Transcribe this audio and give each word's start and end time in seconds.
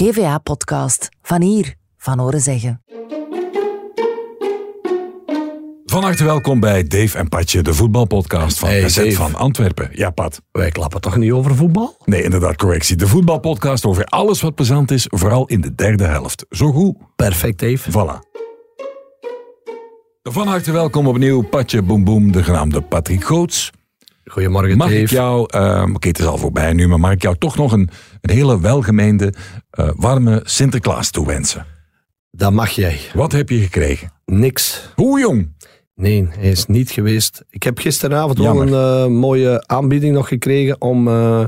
GVA-podcast. 0.00 1.08
Van 1.22 1.42
hier, 1.42 1.74
van 1.96 2.18
horen 2.18 2.40
zeggen. 2.40 2.82
Van 5.84 6.02
harte 6.02 6.24
welkom 6.24 6.60
bij 6.60 6.82
Dave 6.84 7.18
en 7.18 7.28
Patje, 7.28 7.62
de 7.62 7.74
voetbalpodcast 7.74 8.58
van 8.58 8.68
Hey, 8.68 9.12
van 9.12 9.34
Antwerpen. 9.34 9.88
Ja, 9.92 10.10
Pat. 10.10 10.40
Wij 10.52 10.70
klappen 10.70 11.00
toch 11.00 11.16
niet 11.16 11.32
over 11.32 11.54
voetbal? 11.56 11.96
Nee, 12.04 12.22
inderdaad, 12.22 12.56
correctie. 12.56 12.96
De 12.96 13.06
voetbalpodcast 13.06 13.84
over 13.84 14.04
alles 14.04 14.40
wat 14.40 14.54
plezant 14.54 14.90
is, 14.90 15.06
vooral 15.08 15.46
in 15.46 15.60
de 15.60 15.74
derde 15.74 16.04
helft. 16.04 16.46
Zo 16.50 16.72
goed, 16.72 16.96
Perfect, 17.16 17.58
Dave. 17.58 17.90
voilà. 17.90 18.28
Van 20.22 20.46
harte 20.46 20.72
welkom 20.72 21.06
opnieuw, 21.06 21.42
Patje 21.42 21.82
Boem 21.82 22.04
Boem, 22.04 22.32
de 22.32 22.42
genaamde 22.42 22.80
Patrick 22.80 23.24
Goots. 23.24 23.70
Goedemorgen, 24.24 24.76
Mag 24.76 24.88
Dave. 24.88 25.00
ik 25.00 25.10
jou, 25.10 25.46
ehm, 25.50 25.94
oké, 25.94 26.08
het 26.08 26.18
is 26.18 26.24
al 26.24 26.38
voorbij 26.38 26.72
nu, 26.72 26.88
maar 26.88 27.00
mag 27.00 27.12
ik 27.12 27.22
jou 27.22 27.36
toch 27.38 27.56
nog 27.56 27.72
een, 27.72 27.90
een 28.20 28.34
hele 28.34 28.60
welgemeende, 28.60 29.32
eh, 29.70 29.90
warme 29.96 30.40
Sinterklaas 30.44 31.10
toewensen? 31.10 31.66
Dat 32.30 32.52
mag 32.52 32.70
jij. 32.70 32.98
Wat 33.14 33.32
heb 33.32 33.48
je 33.48 33.58
gekregen? 33.58 34.12
Niks. 34.24 34.90
Hoe 34.94 35.20
jong? 35.20 35.54
Nee, 35.94 36.28
hij 36.30 36.50
is 36.50 36.66
niet 36.66 36.90
geweest. 36.90 37.44
Ik 37.50 37.62
heb 37.62 37.78
gisteravond 37.78 38.38
wel 38.38 38.62
een 38.62 39.04
eh, 39.04 39.06
mooie 39.18 39.64
aanbieding 39.66 40.14
nog 40.14 40.28
gekregen 40.28 40.80
om 40.80 41.08
eh, 41.08 41.44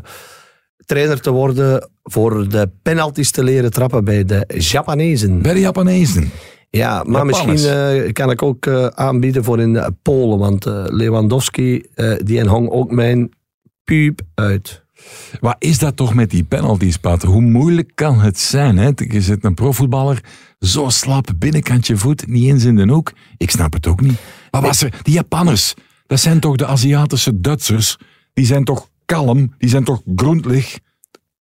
trainer 0.87 1.21
te 1.21 1.31
worden 1.31 1.91
voor 2.03 2.49
de 2.49 2.71
penalties 2.83 3.31
te 3.31 3.45
leren 3.45 3.71
trappen 3.71 4.05
bij 4.05 4.25
de 4.25 4.45
Japanezen. 4.59 5.43
Bij 5.43 5.55
de 5.55 5.61
Japanezen. 5.61 6.31
Ja, 6.77 7.03
maar 7.07 7.27
Japanners. 7.27 7.45
misschien 7.45 8.05
eh, 8.05 8.13
kan 8.13 8.31
ik 8.31 8.43
ook 8.43 8.67
eh, 8.67 8.87
aanbieden 8.87 9.45
voor 9.45 9.61
in 9.61 9.77
eh, 9.77 9.87
Polen, 10.03 10.39
want 10.39 10.65
Lewandowski, 10.87 11.83
die 12.25 12.39
en 12.39 12.47
hong 12.47 12.71
ook 12.71 12.91
mijn 12.91 13.31
puup 13.85 14.21
uit. 14.35 14.85
Wat 15.41 15.57
is 15.59 15.79
dat 15.79 15.97
toch 15.97 16.15
met 16.15 16.31
die 16.31 16.45
penalties, 16.45 16.97
Pat? 16.97 17.23
Hoe 17.23 17.41
moeilijk 17.41 17.91
kan 17.95 18.21
het 18.21 18.39
zijn? 18.39 18.77
Hè? 18.77 18.91
Je 18.95 19.21
zit 19.21 19.45
een 19.45 19.55
profvoetballer, 19.55 20.25
zo 20.59 20.89
slap, 20.89 21.29
binnenkantje 21.37 21.97
voet, 21.97 22.27
niet 22.27 22.49
eens 22.49 22.65
in 22.65 22.77
de 22.77 22.89
hoek. 22.89 23.13
Ik 23.37 23.51
snap 23.51 23.73
het 23.73 23.87
ook 23.87 24.01
niet. 24.01 24.19
Wat 24.51 24.63
was 24.63 24.83
er? 24.83 25.01
Die 25.03 25.15
Japanners, 25.15 25.75
dat 26.07 26.21
zijn 26.21 26.41
toch 26.41 26.57
de 26.57 26.67
Aziatische 26.67 27.41
Duitsers? 27.41 27.99
Die 28.33 28.47
zijn 28.47 28.65
toch 28.65 28.89
kalm? 29.05 29.55
Die 29.59 29.69
zijn 29.69 29.85
toch 29.85 30.03
grondlig? 30.17 30.79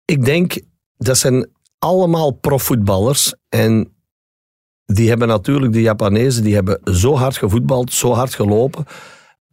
Ik 0.05 0.25
denk, 0.25 0.59
dat 0.97 1.17
zijn 1.17 1.49
allemaal 1.79 2.31
profvoetballers. 2.31 3.33
En 3.49 3.93
die 4.93 5.09
hebben 5.09 5.27
natuurlijk, 5.27 5.73
de 5.73 5.81
Japanezen, 5.81 6.43
die 6.43 6.53
hebben 6.53 6.79
zo 6.83 7.15
hard 7.15 7.37
gevoetbald, 7.37 7.93
zo 7.93 8.13
hard 8.13 8.33
gelopen. 8.33 8.85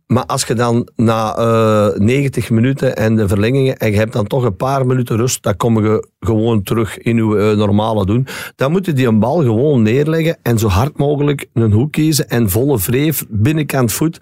Maar 0.06 0.27
als 0.27 0.45
je 0.45 0.55
dan 0.55 0.89
na 0.97 1.37
eh 1.37 1.98
90 1.98 2.51
minuten 2.51 2.97
en 2.97 3.17
de 3.17 3.29
verlengingen, 3.29 3.77
en 3.77 3.91
je 3.91 3.97
hebt 3.97 4.12
dan 4.12 4.27
toch 4.27 4.45
een 4.45 4.57
paar 4.57 4.87
minuten 4.87 5.17
rust, 5.17 5.42
dan 5.42 5.57
kom 5.57 5.84
je 5.84 6.09
gewoon 6.20 6.62
terug 6.62 6.98
in 6.98 7.17
je 7.17 7.39
eh, 7.39 7.57
normale 7.57 8.07
doen. 8.07 8.27
Dan 8.55 8.70
moet 8.73 8.87
je 8.87 8.92
die 8.92 9.07
een 9.07 9.19
bal 9.19 9.42
gewoon 9.42 9.83
neerleggen 9.83 10.39
en 10.42 10.59
zo 10.59 10.69
hard 10.69 10.98
mogelijk 10.98 11.47
een 11.53 11.73
hoek 11.73 11.92
kiezen 11.92 12.29
en 12.29 12.51
volle 12.51 12.79
wreef, 12.79 13.25
binnenkant 13.29 13.92
voet, 13.92 14.19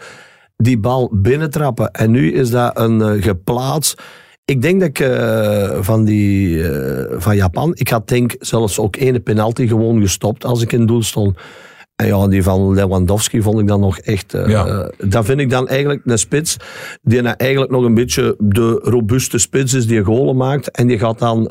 die 0.56 0.78
bal 0.78 1.10
binnentrappen. 1.12 1.90
En 1.90 2.10
nu 2.10 2.32
is 2.32 2.50
dat 2.50 2.78
een 2.78 3.02
eh, 3.02 3.22
geplaatst. 3.22 4.02
Ik 4.46 4.62
denk 4.62 4.80
dat 4.80 4.88
ik 4.88 4.98
eh, 5.00 5.78
van, 5.80 6.04
die, 6.04 6.68
eh, 6.68 7.14
van 7.18 7.36
Japan, 7.36 7.70
ik 7.74 7.88
had 7.88 8.08
denk 8.08 8.34
zelfs 8.38 8.78
ook 8.78 8.96
ene 8.96 9.20
penalty 9.20 9.66
gewoon 9.66 10.00
gestopt 10.00 10.44
als 10.44 10.62
ik 10.62 10.72
in 10.72 10.86
doel 10.86 11.02
stond. 11.02 11.36
En 11.96 12.06
ja, 12.06 12.28
die 12.28 12.42
van 12.42 12.74
Lewandowski 12.74 13.42
vond 13.42 13.60
ik 13.60 13.66
dan 13.68 13.80
nog 13.80 13.98
echt... 13.98 14.34
eh, 14.34 14.48
Ja. 14.48 14.90
dat 14.98 15.24
vind 15.24 15.40
ik 15.40 15.50
dan 15.50 15.68
eigenlijk 15.68 16.00
een 16.04 16.18
spits 16.18 16.56
die 17.02 17.22
nou 17.22 17.34
eigenlijk 17.36 17.70
nog 17.70 17.84
een 17.84 17.94
beetje 17.94 18.34
de 18.38 18.80
robuuste 18.82 19.38
spits 19.38 19.74
is 19.74 19.86
die 19.86 20.04
golen 20.04 20.36
maakt. 20.36 20.70
En 20.70 20.86
die 20.86 20.98
gaat 20.98 21.18
dan 21.18 21.42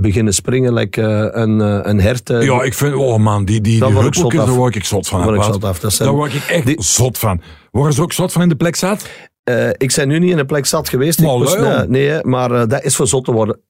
beginnen 0.00 0.34
springen 0.34 0.72
like 0.74 1.02
een, 1.32 1.58
een 1.88 2.00
hert. 2.00 2.28
Ja, 2.28 2.62
ik 2.62 2.74
vind, 2.74 2.94
oh 2.94 3.16
man, 3.18 3.44
die, 3.44 3.60
die, 3.60 3.78
Daar 3.78 3.88
die 3.88 3.96
word 3.96 4.08
ik 4.08 4.14
zot 4.14 4.32
huppeltjes, 4.32 4.40
af. 4.40 4.46
daar 4.48 4.56
word 4.58 4.74
ik 4.76 4.84
zot 4.84 5.08
van. 5.08 5.18
Daar 5.18 5.28
word 5.28 5.38
ik 5.46 5.52
zot 5.52 5.64
af. 5.64 5.80
Dat 5.80 5.96
Daar 5.98 6.12
word 6.12 6.34
ik 6.34 6.42
echt 6.48 6.66
Die- 6.66 6.82
zot 6.82 7.18
van. 7.18 7.40
Worden 7.70 7.92
ze 7.94 8.02
ook 8.02 8.12
zot 8.12 8.32
van 8.32 8.42
in 8.42 8.48
de 8.48 8.56
plek 8.56 8.76
zat? 8.76 9.08
Eh, 9.48 9.68
ik 9.68 9.92
ben 9.96 10.08
nu 10.08 10.18
niet 10.18 10.30
in 10.30 10.38
een 10.38 10.46
plek 10.46 10.66
zat 10.66 10.88
geweest. 10.88 11.20
Maar 11.20 11.32
ik 11.32 11.38
moest, 11.38 11.86
nee, 11.88 12.24
maar 12.24 12.50
eh, 12.50 12.66
dat 12.66 12.84
is 12.84 12.96
voor 12.96 13.06
zot 13.06 13.24
te 13.24 13.32
worden. 13.32 13.60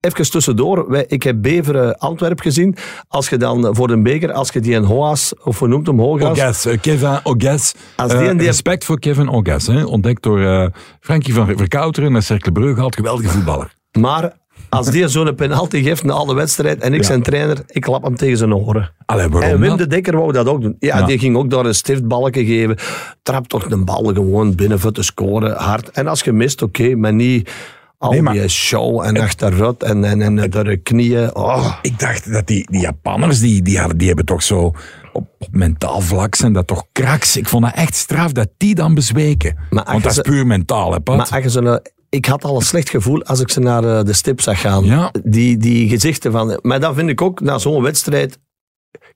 Even 0.00 0.30
tussendoor, 0.30 0.90
wij, 0.90 1.04
ik 1.08 1.22
heb 1.22 1.42
Beveren 1.42 1.98
Antwerp 1.98 2.40
gezien. 2.40 2.76
Als 3.08 3.28
je 3.28 3.36
dan 3.36 3.66
eh, 3.66 3.70
voor 3.74 3.88
de 3.88 4.02
beker, 4.02 4.32
als 4.32 4.50
je 4.50 4.60
die 4.60 4.74
een 4.74 4.84
Hoas, 4.84 5.34
of 5.44 5.58
hoe 5.58 5.68
noemt 5.68 5.86
hem 5.86 6.00
Hogas? 6.00 6.30
Ogas, 6.30 6.66
Kevin 6.80 7.18
Ogas. 7.22 7.74
Als 7.96 8.12
die 8.12 8.20
en 8.20 8.36
die- 8.36 8.46
respect 8.46 8.84
voor 8.84 8.98
Kevin 8.98 9.30
Ogas, 9.30 9.66
hè? 9.66 9.84
ontdekt 9.84 10.22
door 10.22 10.70
Frankie 11.00 11.34
van 11.34 11.46
Verkouteren 11.56 12.12
naar 12.12 12.22
Cercle 12.22 12.52
Brugge, 12.52 12.80
had 12.80 12.94
geweldige 12.96 13.28
voetballer. 13.28 13.74
Maar 13.98 14.32
als 14.68 14.90
die 14.90 15.08
zo'n 15.08 15.34
penalty 15.34 15.82
geeft 15.82 16.04
na 16.04 16.12
alle 16.12 16.34
wedstrijd 16.34 16.80
en 16.80 16.94
ik 16.94 17.04
zijn 17.04 17.22
trainer, 17.22 17.58
ik 17.66 17.80
klap 17.80 18.02
hem 18.02 18.16
tegen 18.16 18.36
zijn 18.36 18.54
oren. 18.54 18.90
Allee, 19.06 19.28
waarom 19.28 19.50
En 19.50 19.60
Wim 19.60 19.76
de 19.76 19.86
Dekker 19.86 20.16
wou 20.16 20.32
dat 20.32 20.46
ook 20.46 20.62
doen. 20.62 20.76
Ja, 20.78 21.02
die 21.02 21.18
ging 21.18 21.36
ook 21.36 21.50
daar 21.50 21.66
een 21.66 21.74
stiftbalken 21.74 22.44
geven. 22.44 22.76
Trap 23.22 23.46
toch 23.46 23.70
een 23.70 23.84
bal 23.84 24.04
gewoon 24.04 24.54
binnen 24.54 24.80
voor 24.80 24.92
te 24.92 25.02
scoren, 25.02 25.56
hard. 25.56 25.90
En 25.90 26.06
als 26.06 26.20
je 26.20 26.32
mist, 26.32 26.62
oké, 26.62 26.94
maar 26.94 27.12
niet 27.12 27.50
al 27.98 28.10
Nee, 28.10 28.22
maar- 28.22 28.32
die 28.32 28.48
show 28.48 29.00
en 29.04 29.16
achteruit 29.20 29.82
en, 29.82 30.04
en, 30.04 30.22
en 30.22 30.50
de 30.50 30.76
knieën. 30.76 31.34
Oh. 31.36 31.74
Ik 31.82 31.98
dacht 31.98 32.32
dat 32.32 32.46
die, 32.46 32.66
die 32.70 32.80
Japanners, 32.80 33.40
die, 33.40 33.62
die, 33.62 33.78
hadden, 33.78 33.98
die 33.98 34.06
hebben 34.06 34.24
toch 34.24 34.42
zo 34.42 34.72
op, 35.12 35.28
op 35.38 35.48
mentaal 35.50 36.00
vlak 36.00 36.34
zijn 36.34 36.52
dat 36.52 36.66
toch 36.66 36.84
kraks. 36.92 37.36
Ik 37.36 37.48
vond 37.48 37.64
dat 37.64 37.74
echt 37.74 37.94
straf 37.94 38.32
dat 38.32 38.48
die 38.56 38.74
dan 38.74 38.94
bezweken. 38.94 39.58
Maar 39.70 39.84
Want 39.84 40.02
dat 40.02 40.12
is 40.12 40.20
puur 40.20 40.46
mentaal, 40.46 40.92
hè, 40.92 41.00
Pat? 41.00 41.16
Maar 41.16 41.42
als 41.44 41.52
je 41.52 41.60
nou- 41.60 41.80
ik 42.08 42.26
had 42.26 42.44
al 42.44 42.56
een 42.56 42.62
slecht 42.62 42.90
gevoel 42.90 43.22
als 43.22 43.40
ik 43.40 43.50
ze 43.50 43.60
naar 43.60 43.84
eh, 43.84 44.04
de 44.04 44.12
stip 44.12 44.40
zag 44.40 44.60
gaan. 44.60 44.84
Ja. 44.84 45.12
Die, 45.24 45.56
die 45.56 45.88
gezichten 45.88 46.32
van... 46.32 46.58
Maar 46.62 46.80
dan 46.80 46.94
vind 46.94 47.08
ik 47.08 47.22
ook, 47.22 47.40
na 47.40 47.58
zo'n 47.58 47.82
wedstrijd, 47.82 48.38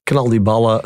knal 0.03 0.29
die 0.29 0.41
ballen 0.41 0.81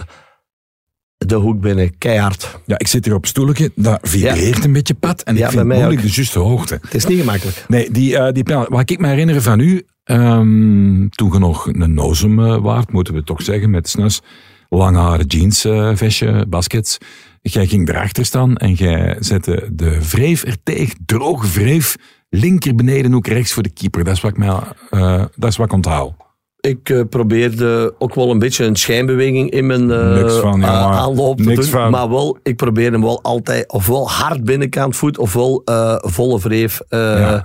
de 1.17 1.35
hoek 1.35 1.61
binnen, 1.61 1.99
keihard. 1.99 2.61
Ja, 2.67 2.79
ik 2.79 2.87
zit 2.87 3.05
hier 3.05 3.15
op 3.15 3.27
stoeltje, 3.27 3.71
dat 3.75 3.99
vibreert 4.03 4.65
een 4.65 4.73
beetje, 4.73 4.95
Pat. 4.95 5.23
En 5.23 5.37
ik 5.37 5.49
vind 5.49 5.65
moeilijk 5.65 5.93
ook. 5.93 6.07
de 6.07 6.13
juiste 6.13 6.39
hoogte. 6.39 6.79
Het 6.83 6.95
is 6.95 7.07
niet 7.07 7.19
gemakkelijk. 7.19 7.65
Nee, 7.69 7.91
die, 7.91 8.19
eh 8.19 8.33
die 8.33 8.43
penalty. 8.43 8.71
Wat 8.71 8.91
ik 8.91 8.99
me 8.99 9.09
herinner 9.09 9.43
van 9.43 9.61
u, 9.61 9.87
ehm, 10.05 11.09
toen 11.09 11.33
je 11.33 11.39
nog 11.39 11.67
een 11.67 11.95
nozem 11.95 12.45
eh, 12.45 12.57
waard, 12.57 12.93
moeten 12.93 13.15
we 13.15 13.23
toch 13.23 13.43
zeggen, 13.43 13.71
met 13.71 13.89
snus, 13.89 14.21
lang 14.69 14.97
haar, 14.97 15.23
jeans, 15.23 15.65
eh, 15.65 15.91
vestje, 15.95 16.47
baskets. 16.49 16.99
Jij 17.43 17.67
ging 17.67 17.89
erachter 17.89 18.25
staan 18.25 18.57
en 18.57 18.73
jij 18.73 19.17
zette 19.21 19.69
de 19.73 20.09
wreef 20.11 20.45
er 20.45 20.57
tegen, 20.63 20.99
droge 21.07 21.49
wreef, 21.49 21.97
linker 22.29 22.75
benedenhoek 22.75 23.27
rechts 23.27 23.53
voor 23.53 23.63
de 23.63 23.71
keeper. 23.71 24.05
Dat 24.05 24.15
is 24.15 24.21
wat 24.21 24.31
ik, 24.31 24.37
mij, 24.37 24.49
eh, 24.91 25.25
dat 25.37 25.51
is 25.51 25.57
wat 25.57 25.67
ik 25.67 25.73
onthoud. 25.73 26.13
Ik 26.61 26.89
eh, 26.89 27.01
probeerde 27.11 27.95
ook 27.99 28.15
wel 28.15 28.31
een 28.31 28.39
beetje 28.39 28.65
een 28.65 28.77
schijnbeweging 28.77 29.51
in 29.51 29.67
mijn 29.67 29.89
van, 30.31 30.61
ja, 30.61 30.67
aanloop 30.83 31.37
te 31.37 31.55
doen. 31.55 31.65
van. 31.65 31.91
Maar 31.91 32.09
wel, 32.09 32.39
ik 32.43 32.57
probeerde 32.57 32.91
hem 32.97 33.03
wel 33.05 33.23
altijd 33.23 33.73
ofwel 33.73 34.11
hard 34.11 34.45
binnenkant 34.45 34.97
voet 34.97 35.19
ofwel 35.19 35.63
volle 36.01 36.39
wreef 36.41 36.81
Ja. 36.89 37.45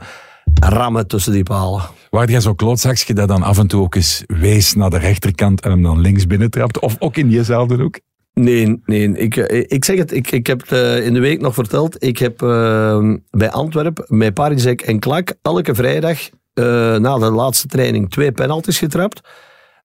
rammen 0.62 1.08
tussen 1.08 1.31
die 1.31 1.44
palen. 1.44 1.81
Waar 2.12 2.30
jij 2.30 2.40
zo 2.40 2.54
klootzakje 2.54 3.14
dat 3.14 3.28
dan 3.28 3.44
af 3.44 3.58
en 3.58 3.68
toe 3.68 3.82
ook 3.82 3.96
eens 3.96 4.24
wees 4.28 4.74
naar 4.74 4.90
de 4.90 4.98
rechterkant 4.98 5.62
en 5.62 5.72
hem 5.72 5.84
dan 5.84 6.00
links 6.00 6.28
binnentrapt? 6.28 6.80
Of 6.80 6.96
ook 7.00 7.16
in 7.16 7.28
diezelfde 7.28 7.76
hoek? 7.82 8.00
Nee, 8.34 8.82
nee. 8.86 9.18
Ik, 9.18 9.38
eh, 9.38 9.64
ik 9.68 9.86
zeg 9.86 9.98
het, 9.98 10.12
ik, 10.12 10.32
ik 10.32 10.48
heb 10.48 10.62
het 10.62 10.72
eh, 10.72 11.06
in 11.06 11.14
de 11.14 11.20
week 11.20 11.42
nog 11.42 11.54
verteld. 11.54 12.04
Ik 12.04 12.18
heb 12.18 12.42
eh, 12.42 13.14
bij 13.30 13.52
Antwerp, 13.52 14.06
met 14.08 14.34
Parizek 14.34 14.82
en 14.82 15.00
Klak, 15.00 15.34
elke 15.42 15.76
vrijdag 15.76 16.30
eh, 16.54 16.66
na 16.96 17.18
de 17.18 17.32
laatste 17.32 17.68
training 17.68 18.10
twee 18.10 18.32
penalties 18.32 18.78
getrapt. 18.78 19.22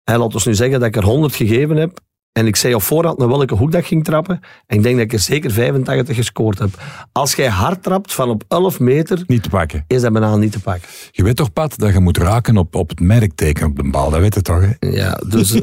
En 0.05 0.19
laat 0.19 0.35
ons 0.35 0.47
nu 0.47 0.55
zeggen 0.55 0.79
dat 0.79 0.89
ik 0.89 0.97
er 0.97 1.05
100 1.05 1.35
gegeven 1.35 1.77
heb. 1.77 1.99
En 2.37 2.47
ik 2.47 2.57
zei 2.57 2.75
op 2.75 2.83
voorhand 2.83 3.19
naar 3.19 3.29
welke 3.29 3.55
hoek 3.55 3.73
dat 3.73 3.81
ik 3.81 3.87
ging 3.87 4.05
trappen. 4.05 4.41
En 4.67 4.77
ik 4.77 4.83
denk 4.83 4.97
dat 4.97 5.05
ik 5.05 5.13
er 5.13 5.19
zeker 5.19 5.51
85 5.51 6.17
gescoord 6.17 6.59
heb. 6.59 6.69
Als 7.13 7.35
jij 7.35 7.49
hard 7.49 7.83
trapt 7.83 8.15
van 8.15 8.29
op 8.31 8.45
11 8.49 8.81
meter, 8.81 9.23
Niet 9.27 9.43
te 9.43 9.49
pakken. 9.49 9.85
is 9.87 10.01
dat 10.03 10.13
bijna 10.13 10.37
niet 10.37 10.53
te 10.53 10.61
pakken. 10.61 10.89
Je 11.11 11.23
weet 11.23 11.37
toch, 11.37 11.53
Pat, 11.53 11.79
dat 11.79 11.93
je 11.93 12.01
moet 12.01 12.19
raken 12.19 12.57
op, 12.57 12.75
op 12.75 12.89
het 12.89 13.01
merkteken 13.01 13.67
op 13.67 13.77
de 13.77 13.91
bal. 13.91 14.11
Dat 14.11 14.21
weet 14.21 14.35
je 14.35 14.43
toch, 14.43 14.61
hè? 14.61 14.89
Ja, 14.89 15.21
dus... 15.29 15.51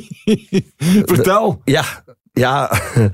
Vertel. 1.05 1.61
Ja, 1.63 1.83
ja. 2.33 2.71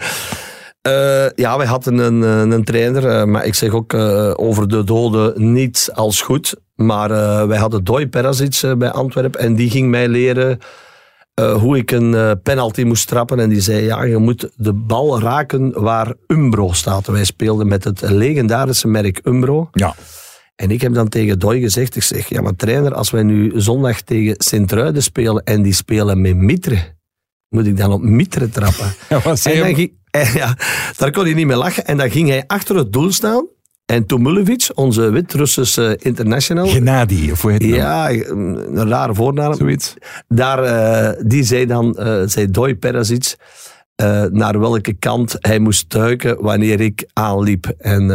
Eh, 0.81 1.29
ja, 1.35 1.57
wij 1.57 1.65
hadden 1.65 1.97
een, 1.97 2.23
eh, 2.23 2.55
een 2.55 2.63
trainer, 2.63 3.07
eh, 3.07 3.23
maar 3.25 3.45
ik 3.45 3.55
zeg 3.55 3.71
ook 3.71 3.93
eh, 3.93 4.31
over 4.35 4.67
de 4.67 4.83
doden 4.83 5.51
niet 5.53 5.89
als 5.93 6.21
goed. 6.21 6.55
Maar 6.75 7.11
eh, 7.11 7.45
wij 7.47 7.57
hadden 7.57 7.83
Doi 7.83 8.07
Perasic 8.07 8.59
eh, 8.61 8.73
bij 8.73 8.91
Antwerpen 8.91 9.39
en 9.39 9.55
die 9.55 9.69
ging 9.69 9.89
mij 9.89 10.07
leren 10.07 10.59
eh, 11.39 11.61
hoe 11.61 11.77
ik 11.77 11.91
een 11.91 12.13
eh, 12.13 12.31
penalty 12.43 12.83
moest 12.83 13.07
trappen. 13.07 13.39
En 13.39 13.49
die 13.49 13.61
zei, 13.61 13.83
ja, 13.83 14.03
je 14.03 14.17
moet 14.17 14.49
de 14.55 14.73
bal 14.73 15.19
raken 15.19 15.81
waar 15.81 16.13
Umbro 16.27 16.73
staat. 16.73 17.07
Wij 17.07 17.23
speelden 17.23 17.67
met 17.67 17.83
het 17.83 18.01
legendarische 18.01 18.87
merk 18.87 19.19
Umbro. 19.23 19.69
Ja. 19.71 19.95
En 20.55 20.71
ik 20.71 20.81
heb 20.81 20.93
dan 20.93 21.09
tegen 21.09 21.39
Doy 21.39 21.59
gezegd, 21.59 21.95
ik 21.95 22.03
zeg, 22.03 22.29
ja 22.29 22.41
maar 22.41 22.55
trainer, 22.55 22.93
als 22.93 23.09
wij 23.09 23.23
nu 23.23 23.51
zondag 23.55 24.01
tegen 24.01 24.35
Sint-Truiden 24.37 25.03
spelen 25.03 25.43
en 25.43 25.61
die 25.61 25.73
spelen 25.73 26.21
met 26.21 26.35
Mitre, 26.35 26.97
moet 27.49 27.65
ik 27.65 27.77
dan 27.77 27.91
op 27.91 28.01
Mitre 28.01 28.49
trappen? 28.49 28.93
Ja, 29.09 29.21
en 29.23 29.59
dan 29.59 29.69
je? 29.69 29.75
ging, 29.75 29.91
en 30.11 30.33
ja, 30.33 30.57
daar 30.97 31.11
kon 31.11 31.23
hij 31.23 31.33
niet 31.33 31.45
mee 31.45 31.57
lachen. 31.57 31.85
En 31.85 31.97
dan 31.97 32.11
ging 32.11 32.29
hij 32.29 32.43
achter 32.47 32.75
het 32.75 32.93
doel 32.93 33.11
staan 33.11 33.47
En 33.89 34.05
Tomulevic, 34.05 34.69
onze 34.75 35.09
Wit-Russische 35.11 35.97
international. 36.01 36.67
Gennady, 36.67 37.31
of 37.31 37.41
hoe 37.41 37.51
heet? 37.51 37.63
Ja, 37.63 38.11
een 38.11 38.87
rare 38.89 39.15
voornaam. 39.15 39.53
Zoiets. 39.53 39.93
Daar, 40.27 40.63
eh, 40.63 41.23
die 41.25 41.43
zei 41.43 41.65
dan, 41.65 41.97
eh, 41.97 42.21
zei 42.25 42.51
Doi 42.51 42.75
Perasic, 42.75 43.35
eh, 43.95 44.23
naar 44.23 44.59
welke 44.59 44.93
kant 44.93 45.35
hij 45.39 45.59
moest 45.59 45.89
duiken 45.89 46.41
wanneer 46.41 46.81
ik 46.81 47.09
aanliep. 47.13 47.73
En 47.77 48.09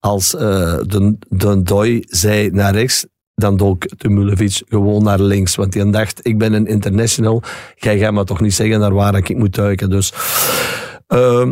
als 0.00 0.30
de, 0.30 1.16
de 1.28 1.62
Doi 1.62 2.02
zei 2.06 2.50
naar 2.50 2.74
rechts, 2.74 3.06
dan 3.34 3.56
dook 3.56 3.86
Tumulevic 3.96 4.62
gewoon 4.68 5.02
naar 5.02 5.20
links. 5.20 5.54
Want 5.54 5.74
hij 5.74 5.90
dacht, 5.90 6.20
ik 6.22 6.38
ben 6.38 6.52
een 6.52 6.66
international, 6.66 7.42
jij 7.76 7.98
gaat 7.98 8.12
me 8.12 8.24
toch 8.24 8.40
niet 8.40 8.54
zeggen 8.54 8.80
naar 8.80 8.94
waar 8.94 9.16
ik 9.16 9.36
moet 9.36 9.54
duiken. 9.54 9.90
Dus 9.90 10.12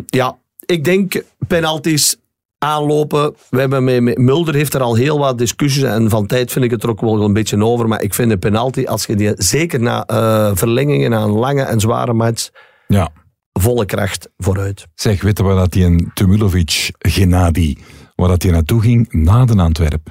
ja, 0.06 0.38
ik 0.66 0.84
denk 0.84 1.22
penalties 1.46 2.16
aanlopen. 2.58 3.34
We 3.50 3.60
hebben 3.60 3.84
met, 4.04 4.18
Mulder 4.18 4.54
heeft 4.54 4.74
er 4.74 4.80
al 4.80 4.94
heel 4.94 5.18
wat 5.18 5.38
discussies 5.38 5.82
en 5.82 6.10
van 6.10 6.26
tijd 6.26 6.52
vind 6.52 6.64
ik 6.64 6.70
het 6.70 6.82
er 6.82 6.88
ook 6.88 7.00
wel 7.00 7.22
een 7.22 7.32
beetje 7.32 7.64
over. 7.64 7.88
Maar 7.88 8.02
ik 8.02 8.14
vind 8.14 8.30
een 8.32 8.38
penalty, 8.38 8.84
als 8.84 9.06
je 9.06 9.16
die 9.16 9.32
zeker 9.36 9.80
na 9.80 10.04
eh, 10.04 10.50
verlengingen, 10.54 11.10
na 11.10 11.22
een 11.22 11.30
lange 11.30 11.62
en 11.62 11.80
zware 11.80 12.12
match, 12.12 12.48
Ja. 12.86 13.08
volle 13.52 13.84
kracht 13.84 14.28
vooruit. 14.36 14.86
Zeg, 14.94 15.22
je 15.22 15.42
waar 15.42 15.56
dat 15.56 15.72
die 15.72 15.84
een 15.84 16.10
Tumulovic 16.14 16.90
Gennady, 16.98 17.76
waar 18.14 18.28
dat 18.28 18.40
die 18.40 18.50
naartoe 18.50 18.80
ging? 18.80 19.12
Na 19.12 19.44
de 19.44 19.56
Antwerp. 19.56 20.08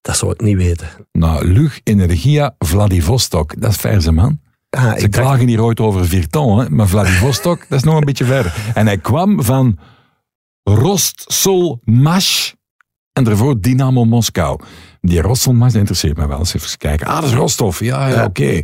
Dat 0.00 0.16
zou 0.16 0.32
ik 0.32 0.40
niet 0.40 0.56
weten. 0.56 0.88
Naar 1.12 1.44
Lug 1.44 1.80
Energia 1.84 2.54
Vladivostok. 2.58 3.60
Dat 3.60 3.70
is 3.70 3.76
verse, 3.76 4.12
man. 4.12 4.40
Ah, 4.70 4.82
Ze 4.82 4.88
ik 5.04 5.12
dacht, 5.12 5.24
klagen 5.26 5.46
hier 5.48 5.62
ooit 5.62 5.80
over 5.80 6.06
Virton, 6.06 6.58
hè? 6.58 6.70
maar 6.70 6.88
Vladivostok, 6.88 7.58
dat 7.68 7.78
is 7.78 7.84
nog 7.84 7.96
een 7.98 8.04
beetje 8.04 8.24
verder. 8.24 8.54
En 8.74 8.86
hij 8.86 8.98
kwam 8.98 9.42
van 9.42 9.78
Rostsol 10.74 11.80
Mash 11.84 12.52
en 13.12 13.24
daarvoor 13.24 13.60
Dynamo 13.60 14.04
Moskou. 14.04 14.60
Die 15.00 15.22
Mash, 15.22 15.72
dat 15.72 15.74
interesseert 15.74 16.16
me 16.16 16.26
wel. 16.26 16.38
Eens 16.38 16.54
even 16.54 16.78
kijken. 16.78 17.06
Ah, 17.06 17.14
dat 17.20 17.24
is 17.24 17.32
Rostov. 17.36 17.80
Ja, 17.80 18.06
ja, 18.08 18.14
Ja. 18.14 18.24
oké. 18.24 18.62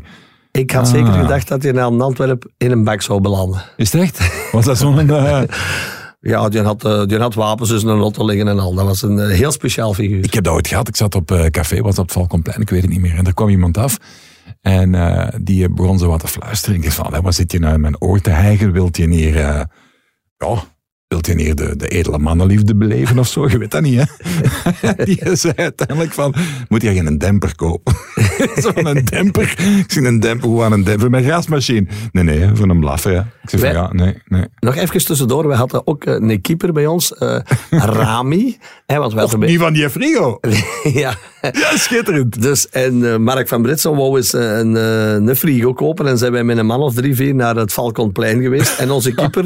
ik 0.51 0.71
had 0.71 0.85
Ah. 0.87 0.91
zeker 0.93 1.13
gedacht 1.13 1.49
dat 1.49 1.63
hij 1.63 1.73
naar 1.73 1.85
Antwerpen 2.01 2.53
in 2.57 2.71
een 2.71 2.85
bak 2.85 3.03
zou 3.03 3.21
belanden. 3.21 3.63
Is 3.77 3.93
het 3.93 4.03
echt? 4.03 4.51
Was 4.53 4.65
dat 4.65 4.79
zo'n... 4.79 4.99
eh, 5.11 5.43
Ja, 6.21 6.49
die 6.49 6.61
had, 6.61 6.85
eh, 6.85 7.05
die 7.05 7.19
had 7.19 7.35
wapens 7.35 7.69
dus 7.69 7.83
in 7.83 7.89
een 7.89 8.01
auto 8.01 8.25
liggen 8.25 8.49
en 8.49 8.59
al. 8.59 8.75
Dat 8.75 8.85
was 8.85 9.03
een 9.03 9.19
eh, 9.19 9.29
heel 9.37 9.53
speciaal 9.53 9.95
figuur. 9.95 10.25
Ik 10.25 10.35
heb 10.35 10.45
dat 10.45 10.55
ooit 10.55 10.69
gehad. 10.69 10.89
Ik 10.89 10.97
zat 10.97 11.15
op 11.15 11.31
eh, 11.31 11.47
café, 11.47 11.81
was 11.81 11.99
op 11.99 12.05
het 12.05 12.13
Valkomplein, 12.13 12.61
ik 12.61 12.71
weet 12.71 12.83
het 12.83 12.91
niet 12.91 13.01
meer. 13.01 13.17
En 13.17 13.25
daar 13.25 13.35
kwam 13.35 13.49
iemand 13.49 13.79
af. 13.79 13.97
En 14.61 14.93
die 15.43 15.71
begon 15.71 15.99
zo 15.99 16.09
wat 16.09 16.21
te 16.21 16.29
fluisteren. 16.29 16.77
Ik 16.77 16.83
dacht 16.83 16.95
van, 16.95 17.23
wat 17.23 17.35
zit 17.35 17.53
je 17.53 17.59
nou 17.59 17.75
in 17.75 17.81
mijn 17.81 18.01
oor 18.01 18.21
te 18.21 18.31
hijgen? 18.31 18.73
Wilt 18.73 18.97
je 18.97 19.09
hier, 19.11 19.37
ja, 19.39 19.71
wilt 21.09 21.27
je 21.27 21.37
hier 21.37 21.55
de, 21.55 21.77
de 21.77 21.89
edele 21.89 22.19
mannenliefde 22.19 22.75
beleven 22.77 23.19
of 23.19 23.29
zo? 23.29 23.49
Je 23.49 23.59
weet 23.59 23.71
dat 23.71 23.83
niet, 23.83 24.01
hè? 24.81 25.05
die 25.05 25.21
zei 25.37 25.53
uiteindelijk 25.57 26.13
van, 26.13 26.35
moet 26.69 26.83
je 26.83 26.93
geen 26.93 27.19
demper 27.19 27.55
kopen? 27.57 27.95
Zo'n 28.63 28.87
een 28.87 29.05
demper. 29.05 29.55
Ik 29.79 29.93
zie 29.93 30.03
een 30.07 30.21
demper, 30.21 30.49
hoe 30.49 30.63
aan 30.63 30.73
een 30.73 30.85
demper? 30.85 31.11
Mijn 31.11 31.25
gasmachine. 31.25 31.87
Nee, 32.13 32.25
nee, 32.25 32.49
voor 32.55 32.69
een 32.69 32.81
blaffer, 32.81 33.13
ja. 33.13 33.29
Ik 33.43 33.51
zeg 33.51 33.61
van, 33.61 33.69
Wij- 33.73 33.79
ja, 33.79 33.93
nee, 33.93 34.23
nee. 34.27 34.45
Nog 34.59 34.75
even 34.77 35.05
tussendoor, 35.05 35.49
we 35.49 35.55
hadden 35.55 35.87
ook 35.87 36.05
eh, 36.05 36.15
een 36.15 36.41
keeper 36.41 36.73
bij 36.73 36.87
ons, 36.87 37.15
eh, 37.15 37.39
Rami. 37.71 38.59
Hè, 38.87 38.99
want 38.99 39.13
we 39.13 39.19
hadden 39.19 39.41
bij- 39.41 39.49
Niet 39.49 39.59
van 39.59 39.73
die 39.73 39.91
frigo. 39.91 40.39
ja, 41.03 41.15
Ja, 41.53 41.77
schitterend. 41.77 42.43
dus, 42.43 42.69
en 42.69 43.13
eh, 43.13 43.17
Mark 43.17 43.49
van 43.49 43.63
Britsen 43.63 43.97
wou 43.97 44.17
eens 44.17 44.33
eh, 44.35 44.59
een, 44.59 44.77
eh, 44.77 45.13
een 45.13 45.37
frigo 45.37 45.73
kopen. 45.73 46.07
En 46.07 46.19
zijn 46.19 46.33
wij 46.33 46.45
met 46.45 46.59
een 46.59 46.67
man 46.67 46.81
of 46.81 46.95
drie, 46.95 47.15
vier 47.15 47.35
naar 47.35 47.57
het 47.57 47.73
Valkonplein 47.73 48.43
geweest. 48.43 48.79
En 48.79 48.91
onze 48.91 49.15
keeper 49.15 49.45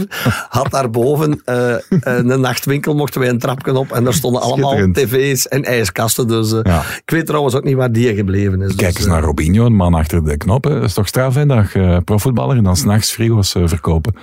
had 0.49 0.71
daarboven 0.71 1.41
een 1.45 2.41
nachtwinkel, 2.41 2.95
mochten 2.95 3.21
wij 3.21 3.29
een 3.29 3.39
trapje 3.39 3.75
op. 3.79 3.93
En 3.93 4.05
daar 4.05 4.15
stonden 4.15 4.41
allemaal 4.43 4.93
tv's 4.93 5.49
en 5.49 5.65
ijskasten. 5.65 6.27
Dus 6.29 6.51
Ja. 6.63 6.83
ik 7.05 7.11
weet 7.11 7.27
trouwens 7.27 7.55
ook 7.55 7.65
niet 7.65 7.77
waar 7.77 7.93
die 7.93 8.15
gebleven 8.15 8.63
is. 8.63 8.75
Kijk 8.75 8.91
Dus, 8.93 8.99
eens 8.99 9.07
naar 9.13 9.23
Robinho, 9.23 9.65
een 9.67 9.75
man 9.77 9.95
achter 9.95 10.25
de 10.25 10.37
knoppen. 10.37 10.75
Dat 10.75 10.83
is 10.83 10.95
toch 10.95 11.09
straf, 11.09 11.35
hè? 11.35 11.41
Je 11.41 12.01
profvoetballer 12.05 12.57
en 12.57 12.65
dan 12.65 12.77
s'nachts 12.77 13.13
frigo's 13.13 13.51
verkopen. 13.65 14.15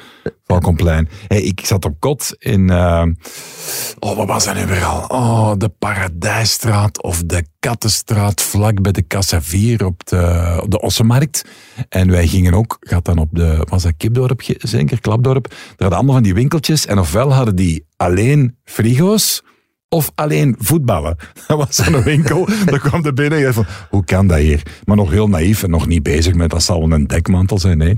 Valkomplein. 0.47 1.09
Hey, 1.27 1.41
ik 1.41 1.65
zat 1.65 1.85
op 1.85 1.95
kot 1.99 2.35
in... 2.39 2.69
eh, 2.69 3.03
oh, 3.99 4.15
wat 4.15 4.27
was 4.27 4.45
dat 4.45 4.55
nu 4.55 4.65
weer 4.65 4.83
al? 4.83 5.05
Oh, 5.07 5.51
de 5.57 5.69
Paradijsstraat 5.69 7.03
of 7.03 7.23
de 7.25 7.45
Kattenstraat, 7.59 8.41
vlak 8.41 8.81
bij 8.81 8.91
de 8.91 9.07
Cassa 9.07 9.41
4 9.41 9.85
op 9.85 10.05
de, 10.05 10.63
de 10.67 10.81
Ossenmarkt. 10.81 11.45
En 11.89 12.11
wij 12.11 12.27
gingen 12.27 12.53
ook, 12.53 12.77
gaat 12.79 13.05
dan 13.05 13.17
op 13.17 13.29
de... 13.31 13.65
Was 13.69 13.83
dat 13.83 13.93
Kipdorp, 13.97 14.41
zeker? 14.57 15.01
Klapdorp. 15.01 15.47
Daar 15.49 15.59
hadden 15.77 15.97
allemaal 15.97 16.13
van 16.15 16.23
die 16.23 16.33
winkeltjes. 16.33 16.85
En 16.85 16.99
ofwel 16.99 17.33
hadden 17.33 17.55
die 17.55 17.85
alleen 17.95 18.57
frigo's... 18.63 19.43
Of 19.89 20.11
alleen 20.15 20.55
voetballen. 20.59 21.15
Dat 21.47 21.57
was 21.57 21.75
zo'n 21.75 22.03
winkel. 22.03 22.47
Daar 22.65 22.79
kwam 22.79 23.05
er 23.05 23.13
binnen 23.13 23.39
en 23.39 23.45
je 23.45 23.53
van, 23.53 23.65
hoe 23.89 24.05
kan 24.05 24.27
dat 24.27 24.37
hier? 24.37 24.61
Maar 24.83 24.95
nog 24.95 25.09
heel 25.09 25.27
naïef 25.27 25.63
en 25.63 25.69
nog 25.69 25.87
niet 25.87 26.03
bezig 26.03 26.33
met, 26.33 26.49
dat 26.49 26.63
zal 26.63 26.91
een 26.91 27.07
dekmantel 27.07 27.59
zijn, 27.59 27.77
nee. 27.77 27.97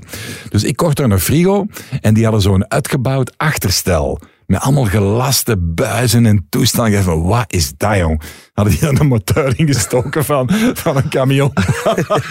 Dus 0.49 0.63
ik 0.63 0.75
kocht 0.75 0.99
er 0.99 1.11
een 1.11 1.19
frigo 1.19 1.65
en 2.01 2.13
die 2.13 2.23
hadden 2.23 2.41
zo'n 2.41 2.71
uitgebouwd 2.71 3.37
achterstel. 3.37 4.19
Met 4.45 4.61
allemaal 4.61 4.85
gelaste 4.85 5.57
buizen 5.57 6.25
en 6.25 6.45
toestanden. 6.49 7.03
Van, 7.03 7.23
wat 7.23 7.53
is 7.53 7.73
dat, 7.77 7.97
jong? 7.97 8.21
Hadden 8.53 8.73
die 8.73 8.83
dan 8.83 8.99
een 8.99 9.07
motor 9.07 9.59
ingestoken 9.59 10.25
van, 10.25 10.49
van 10.73 10.97
een 10.97 11.09
camion. 11.09 11.53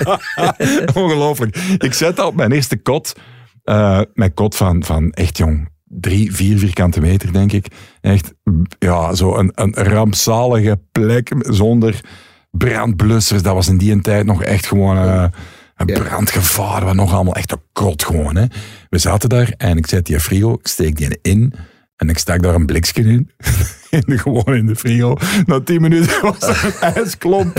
Ongelooflijk. 0.94 1.56
Ik 1.78 1.92
zet 1.92 2.16
dat 2.16 2.26
op 2.26 2.34
mijn 2.34 2.52
eerste 2.52 2.76
kot. 2.76 3.12
Eh, 3.64 4.00
mijn 4.14 4.34
kot 4.34 4.56
van, 4.56 4.84
van 4.84 5.10
echt, 5.10 5.36
jong, 5.36 5.68
drie, 5.88 6.34
vier 6.34 6.58
vierkante 6.58 7.00
meter, 7.00 7.32
denk 7.32 7.52
ik. 7.52 7.66
Echt, 8.00 8.34
ja, 8.78 9.14
zo 9.14 9.36
een, 9.36 9.52
een 9.54 9.74
rampzalige 9.74 10.80
plek 10.92 11.32
zonder 11.38 12.00
brandblussers. 12.50 13.42
Dat 13.42 13.54
was 13.54 13.68
in 13.68 13.78
die 13.78 14.00
tijd 14.00 14.26
nog 14.26 14.42
echt 14.42 14.66
gewoon 14.66 14.96
eh, 14.96 15.24
een 15.76 15.86
Ja. 15.86 16.00
brandgevaar. 16.02 16.84
Wat 16.84 16.94
nog 16.94 17.12
allemaal 17.14 17.34
echt 17.34 17.52
een 17.52 17.62
krot 17.72 18.04
gewoon. 18.04 18.36
Hè. 18.36 18.44
We 18.88 18.98
zaten 18.98 19.28
daar 19.28 19.52
en 19.56 19.76
ik 19.76 19.86
zet 19.86 20.06
die 20.06 20.20
frigo, 20.20 20.52
ik 20.52 20.66
steek 20.66 20.96
die 20.96 21.18
in. 21.22 21.52
En 21.96 22.08
ik 22.08 22.18
stak 22.18 22.42
daar 22.42 22.54
een 22.54 22.66
blikje 22.66 23.02
in. 23.02 23.30
in 23.90 24.02
de, 24.06 24.18
gewoon 24.18 24.54
in 24.54 24.66
de 24.66 24.76
frigo. 24.76 25.16
Na 25.46 25.60
tien 25.60 25.80
minuten 25.80 26.22
was 26.38 26.40
er 26.42 26.64
een 26.80 26.94
ijsklomp 26.94 27.56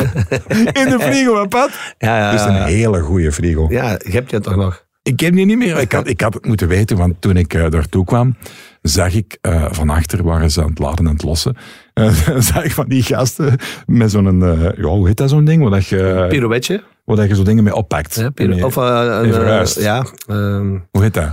in 0.49 0.89
de 0.89 0.97
frigo, 0.99 1.41
hè, 1.41 1.47
Pat? 1.47 1.69
ja, 1.97 2.17
ja, 2.17 2.31
Dus 2.31 2.41
een 2.41 2.63
hele 2.63 2.99
goede 2.99 3.31
frigo. 3.31 3.67
ja, 3.69 3.91
je 3.91 4.11
hebt 4.11 4.31
je 4.31 4.39
toch 4.39 4.55
nog. 4.55 4.87
Ik 5.03 5.19
heb 5.19 5.33
die 5.33 5.45
niet 5.45 5.57
meer. 5.57 5.77
Ik 5.77 5.91
had, 5.91 6.07
ik 6.07 6.21
had 6.21 6.33
het 6.33 6.45
moeten 6.45 6.67
weten, 6.67 6.97
want 6.97 7.21
toen 7.21 7.37
ik 7.37 7.53
eh, 7.53 7.69
daartoe 7.69 8.05
kwam, 8.05 8.35
zag 8.81 9.13
ik 9.13 9.37
eh, 9.41 9.65
van 9.71 9.89
achter, 9.89 10.23
waren 10.23 10.51
ze 10.51 10.61
aan 10.61 10.69
het 10.69 10.79
laden 10.79 11.05
en 11.05 11.11
het 11.13 11.23
lossen, 11.23 11.55
eh, 11.93 12.13
zag 12.51 12.63
ik 12.63 12.71
van 12.71 12.87
die 12.87 13.03
gasten 13.03 13.55
met 13.85 14.11
zo'n, 14.11 14.39
ja, 14.77 14.81
hoe 14.81 15.07
heet 15.07 15.17
dat 15.17 15.29
zo'n 15.29 15.45
ding, 15.45 15.69
dat 15.69 15.87
je, 15.87 16.25
Pirouetje. 16.29 16.83
waar 17.05 17.27
je 17.27 17.35
zo 17.35 17.43
dingen 17.43 17.63
mee 17.63 17.75
oppakt. 17.75 18.15
Ja, 18.15 18.31
of 18.65 18.75
een, 18.75 19.83
ja, 19.83 20.05
ehm, 20.27 20.77
Hoe 20.91 21.01
heet 21.01 21.13
dat? 21.13 21.29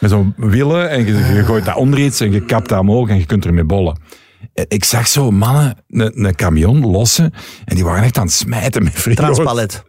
Met 0.00 0.10
zo'n 0.10 0.34
wielen 0.36 0.90
en 0.90 1.06
je, 1.06 1.34
je 1.34 1.44
gooit 1.44 1.64
dat 1.64 1.76
onder 1.76 1.98
iets 1.98 2.20
en 2.20 2.32
je 2.32 2.44
kapt 2.44 2.68
dat 2.68 2.78
omhoog 2.78 3.08
en 3.08 3.18
je 3.18 3.26
kunt 3.26 3.44
ermee 3.44 3.64
bollen. 3.64 3.98
En 4.54 4.64
Ik 4.68 4.84
zag 4.84 5.06
zo 5.08 5.30
mannen 5.30 5.76
een, 5.88 6.24
een 6.24 6.34
camion 6.34 6.86
lossen 6.86 7.32
en 7.64 7.74
die 7.74 7.84
waren 7.84 8.04
echt 8.04 8.18
aan 8.18 8.24
het 8.24 8.32
smijten 8.32 8.82
met 8.82 8.92
frigo's. 8.92 9.24
transpalet. 9.24 9.84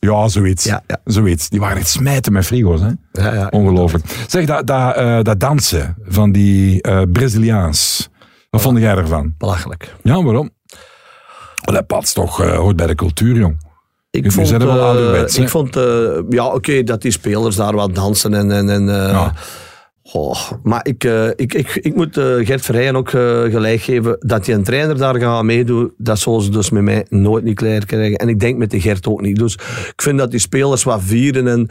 Ja, 0.00 0.28
zoiets. 0.28 0.64
Ja, 0.64 0.82
ja. 0.86 1.00
Zoiets. 1.04 1.48
Die 1.48 1.60
waren 1.60 1.76
echt 1.76 1.88
smijten 1.88 2.32
met 2.32 2.46
frigo's. 2.46 2.80
Hè? 2.80 2.90
Ja, 3.12 3.34
ja. 3.34 3.46
Ongelooflijk. 3.50 4.04
Zeg, 4.26 4.46
dat, 4.46 4.66
dat, 4.66 4.96
eh, 4.96 5.18
dat 5.22 5.40
dansen 5.40 5.96
van 6.06 6.32
die 6.32 6.82
eh 6.82 7.02
Braziliaans. 7.12 8.08
Wat 8.50 8.60
vond 8.60 8.78
jij 8.78 8.96
ervan? 8.96 9.34
Belachelijk. 9.38 9.94
Ja, 10.02 10.22
waarom? 10.22 10.50
Dat 11.64 11.86
past 11.86 12.14
toch, 12.14 12.42
eh, 12.42 12.56
hoort 12.56 12.76
bij 12.76 12.86
de 12.86 12.94
cultuur, 12.94 13.36
jong. 13.36 13.68
Ik 14.10 14.22
Nu 14.22 14.30
vond, 14.30 14.50
er 14.50 14.66
wel 14.66 15.16
ik 15.26 15.48
vond 15.48 15.74
ja, 16.28 16.46
oké, 16.46 16.82
dat 16.82 17.02
die 17.02 17.10
spelers 17.10 17.56
daar 17.56 17.74
wat 17.74 17.94
dansen 17.94 18.34
en. 18.34 18.50
en, 18.50 18.70
en 18.70 18.88
goh, 20.10 20.50
maar 20.62 20.86
ik, 20.86 21.04
eh, 21.04 21.28
ik, 21.28 21.54
ik, 21.54 21.74
ik 21.74 21.94
moet 21.94 22.16
eh, 22.16 22.24
Gert 22.46 22.64
Verheyen 22.64 22.96
ook 22.96 23.08
eh, 23.12 23.42
gelijk 23.42 23.80
geven 23.80 24.16
dat 24.20 24.44
die 24.44 24.54
een 24.54 24.62
trainer 24.62 24.98
daar 24.98 25.20
gaat 25.20 25.42
meedoen. 25.42 25.92
Dat 25.96 26.18
zullen 26.18 26.42
ze 26.42 26.50
dus 26.50 26.70
met 26.70 26.82
mij 26.82 27.06
nooit 27.08 27.44
niet 27.44 27.56
klaar 27.56 27.86
krijgen. 27.86 28.16
En 28.18 28.28
ik 28.28 28.40
denk 28.40 28.58
met 28.58 28.70
de 28.70 28.80
Gert 28.80 29.06
ook 29.06 29.20
niet. 29.20 29.38
Dus 29.38 29.54
ik 29.94 30.02
vind 30.02 30.18
dat 30.18 30.30
die 30.30 30.40
spelers 30.40 30.82
wat 30.82 31.00
vieren. 31.02 31.48
En, 31.48 31.68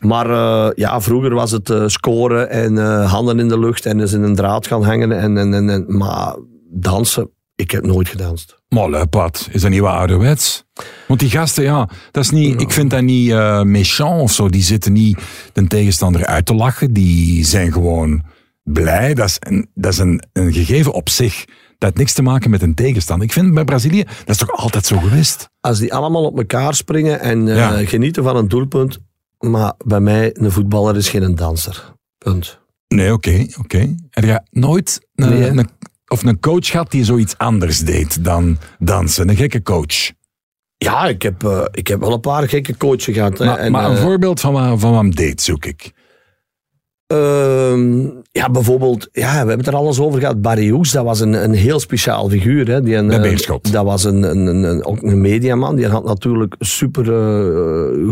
maar 0.00 0.28
ja, 0.74 1.00
vroeger 1.00 1.34
was 1.34 1.50
het 1.50 1.72
scoren 1.86 2.50
en 2.50 2.76
handen 3.04 3.38
in 3.38 3.48
de 3.48 3.58
lucht 3.58 3.86
en 3.86 4.00
eens 4.00 4.12
in 4.12 4.22
een 4.22 4.34
draad 4.34 4.66
gaan 4.66 4.82
hangen. 4.84 5.12
En, 5.12 5.36
en, 5.38 5.54
en, 5.54 5.70
en- 5.70 5.84
maar 5.96 6.36
dansen, 6.70 7.30
ik 7.62 7.70
heb 7.70 7.84
nooit 7.86 8.08
gedanst. 8.08 8.60
Maar 8.68 8.90
luipaard, 8.90 9.48
is 9.52 9.60
dat 9.62 9.70
niet 9.70 9.80
wat 9.80 9.92
ouderwets? 9.94 10.64
Want 11.08 11.20
die 11.20 11.30
gasten, 11.30 11.64
ja, 11.64 11.88
dat 12.10 12.24
is 12.24 12.30
niet, 12.30 12.60
ik 12.60 12.70
vind 12.70 12.90
dat 12.90 13.02
niet 13.02 13.30
eh 13.30 13.62
méchant 13.62 14.20
of 14.20 14.32
zo. 14.32 14.48
Die 14.48 14.62
zitten 14.62 14.92
niet 14.92 15.18
de 15.52 15.66
tegenstander 15.66 16.26
uit 16.26 16.46
te 16.46 16.54
lachen. 16.54 16.92
Die 16.92 17.44
zijn 17.44 17.72
gewoon 17.72 18.22
blij. 18.62 19.14
Dat 19.14 19.28
is 19.28 19.36
een, 19.40 19.68
dat 19.74 19.92
is 19.92 19.98
een, 19.98 20.22
een 20.32 20.52
gegeven 20.52 20.92
op 20.92 21.08
zich. 21.08 21.44
Dat 21.44 21.54
heeft 21.78 21.96
niks 21.96 22.12
te 22.12 22.22
maken 22.22 22.50
met 22.50 22.62
een 22.62 22.74
tegenstander. 22.74 23.26
Ik 23.26 23.32
vind 23.32 23.54
bij 23.54 23.64
Brazilië, 23.64 24.02
dat 24.04 24.28
is 24.28 24.36
toch 24.36 24.50
altijd 24.50 24.86
zo 24.86 24.98
geweest? 24.98 25.50
als 25.60 25.78
die 25.78 25.94
allemaal 25.94 26.24
op 26.24 26.38
elkaar 26.38 26.74
springen 26.74 27.20
en 27.20 27.48
eh, 27.48 27.56
Ja. 27.56 27.84
genieten 27.86 28.22
van 28.22 28.36
een 28.36 28.48
doelpunt. 28.48 28.98
Maar 29.38 29.72
bij 29.84 30.00
mij, 30.00 30.30
een 30.32 30.50
voetballer 30.52 30.96
is 30.96 31.08
geen 31.08 31.34
danser. 31.34 31.94
Punt. 32.18 32.60
Nee, 32.88 33.12
oké, 33.12 33.46
oké. 33.58 33.94
Heb 34.10 34.24
je 34.24 34.40
nooit 34.50 35.00
een, 35.14 35.28
Nee, 35.28 35.40
hè? 35.42 35.48
een 35.48 35.68
of 36.12 36.24
een 36.24 36.40
coach 36.40 36.66
gehad 36.66 36.90
die 36.90 37.04
zoiets 37.04 37.38
anders 37.38 37.78
deed 37.78 38.24
dan 38.24 38.58
dansen? 38.78 39.28
Een 39.28 39.36
gekke 39.36 39.62
coach. 39.62 40.10
Ja, 40.76 41.06
ik 41.06 41.22
heb, 41.22 41.44
eh, 41.44 41.64
ik 41.72 41.86
heb 41.88 42.00
wel 42.00 42.12
een 42.12 42.20
paar 42.20 42.48
gekke 42.48 42.76
coaches 42.76 43.14
gehad. 43.14 43.38
Maar, 43.38 43.58
En, 43.58 43.72
maar 43.72 43.84
een 43.90 43.96
eh, 43.96 44.02
voorbeeld 44.02 44.40
van 44.40 44.52
wat, 44.52 44.80
van 44.80 44.90
wat 44.90 45.00
hem 45.00 45.14
deed, 45.14 45.40
zoek 45.42 45.64
ik. 45.64 45.92
Ehm, 47.06 48.00
ja, 48.32 48.50
bijvoorbeeld, 48.50 49.08
ja, 49.12 49.30
we 49.30 49.36
hebben 49.36 49.58
het 49.58 49.66
er 49.66 49.74
alles 49.76 50.00
over 50.00 50.20
gehad. 50.20 50.40
Barry 50.40 50.68
Hoeks, 50.68 50.90
dat 50.92 51.04
was 51.04 51.20
een, 51.20 51.32
een 51.32 51.52
heel 51.52 51.80
speciaal 51.80 52.28
figuur. 52.28 52.68
Hè. 52.68 52.82
Die 52.82 52.94
een, 52.96 53.10
eh, 53.10 53.20
Beerschot. 53.22 53.72
Dat 53.72 53.84
was 53.84 54.04
een, 54.04 54.22
een, 54.22 54.46
een, 54.46 54.62
een- 54.62 54.84
ook 54.84 55.02
een 55.02 55.20
mediaman. 55.20 55.76
Die 55.76 55.86
had 55.88 56.04
natuurlijk 56.04 56.54
super 56.58 57.04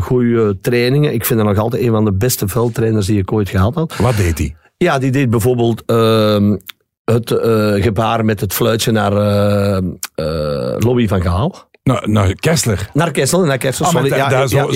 goede 0.01 0.59
trainingen. 0.61 1.13
Ik 1.13 1.25
vind 1.25 1.39
hem 1.41 1.49
nog 1.49 1.59
altijd 1.59 1.83
een 1.83 1.91
van 1.91 2.05
de 2.05 2.13
beste 2.13 2.49
veldtrainers 2.49 3.07
die 3.07 3.19
ik 3.19 3.33
ooit 3.33 3.49
gehad 3.49 3.75
had. 3.75 3.97
Wat 3.97 4.17
deed 4.17 4.39
hij? 4.39 4.55
Ja, 4.77 4.99
die 4.99 5.11
deed 5.11 5.31
bijvoorbeeld 5.31 5.83
ehm, 5.87 6.57
het 7.13 7.31
eh, 7.31 7.83
gebaar 7.83 8.25
met 8.25 8.41
het 8.41 8.53
fluitje 8.53 8.93
naar 8.93 9.13
eh 9.13 9.77
eh, 10.15 10.75
Lobby 10.79 11.09
van 11.09 11.23
Gaal. 11.23 11.69
Nou, 11.83 12.11
nou 12.11 12.35
Kessler. 12.35 12.91
Naar 12.93 13.11
Kessel, 13.11 13.45
naar 13.45 13.59
Ah, 13.85 13.93
met 13.93 14.03
sorry. 14.03 14.09
daar 14.09 14.49
zo-. 14.49 14.67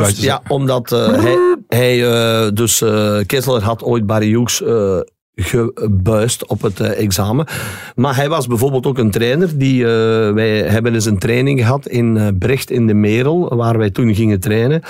Dus, 0.00 0.20
ja, 0.20 0.42
omdat 0.48 0.90
hij, 0.90 1.38
hij 1.68 2.52
dus 2.52 2.84
Kessler 3.26 3.62
had 3.62 3.82
ooit 3.82 4.06
Barry 4.06 4.28
Hughes 4.28 4.62
gebuist 5.36 6.46
op 6.46 6.62
het 6.62 6.80
examen. 6.80 7.46
Maar 7.94 8.16
hij 8.16 8.28
was 8.28 8.46
bijvoorbeeld 8.46 8.86
ook 8.86 8.98
een 8.98 9.10
trainer. 9.10 9.58
Die, 9.58 9.86
wij 10.34 10.62
hebben 10.62 10.94
eens 10.94 11.04
een 11.04 11.18
training 11.18 11.60
gehad 11.60 11.86
in 11.86 12.16
eh, 12.16 12.26
Brecht 12.38 12.70
in 12.70 12.86
de 12.86 12.94
Merel, 12.94 13.56
waar 13.56 13.78
wij 13.78 13.90
toen 13.90 14.14
gingen 14.14 14.40
trainen. 14.40 14.82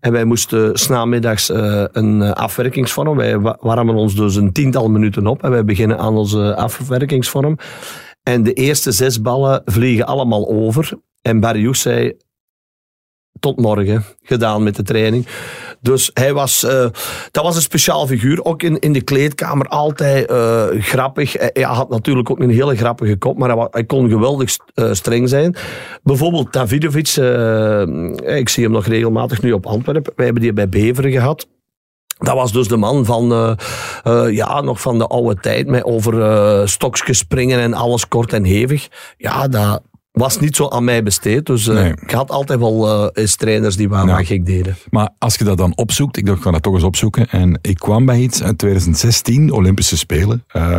En 0.00 0.12
wij 0.12 0.24
moesten 0.24 0.78
s'namiddags 0.78 1.50
eh 1.50 1.84
een 1.92 2.22
eh, 2.22 2.30
afwerkingsvorm. 2.32 3.16
Wij 3.16 3.38
wa- 3.38 3.56
warmen 3.60 3.94
ons 3.94 4.14
dus 4.14 4.36
een 4.36 4.52
tiental 4.52 4.88
minuten 4.90 5.26
op 5.26 5.42
en 5.42 5.50
wij 5.50 5.64
beginnen 5.64 5.98
aan 5.98 6.16
onze 6.16 6.56
afwerkingsvorm. 6.56 7.56
En 8.22 8.42
de 8.42 8.52
eerste 8.52 8.92
zes 8.92 9.20
ballen 9.20 9.62
vliegen 9.64 10.06
allemaal 10.06 10.48
over. 10.48 10.92
En 11.22 11.40
Barry 11.40 11.74
zei, 11.74 12.12
tot 13.40 13.56
morgen 13.56 14.04
gedaan 14.22 14.62
met 14.62 14.76
de 14.76 14.82
training. 14.82 15.26
Dus 15.80 16.10
hij 16.14 16.32
was, 16.32 16.64
eh, 16.64 16.86
dat 17.30 17.44
was 17.44 17.56
een 17.56 17.62
speciaal 17.62 18.06
figuur. 18.06 18.44
Ook 18.44 18.62
in, 18.62 18.78
in 18.78 18.92
de 18.92 19.00
kleedkamer 19.00 19.66
altijd 19.66 20.30
eh, 20.30 20.66
grappig. 20.78 21.32
Hij, 21.32 21.62
had 21.62 21.88
natuurlijk 21.88 22.30
ook 22.30 22.38
een 22.38 22.50
hele 22.50 22.76
grappige 22.76 23.16
kop, 23.16 23.38
maar 23.38 23.56
hij, 23.56 23.68
hij 23.70 23.84
kon 23.84 24.08
geweldig 24.08 24.56
eh, 24.74 24.92
streng 24.92 25.28
zijn. 25.28 25.56
Bijvoorbeeld 26.02 26.52
Davidovic, 26.52 27.08
ik 28.38 28.48
zie 28.48 28.64
hem 28.64 28.72
nog 28.72 28.86
regelmatig 28.86 29.42
nu 29.42 29.52
op 29.52 29.66
Antwerpen. 29.66 30.12
Wij 30.16 30.24
hebben 30.24 30.42
die 30.42 30.52
bij 30.52 30.68
Beveren 30.68 31.12
gehad. 31.12 31.46
Dat 32.18 32.34
was 32.34 32.52
dus 32.52 32.68
de 32.68 32.76
man 32.76 33.04
van, 33.04 33.56
ja, 34.30 34.60
nog 34.60 34.80
van 34.80 34.98
de 34.98 35.06
oude 35.06 35.40
tijd, 35.40 35.66
met 35.66 35.84
over 35.84 36.22
eh 36.22 36.66
stokjes 36.66 37.18
springen 37.18 37.60
en 37.60 37.74
alles 37.74 38.08
kort 38.08 38.32
en 38.32 38.44
hevig. 38.44 38.88
Ja, 39.16 39.48
dat 39.48 39.82
was 40.18 40.40
niet 40.40 40.56
zo 40.56 40.68
aan 40.68 40.84
mij 40.84 41.02
besteed. 41.02 41.46
Dus 41.46 41.68
eh, 41.68 41.74
Nee. 41.74 41.92
ik 42.00 42.10
had 42.10 42.30
altijd 42.30 42.58
wel 42.58 42.88
eh, 42.88 43.22
eens 43.22 43.36
trainers 43.36 43.76
die 43.76 43.88
Ja. 43.88 44.06
wat 44.06 44.26
gek 44.26 44.46
deden. 44.46 44.76
Maar 44.90 45.10
als 45.18 45.34
je 45.34 45.44
dat 45.44 45.58
dan 45.58 45.76
opzoekt, 45.76 46.16
ik 46.16 46.26
dacht, 46.26 46.38
ik 46.38 46.44
ga 46.44 46.50
dat 46.50 46.62
toch 46.62 46.74
eens 46.74 46.82
opzoeken. 46.82 47.28
En 47.28 47.58
ik 47.62 47.76
kwam 47.76 48.06
bij 48.06 48.20
iets 48.20 48.42
uit 48.42 48.58
2016, 48.58 49.52
Olympische 49.52 49.96
Spelen. 49.96 50.44
Eh, 50.48 50.76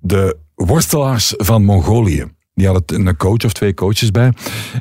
de 0.00 0.36
worstelaars 0.54 1.34
van 1.36 1.64
Mongolië. 1.64 2.24
Die 2.54 2.66
hadden 2.66 3.06
een 3.06 3.16
coach 3.16 3.44
of 3.44 3.52
twee 3.52 3.74
coaches 3.74 4.10
bij. 4.10 4.32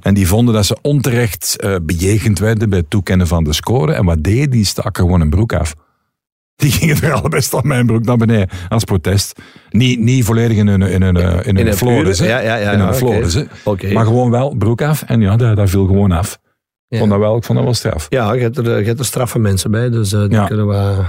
En 0.01 0.13
die 0.13 0.27
vonden 0.27 0.53
dat 0.53 0.65
ze 0.65 0.77
onterecht 0.81 1.55
bejegend 1.83 2.39
werden 2.39 2.69
bij 2.69 2.79
het 2.79 2.89
toekennen 2.89 3.27
van 3.27 3.43
de 3.43 3.53
score. 3.53 3.93
En 3.93 4.05
wat 4.05 4.23
deed 4.23 4.51
die? 4.51 4.65
staken 4.65 5.03
gewoon 5.03 5.21
een 5.21 5.29
broek 5.29 5.53
af. 5.53 5.73
Die 6.55 6.71
gingen 6.71 7.01
er 7.01 7.13
al 7.13 7.29
best 7.29 7.53
aan 7.55 7.67
mijn 7.67 7.85
broek 7.85 8.05
naar 8.05 8.17
beneden, 8.17 8.49
als 8.69 8.83
protest. 8.83 9.39
Niet, 9.69 9.99
niet 9.99 10.25
volledig 10.25 10.57
in 10.57 10.67
een, 10.67 10.81
in 10.81 11.01
een, 11.01 11.17
eh, 11.17 11.47
in 11.47 11.55
hè. 11.55 11.75
pure- 11.75 12.25
ja, 12.25 12.39
ja, 12.39 12.55
ja, 12.55 12.71
in 12.71 12.79
hè. 12.79 13.43
Oké. 13.63 13.91
Maar 13.91 14.05
gewoon 14.05 14.31
wel 14.31 14.55
broek 14.55 14.81
af. 14.81 15.03
En 15.03 15.21
ja, 15.21 15.35
dat, 15.35 15.55
dat 15.55 15.69
viel 15.69 15.85
gewoon 15.85 16.11
af. 16.11 16.39
Ik 16.87 16.97
vond 16.97 17.11
dat 17.11 17.19
wel, 17.19 17.37
ik 17.37 17.43
vond 17.43 17.57
dat 17.57 17.67
wel 17.67 17.77
straf. 17.77 18.05
Ja, 18.09 18.33
je 18.33 18.41
hebt 18.41 18.57
er, 18.57 18.79
je 18.79 18.85
hebt 18.85 18.99
er 18.99 19.05
straffe 19.05 19.39
mensen 19.39 19.71
bij, 19.71 19.89
dus 19.89 20.13
eh, 20.13 20.19
die 20.27 20.45
kunnen 20.45 20.67
we 20.67 21.03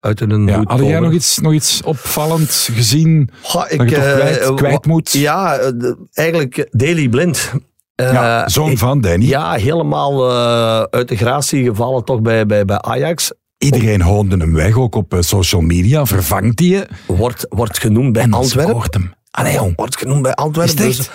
uit 0.00 0.20
hun 0.20 0.46
Ja, 0.46 0.56
hoed 0.56 0.68
had 0.68 0.78
jij 0.78 1.00
nog 1.00 1.12
iets, 1.12 1.38
nog 1.38 1.52
iets 1.52 1.82
opvallend 1.82 2.68
gezien? 2.72 3.30
Goh, 3.42 3.64
ik, 3.68 3.78
dat 3.78 3.90
je 3.90 3.94
toch 3.96 4.04
eh, 4.04 4.14
kwijt, 4.14 4.54
kwijt 4.54 4.86
moet? 4.86 5.12
Ja, 5.12 5.56
eh, 5.56 5.92
eigenlijk 6.12 6.56
eh, 6.56 6.64
Daily 6.70 7.08
Blind. 7.08 7.52
Eh, 7.94 8.12
ja, 8.12 8.48
zoon 8.48 8.76
van 8.76 9.00
Danny. 9.00 9.24
Ja, 9.24 9.52
helemaal 9.52 10.30
eh, 10.30 10.82
uit 10.90 11.08
de 11.08 11.16
gratie 11.16 11.64
gevallen 11.64 12.04
toch 12.04 12.20
bij, 12.20 12.46
bij, 12.46 12.64
bij 12.64 12.80
Ajax. 12.80 13.32
Iedereen 13.58 14.00
hoonde 14.02 14.36
hem 14.36 14.54
weg, 14.54 14.76
ook 14.76 14.94
op 14.94 15.14
eh, 15.14 15.20
social 15.20 15.60
media. 15.60 16.06
Vervangt 16.06 16.58
hij 16.58 16.68
je? 16.68 16.86
Wordt, 17.06 17.46
wordt 17.48 17.78
genoemd 17.78 18.12
bij 18.12 18.22
En 18.22 18.32
Antwerpen. 18.32 18.74
scoort 18.74 18.94
hem. 18.94 19.12
Allee, 19.30 19.52
jong. 19.52 19.72
Wordt 19.76 19.96
genoemd 19.98 20.22
bij 20.22 20.32
Antwerpen. 20.34 20.76
Dus, 20.76 21.10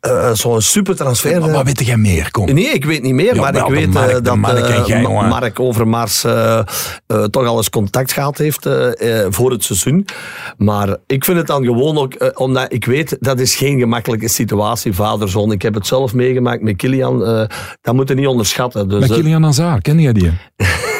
eh, 0.00 0.32
Zo'n 0.32 0.60
super 0.60 0.96
transfer. 0.96 1.40
Maar 1.40 1.50
wat 1.50 1.64
weet 1.64 1.86
jij 1.86 1.96
meer? 1.96 2.30
Kom. 2.30 2.44
Nee, 2.54 2.64
ik 2.72 2.84
weet 2.84 3.02
niet 3.02 3.14
meer, 3.14 3.34
Ja, 3.34 3.40
maar 3.40 3.52
wel, 3.52 3.66
ik 3.66 3.74
weet 3.74 3.92
Mark, 3.92 4.24
dat 4.24 4.36
Mark 4.36 4.86
jij. 4.86 5.02
Mark 5.02 5.60
Overmars 5.60 6.20
toch 7.30 7.46
al 7.46 7.56
eens 7.56 7.70
contact 7.70 8.12
gehad 8.12 8.38
heeft 8.38 8.68
voor 9.28 9.50
het 9.50 9.64
seizoen. 9.64 10.06
Maar 10.56 10.96
ik 11.06 11.24
vind 11.24 11.38
het 11.38 11.46
dan 11.46 11.64
gewoon 11.64 11.98
ook, 11.98 12.32
omdat 12.34 12.72
ik 12.72 12.84
weet, 12.84 13.16
dat 13.20 13.40
is 13.40 13.54
geen 13.56 13.78
gemakkelijke 13.78 14.28
situatie, 14.28 14.92
vader-zoon. 14.92 15.52
Ik 15.52 15.62
heb 15.62 15.74
het 15.74 15.86
zelf 15.86 16.14
meegemaakt 16.14 16.62
met 16.62 16.76
Kilian. 16.76 17.18
dat 17.80 17.94
moet 17.94 18.08
je 18.08 18.14
niet 18.14 18.26
onderschatten. 18.26 18.88
Dus, 18.88 19.00
Met 19.00 19.12
Kilian 19.18 19.42
Hazard, 19.42 19.82
ken 19.82 20.00
jij 20.00 20.12
die? 20.12 20.30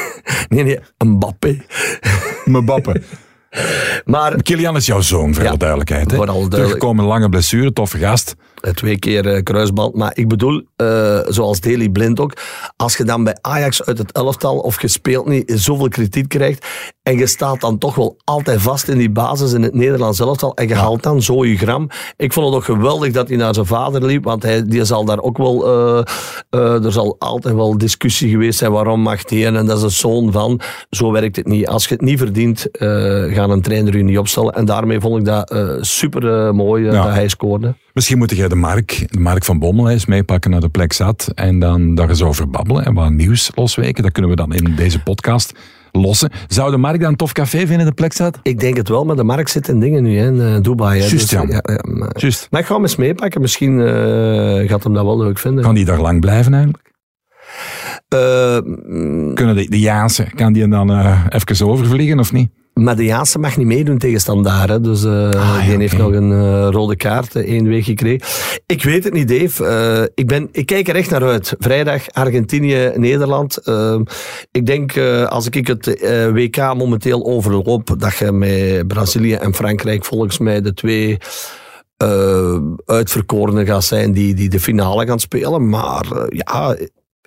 nee, 0.49 0.65
nee, 0.65 0.79
Mbappé. 1.05 1.57
Mbappe. 2.45 3.03
Maar 4.05 4.43
Kilian 4.43 4.77
is 4.77 4.87
jouw 4.87 5.01
zoon, 5.01 5.35
voor 5.35 5.43
Ja, 5.43 5.49
alle 5.49 5.59
duidelijkheid. 5.59 6.11
Hè? 6.11 6.17
duidelijk- 6.49 6.51
Teruggekomen, 6.51 7.05
lange 7.05 7.29
blessure, 7.29 7.73
toffe 7.73 7.99
gast. 7.99 8.35
Eh, 8.61 8.73
Twee 8.73 8.99
keer 8.99 9.27
eh, 9.27 9.43
kruisband. 9.43 9.95
Maar 9.95 10.11
ik 10.15 10.29
bedoel, 10.29 10.63
eh, 10.77 11.19
zoals 11.29 11.61
Daily 11.61 11.89
Blind 11.89 12.21
ook, 12.21 12.33
als 12.77 12.97
je 12.97 13.05
dan 13.05 13.25
bij 13.25 13.37
Ajax 13.41 13.85
uit 13.85 13.99
het 13.99 14.13
elftal 14.13 14.59
of 14.59 14.83
je 14.83 14.89
speelt 14.89 15.27
niet 15.27 15.53
zoveel 15.55 15.89
kritiek 15.89 16.29
krijgt 16.29 16.67
en 17.03 17.19
je 17.19 17.27
staat 17.27 17.61
dan 17.61 17.79
toch 17.79 17.95
wel 17.95 18.17
altijd 18.25 18.61
vast 18.61 18.89
in 18.89 18.99
die 18.99 19.11
basis 19.11 19.53
in 19.53 19.63
het 19.63 19.75
Nederlands 19.75 20.21
elftal 20.21 20.55
en 20.55 20.69
je 20.69 20.75
haalt 20.75 21.03
dan 21.03 21.23
zo 21.23 21.45
je 21.45 21.57
gram. 21.57 21.89
Ik 22.17 22.33
vond 22.33 22.47
het 22.47 22.55
ook 22.55 22.65
geweldig 22.65 23.13
dat 23.13 23.29
hij 23.29 23.37
naar 23.37 23.55
zijn 23.55 23.67
vader 23.67 24.05
liep, 24.05 24.25
want 24.25 24.43
hij, 24.43 24.65
die 24.65 24.85
zal 24.85 25.05
daar 25.05 25.21
ook 25.21 25.37
wel, 25.37 25.67
er 26.51 26.93
zal 26.93 27.17
altijd 27.19 27.55
wel 27.55 27.79
discussie 27.79 28.31
geweest 28.31 28.59
zijn 28.59 28.73
waarom 28.73 29.01
mag 29.01 29.25
die 29.25 29.47
en 29.47 29.67
dat 29.67 29.77
is 29.77 29.83
een 29.83 29.91
zoon 29.91 30.33
van. 30.33 30.61
Zo 30.91 31.13
werkt 31.13 31.37
het 31.37 31.47
niet. 31.47 31.69
Als 31.69 31.87
je 31.87 31.95
het 31.95 32.03
niet 32.03 32.19
verdient, 32.19 32.67
gaan 33.33 33.51
een 33.51 33.63
trainer 33.63 33.97
je 33.97 34.03
niet 34.03 34.19
opstellen. 34.19 34.55
En 34.55 34.65
daarmee 34.65 35.01
vond 35.01 35.19
ik 35.19 35.25
dat 35.25 35.57
super 35.81 36.55
mooi 36.55 36.85
Ja. 36.85 36.91
dat 36.91 37.13
hij 37.13 37.29
scoorde. 37.29 37.75
Misschien 37.99 38.19
moet 38.19 38.37
jij 38.37 38.49
de 38.49 38.55
Mark, 38.55 39.07
de 39.11 39.21
Mark 39.21 39.45
van 39.45 39.59
Bommel 39.59 39.91
eens 39.91 40.07
meepakken 40.07 40.51
naar 40.51 40.61
de 40.61 40.69
plek 40.69 40.93
zat. 40.93 41.31
En 41.35 41.59
dan 41.59 41.95
daar 41.95 42.09
eens 42.09 42.23
over 42.23 42.51
babbelen 42.51 42.85
en 42.85 42.95
wat 42.95 43.11
nieuws 43.11 43.51
losweken. 43.55 44.03
Dat 44.03 44.13
kunnen 44.13 44.31
we 44.31 44.37
dan 44.37 44.53
in 44.53 44.75
deze 44.75 45.03
podcast 45.03 45.53
lossen. 45.93 46.31
Zou 46.49 46.71
de 46.71 46.77
Mark 46.77 47.01
dan 47.01 47.11
een 47.11 47.17
tof 47.17 47.33
café 47.33 47.67
vinden, 47.67 47.87
de 47.87 47.93
plek 47.93 48.13
zat? 48.13 48.39
Ik 48.43 48.61
denk 48.61 48.77
het 48.77 48.89
wel, 48.89 49.05
maar 49.05 49.17
de 49.17 49.25
markt 49.25 49.51
zit 49.51 49.69
in 49.69 49.81
dingen 49.81 50.03
nu, 50.03 50.19
hè, 50.19 50.27
in 50.27 50.41
eh, 50.41 50.63
Dubai. 50.63 51.01
Hè, 51.01 51.07
Juist, 51.07 51.31
ja. 51.31 51.45
ja, 51.49 51.63
maar, 51.83 52.11
Juist. 52.17 52.47
maar 52.51 52.61
ik 52.61 52.67
ga 52.67 52.75
hem 52.75 52.83
eens 52.83 52.97
meepakken. 52.97 53.41
Misschien 53.41 53.81
eh, 53.81 54.69
gaat 54.69 54.85
hem 54.85 54.95
dat 54.95 55.05
wel 55.05 55.19
leuk 55.19 55.39
vinden. 55.39 55.65
Kan 55.65 55.75
die 55.75 55.85
daar 55.85 56.01
lang 56.01 56.21
blijven 56.21 56.55
eigenlijk? 56.55 56.93
Mm, 58.87 59.35
Kunnen 59.35 59.57
de, 59.57 59.69
de 59.69 59.81
Jaanse, 59.81 60.25
kan 60.35 60.53
die 60.53 60.69
dan 60.69 60.91
eh 60.91 61.25
even 61.29 61.67
overvliegen 61.67 62.19
of 62.19 62.33
niet? 62.33 62.51
Maar 62.79 62.97
de 62.97 63.05
Jaanse 63.05 63.39
mag 63.39 63.57
niet 63.57 63.67
meedoen 63.67 63.99
tegen 63.99 64.21
Standaard. 64.21 64.69
Hè, 64.69 64.81
dus 64.81 65.03
ja, 65.03 65.61
die 65.61 65.77
heeft 65.77 65.99
nog 65.99 66.13
een 66.13 66.33
eh, 66.33 66.69
rode 66.71 66.97
kaart 66.97 67.35
eh, 67.35 67.53
één 67.53 67.69
week 67.69 67.85
gekregen. 67.85 68.29
Ik 68.67 68.83
weet 68.83 69.05
het 69.05 69.13
niet, 69.13 69.29
Dave. 69.29 70.11
Ik, 70.15 70.27
ben, 70.27 70.49
ik 70.53 70.67
kijk 70.67 70.89
er 70.89 70.95
echt 70.95 71.11
naar 71.11 71.23
uit. 71.23 71.55
Vrijdag 71.59 72.11
Argentinië, 72.11 72.93
Nederland. 72.95 73.59
Ik 74.51 74.67
denk, 74.67 74.99
als 75.29 75.47
ik 75.47 75.67
het 75.67 75.87
WK 76.33 76.57
momenteel 76.57 77.25
overloop, 77.25 77.95
dat 77.99 78.17
je 78.17 78.33
met 78.33 78.87
Brazilië 78.87 79.35
en 79.35 79.55
Frankrijk 79.55 80.05
volgens 80.05 80.39
mij 80.39 80.61
de 80.61 80.75
twee 80.75 81.17
eh 81.97 82.59
uitverkorenen 82.85 83.67
gaat 83.67 83.85
zijn 83.85 84.13
die, 84.13 84.35
die 84.35 84.49
de 84.49 84.61
finale 84.61 85.07
gaan 85.07 85.21
spelen. 85.21 85.69
Maar 85.69 86.07
ja, 86.29 86.77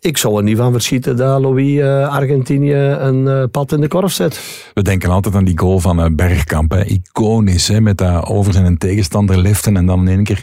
ik 0.01 0.17
zou 0.17 0.38
er 0.38 0.43
niet 0.43 0.58
van 0.58 0.72
verschieten 0.72 1.17
dat 1.17 1.41
Louis 1.41 1.79
eh, 1.79 2.08
Argentinië 2.08 2.74
een 2.74 3.27
eh, 3.27 3.43
pad 3.51 3.72
in 3.72 3.81
de 3.81 3.88
korf 3.88 4.12
zet. 4.12 4.41
We 4.74 4.81
denken 4.81 5.10
altijd 5.10 5.36
aan 5.36 5.43
die 5.43 5.60
goal 5.60 5.79
van 5.79 6.01
eh, 6.01 6.10
Bergkamp. 6.12 6.72
Hè. 6.72 6.86
Iconisch, 6.86 7.67
hè, 7.67 7.81
met 7.81 7.98
dat 7.98 8.25
over 8.25 8.53
zijn 8.53 8.77
tegenstander 8.77 9.38
liften 9.38 9.77
en 9.77 9.86
dan 9.86 10.00
in 10.00 10.08
één 10.08 10.24
keer 10.24 10.41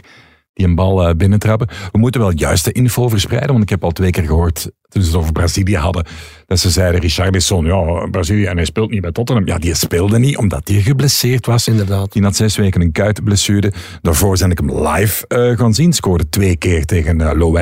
die 0.53 0.67
een 0.67 0.75
bal 0.75 1.15
binnentrappen. 1.15 1.67
We 1.91 1.97
moeten 1.97 2.21
wel 2.21 2.31
juiste 2.35 2.71
info 2.71 3.09
verspreiden, 3.09 3.51
want 3.51 3.63
ik 3.63 3.69
heb 3.69 3.83
al 3.83 3.91
twee 3.91 4.09
keer 4.09 4.23
gehoord, 4.23 4.71
toen 4.87 5.01
ze 5.01 5.07
het 5.07 5.17
over 5.17 5.31
Brazilië 5.31 5.77
hadden, 5.77 6.05
dat 6.45 6.59
ze 6.59 6.69
zeiden, 6.69 7.01
Richarlison, 7.01 7.65
ja, 7.65 8.07
Brazilië, 8.11 8.45
en 8.45 8.55
hij 8.55 8.65
speelt 8.65 8.89
niet 8.89 9.01
bij 9.01 9.11
Tottenham. 9.11 9.47
Ja, 9.47 9.57
die 9.57 9.75
speelde 9.75 10.19
niet, 10.19 10.37
omdat 10.37 10.67
hij 10.67 10.81
geblesseerd 10.81 11.45
was. 11.45 11.67
Inderdaad. 11.67 12.11
Die 12.11 12.23
had 12.23 12.35
zes 12.35 12.57
weken 12.57 12.81
een 12.81 12.91
kuitblessure. 12.91 13.73
Daarvoor 14.01 14.37
zijn 14.37 14.51
ik 14.51 14.57
hem 14.57 14.87
live 14.87 15.25
gaan 15.57 15.73
zien. 15.73 15.93
Scoorde 15.93 16.29
twee 16.29 16.55
keer 16.55 16.85
tegen 16.85 17.37
Loem. 17.37 17.57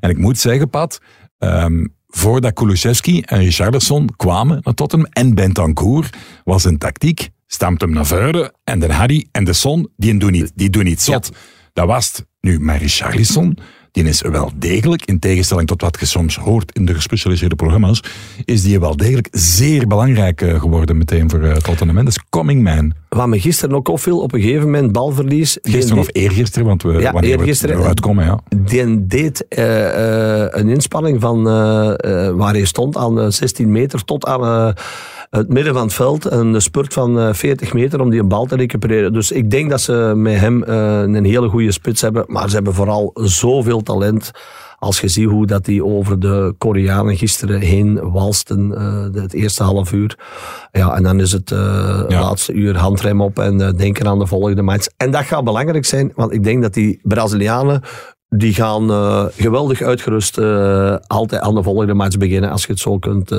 En 0.00 0.10
ik 0.10 0.18
moet 0.18 0.38
zeggen, 0.38 0.70
Pat, 0.70 1.00
ehm, 1.42 1.86
voordat 2.08 2.52
Kulusevski 2.52 3.20
en 3.20 3.38
Richarlison 3.38 4.08
kwamen 4.16 4.60
naar 4.62 4.74
Tottenham 4.74 5.08
en 5.12 5.34
Bentancur, 5.34 6.10
was 6.44 6.64
een 6.64 6.78
tactiek 6.78 7.30
stampt 7.52 7.80
hem 7.80 7.90
naar 7.90 8.06
voren. 8.06 8.52
En 8.64 8.78
de 8.78 8.92
Harry 8.92 9.26
en 9.32 9.44
de 9.44 9.52
Son, 9.52 9.88
die 9.96 10.16
doen 10.16 10.32
niet, 10.32 10.52
die 10.54 10.70
doen 10.70 10.84
niet 10.84 11.00
zot. 11.00 11.30
Dat 11.72 11.86
was 11.86 12.06
het. 12.06 12.26
Nu, 12.40 12.60
maar 12.60 12.78
Richarlison, 12.78 13.58
die 13.92 14.04
is 14.04 14.20
wel 14.20 14.50
degelijk, 14.56 15.04
in 15.04 15.18
tegenstelling 15.18 15.68
tot 15.68 15.80
wat 15.80 15.96
je 16.00 16.06
soms 16.06 16.36
hoort 16.36 16.74
in 16.74 16.84
de 16.84 16.94
gespecialiseerde 16.94 17.54
programma's, 17.54 18.02
is 18.44 18.62
die 18.62 18.80
wel 18.80 18.96
degelijk 18.96 19.28
zeer 19.30 19.86
belangrijk 19.86 20.40
eh, 20.40 20.60
geworden 20.60 20.96
meteen 20.96 21.30
voor 21.30 21.40
uh, 21.40 21.52
Tottenham. 21.52 21.98
En 21.98 22.04
dat 22.04 22.14
is 22.16 22.24
coming 22.30 22.62
man. 22.62 22.92
Wat 23.08 23.26
me 23.26 23.40
gisteren 23.40 23.76
ook 23.76 23.88
opviel, 23.88 24.20
op 24.20 24.32
een 24.32 24.40
gegeven 24.40 24.64
moment 24.70 24.92
balverlies. 24.92 25.58
Gisteren 25.62 25.98
of 25.98 26.08
eergisteren, 26.12 26.66
want 26.66 26.82
we, 26.82 26.92
ja, 26.92 27.12
wanneer 27.12 27.38
eergisteren, 27.38 27.78
we 27.78 27.84
uitkomen, 27.84 28.24
ja. 28.24 28.40
Die 28.56 29.06
deed 29.06 29.46
uh, 29.48 29.64
uh, 29.64 30.46
een 30.50 30.68
inspanning 30.68 31.20
van 31.20 31.42
waar 32.36 32.52
hij 32.52 32.64
stond 32.64 32.96
aan 32.96 33.32
16 33.32 33.72
meter 33.72 34.04
tot 34.04 34.26
aan 34.26 34.74
het 35.36 35.48
midden 35.48 35.74
van 35.74 35.82
het 35.82 35.92
veld. 35.92 36.30
Een 36.30 36.60
spurt 36.60 36.92
van 36.92 37.34
40 37.34 37.72
meter 37.72 38.00
om 38.00 38.10
die 38.10 38.20
een 38.20 38.28
bal 38.28 38.46
te 38.46 38.56
recupereren. 38.56 39.12
Dus 39.12 39.32
ik 39.32 39.50
denk 39.50 39.70
dat 39.70 39.80
ze 39.80 40.12
met 40.16 40.38
hem 40.38 40.62
een 40.62 41.24
hele 41.24 41.48
goede 41.48 41.72
spits 41.72 42.00
hebben. 42.00 42.24
Maar 42.26 42.48
ze 42.48 42.54
hebben 42.54 42.74
vooral 42.74 43.10
zoveel 43.14 43.82
talent. 43.82 44.30
Als 44.82 45.00
je 45.00 45.08
ziet 45.08 45.28
hoe 45.28 45.46
dat 45.46 45.64
die 45.64 45.84
over 45.84 46.20
de 46.20 46.54
Koreanen 46.58 47.16
gisteren 47.16 47.60
heen 47.60 48.10
walsten, 48.10 48.70
uh, 49.14 49.22
het 49.22 49.32
eerste 49.32 49.62
half 49.62 49.92
uur. 49.92 50.18
Ja, 50.72 50.94
en 50.94 51.02
dan 51.02 51.20
is 51.20 51.32
het 51.32 51.50
uh, 51.50 51.58
ja. 52.08 52.20
laatste 52.20 52.52
uur 52.52 52.76
handrem 52.76 53.20
op 53.20 53.38
en 53.38 53.60
uh, 53.60 53.70
denken 53.76 54.06
aan 54.06 54.18
de 54.18 54.26
volgende 54.26 54.62
match. 54.62 54.86
En 54.96 55.10
dat 55.10 55.24
gaat 55.24 55.44
belangrijk 55.44 55.84
zijn, 55.84 56.12
want 56.14 56.32
ik 56.32 56.44
denk 56.44 56.62
dat 56.62 56.74
die 56.74 57.00
Brazilianen 57.02 57.82
die 58.28 58.54
gaan 58.54 58.90
geweldig 59.36 59.82
uitgerust 59.82 60.38
altijd 61.06 61.40
aan 61.40 61.54
de 61.54 61.62
volgende 61.62 61.94
match 61.94 62.16
beginnen, 62.16 62.50
als 62.50 62.62
je 62.62 62.72
het 62.72 62.80
zo 62.80 62.98
kunt 62.98 63.30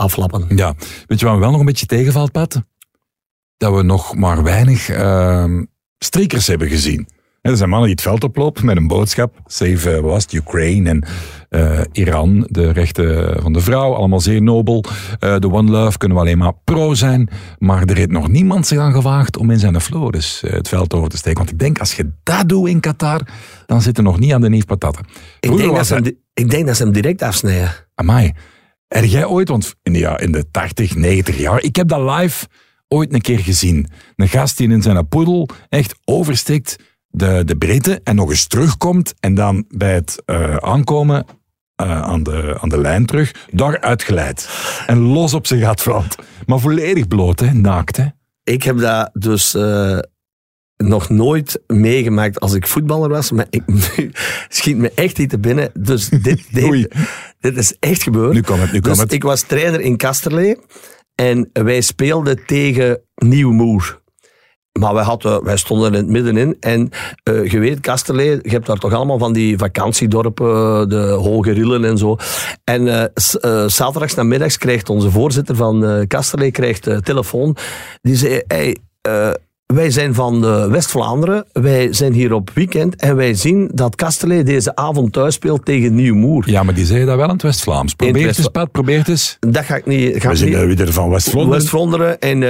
aflappen. 0.00 0.46
Ja, 0.56 0.74
weet 1.06 1.20
je 1.20 1.26
wat 1.26 1.34
me 1.34 1.40
wel 1.40 1.50
nog 1.50 1.60
een 1.60 1.66
beetje 1.66 1.86
tegenvalt, 1.86 2.32
Pat? 2.32 2.62
Dat 3.56 3.74
we 3.74 3.82
nog 3.82 4.14
maar 4.14 4.42
weinig 4.42 4.88
ehm, 4.88 5.64
strikers 5.98 6.46
hebben 6.46 6.68
gezien. 6.68 7.08
Er 7.40 7.56
zijn 7.56 7.68
mannen 7.68 7.88
die 7.88 7.96
het 7.96 8.06
veld 8.06 8.24
oplopen 8.24 8.66
met 8.66 8.76
een 8.76 8.86
boodschap. 8.86 9.34
Save, 9.46 9.96
uh, 9.96 9.98
was 9.98 10.22
het, 10.22 10.32
Ukraine 10.32 10.88
en 10.88 11.04
uh, 11.50 11.80
Iran, 11.92 12.46
de 12.50 12.70
rechten 12.70 13.36
van 13.42 13.52
de 13.52 13.60
vrouw, 13.60 13.94
allemaal 13.94 14.20
zeer 14.20 14.42
nobel. 14.42 14.84
Uh, 15.20 15.36
de 15.38 15.52
One 15.52 15.70
Love 15.70 15.98
kunnen 15.98 16.16
we 16.16 16.22
alleen 16.22 16.38
maar 16.38 16.52
pro 16.64 16.94
zijn. 16.94 17.28
Maar 17.58 17.82
er 17.84 17.96
heeft 17.96 18.10
nog 18.10 18.28
niemand 18.28 18.66
zich 18.66 18.78
aan 18.78 18.92
gewaagd 18.92 19.36
om 19.36 19.50
in 19.50 19.58
zijn 19.58 19.80
Flores 19.80 20.42
het 20.46 20.68
veld 20.68 20.94
over 20.94 21.08
te 21.08 21.16
steken. 21.16 21.38
Want 21.38 21.50
ik 21.50 21.58
denk, 21.58 21.78
als 21.78 21.94
je 21.94 22.10
dat 22.22 22.48
doet 22.48 22.68
in 22.68 22.80
Qatar, 22.80 23.20
dan 23.66 23.82
zit 23.82 23.96
er 23.96 24.02
nog 24.02 24.18
niet 24.18 24.32
aan 24.32 24.40
de 24.40 24.48
neef 24.48 24.64
patatten. 24.64 25.04
Ik 25.40 25.56
denk, 25.56 25.76
dat 25.76 25.86
ze 25.86 25.94
hem, 25.94 26.04
ik 26.34 26.50
denk 26.50 26.66
dat 26.66 26.76
ze 26.76 26.82
hem 26.82 26.92
direct 26.92 27.22
afsnijden. 27.22 27.72
Amai. 27.94 28.32
Er 28.90 29.04
jij 29.04 29.24
ooit, 29.24 29.48
want 29.48 29.74
in 29.82 29.92
de, 29.92 29.98
ja, 29.98 30.18
in 30.18 30.32
de 30.32 30.50
80, 30.50 30.94
90 30.94 31.38
jaar, 31.38 31.62
ik 31.62 31.76
heb 31.76 31.88
dat 31.88 32.20
live 32.20 32.46
ooit 32.88 33.12
een 33.12 33.20
keer 33.20 33.38
gezien. 33.38 33.86
Een 34.16 34.28
gast 34.28 34.56
die 34.56 34.68
in 34.68 34.82
zijn 34.82 35.08
poedel 35.08 35.48
echt 35.68 35.94
oversteekt 36.04 36.76
de, 37.06 37.42
de 37.44 37.56
breedte 37.56 38.00
en 38.04 38.16
nog 38.16 38.30
eens 38.30 38.46
terugkomt 38.46 39.14
en 39.20 39.34
dan 39.34 39.64
bij 39.68 39.94
het 39.94 40.22
uh, 40.26 40.56
aankomen 40.56 41.26
uh, 41.82 42.02
aan, 42.02 42.22
de, 42.22 42.58
aan 42.60 42.68
de 42.68 42.80
lijn 42.80 43.06
terug, 43.06 43.46
daar 43.50 43.80
uitglijdt. 43.80 44.48
En 44.86 44.98
los 44.98 45.34
op 45.34 45.46
zijn 45.46 45.60
gat 45.60 45.82
valt. 45.82 46.16
Maar 46.46 46.60
volledig 46.60 47.08
bloot, 47.08 47.40
hè, 47.40 47.52
naakt. 47.52 47.96
Hè. 47.96 48.06
Ik 48.44 48.62
heb 48.62 48.78
dat 48.78 49.10
dus 49.12 49.54
uh, 49.54 49.98
nog 50.76 51.08
nooit 51.08 51.60
meegemaakt 51.66 52.40
als 52.40 52.54
ik 52.54 52.66
voetballer 52.66 53.08
was, 53.08 53.30
maar 53.30 53.46
ik 53.50 53.62
schiet 54.48 54.76
me 54.76 54.92
echt 54.94 55.18
niet 55.18 55.30
te 55.30 55.38
binnen. 55.38 55.70
Dus 55.74 56.08
dit, 56.08 56.46
dit, 56.50 56.94
dit 57.40 57.56
is 57.56 57.76
echt 57.78 58.02
gebeurd. 58.02 58.34
Nu 58.34 58.40
komt 58.40 58.60
het, 58.60 58.72
nu 58.72 58.80
komt 58.80 58.94
dus 58.94 59.02
het. 59.02 59.12
Ik 59.12 59.22
was 59.22 59.42
trainer 59.42 59.80
in 59.80 59.96
Kasterlee 59.96 60.56
en 61.14 61.50
wij 61.52 61.80
speelden 61.80 62.46
tegen 62.46 63.02
Nieuwmoer. 63.14 63.98
Maar 64.78 64.94
wij, 64.94 65.04
hadden, 65.04 65.44
wij 65.44 65.56
stonden 65.56 65.92
in 65.92 65.98
het 65.98 66.08
middenin. 66.08 66.56
En 66.60 66.90
uh, 67.24 67.50
je 67.50 67.58
weet, 67.58 67.80
Kasterlee, 67.80 68.38
je 68.42 68.50
hebt 68.50 68.66
daar 68.66 68.78
toch 68.78 68.92
allemaal 68.92 69.18
van 69.18 69.32
die 69.32 69.58
vakantiedorpen, 69.58 70.88
de 70.88 71.00
Hoge 71.00 71.52
Rillen 71.52 71.84
en 71.84 71.98
zo. 71.98 72.16
En 72.64 72.86
uh, 72.86 73.04
uh, 73.44 73.68
zaterdags 73.68 74.14
namiddags 74.14 74.58
krijgt 74.58 74.88
onze 74.88 75.10
voorzitter 75.10 75.56
van 75.56 76.04
Kasterlee 76.06 76.50
krijgt, 76.50 77.04
telefoon. 77.04 77.56
Die 78.00 78.16
zei, 78.16 78.42
hey, 78.46 78.76
wij 79.74 79.90
zijn 79.90 80.14
van 80.14 80.40
West-Vlaanderen, 80.70 81.44
wij 81.52 81.92
zijn 81.92 82.12
hier 82.12 82.32
op 82.32 82.50
weekend 82.54 82.96
en 82.96 83.16
wij 83.16 83.34
zien 83.34 83.70
dat 83.74 83.96
Kasterlee 83.96 84.42
deze 84.42 84.76
avond 84.76 85.12
thuis 85.12 85.34
speelt 85.34 85.64
tegen 85.64 85.94
Nieuwmoer. 85.94 86.50
Ja, 86.50 86.62
maar 86.62 86.74
die 86.74 86.86
zei 86.86 87.04
dat 87.04 87.16
wel 87.16 87.24
in 87.24 87.32
het 87.32 87.42
West-Vlaams. 87.42 87.94
Probeer 87.94 88.26
het 88.26 88.38
eens, 88.38 88.48
Pat, 88.48 88.70
probeer 88.70 88.98
het 88.98 89.08
eens. 89.08 89.36
Dat 89.40 89.64
ga 89.64 89.76
ik 89.76 89.86
niet... 89.86 90.22
Ga 90.22 90.28
We 90.28 90.36
zijn 90.36 90.68
niet. 90.68 90.78
weer 90.78 90.92
van 90.92 91.10
West-Vlaanderen. 91.10 91.58
West-Vlaanderen 91.58 92.20
en 92.20 92.42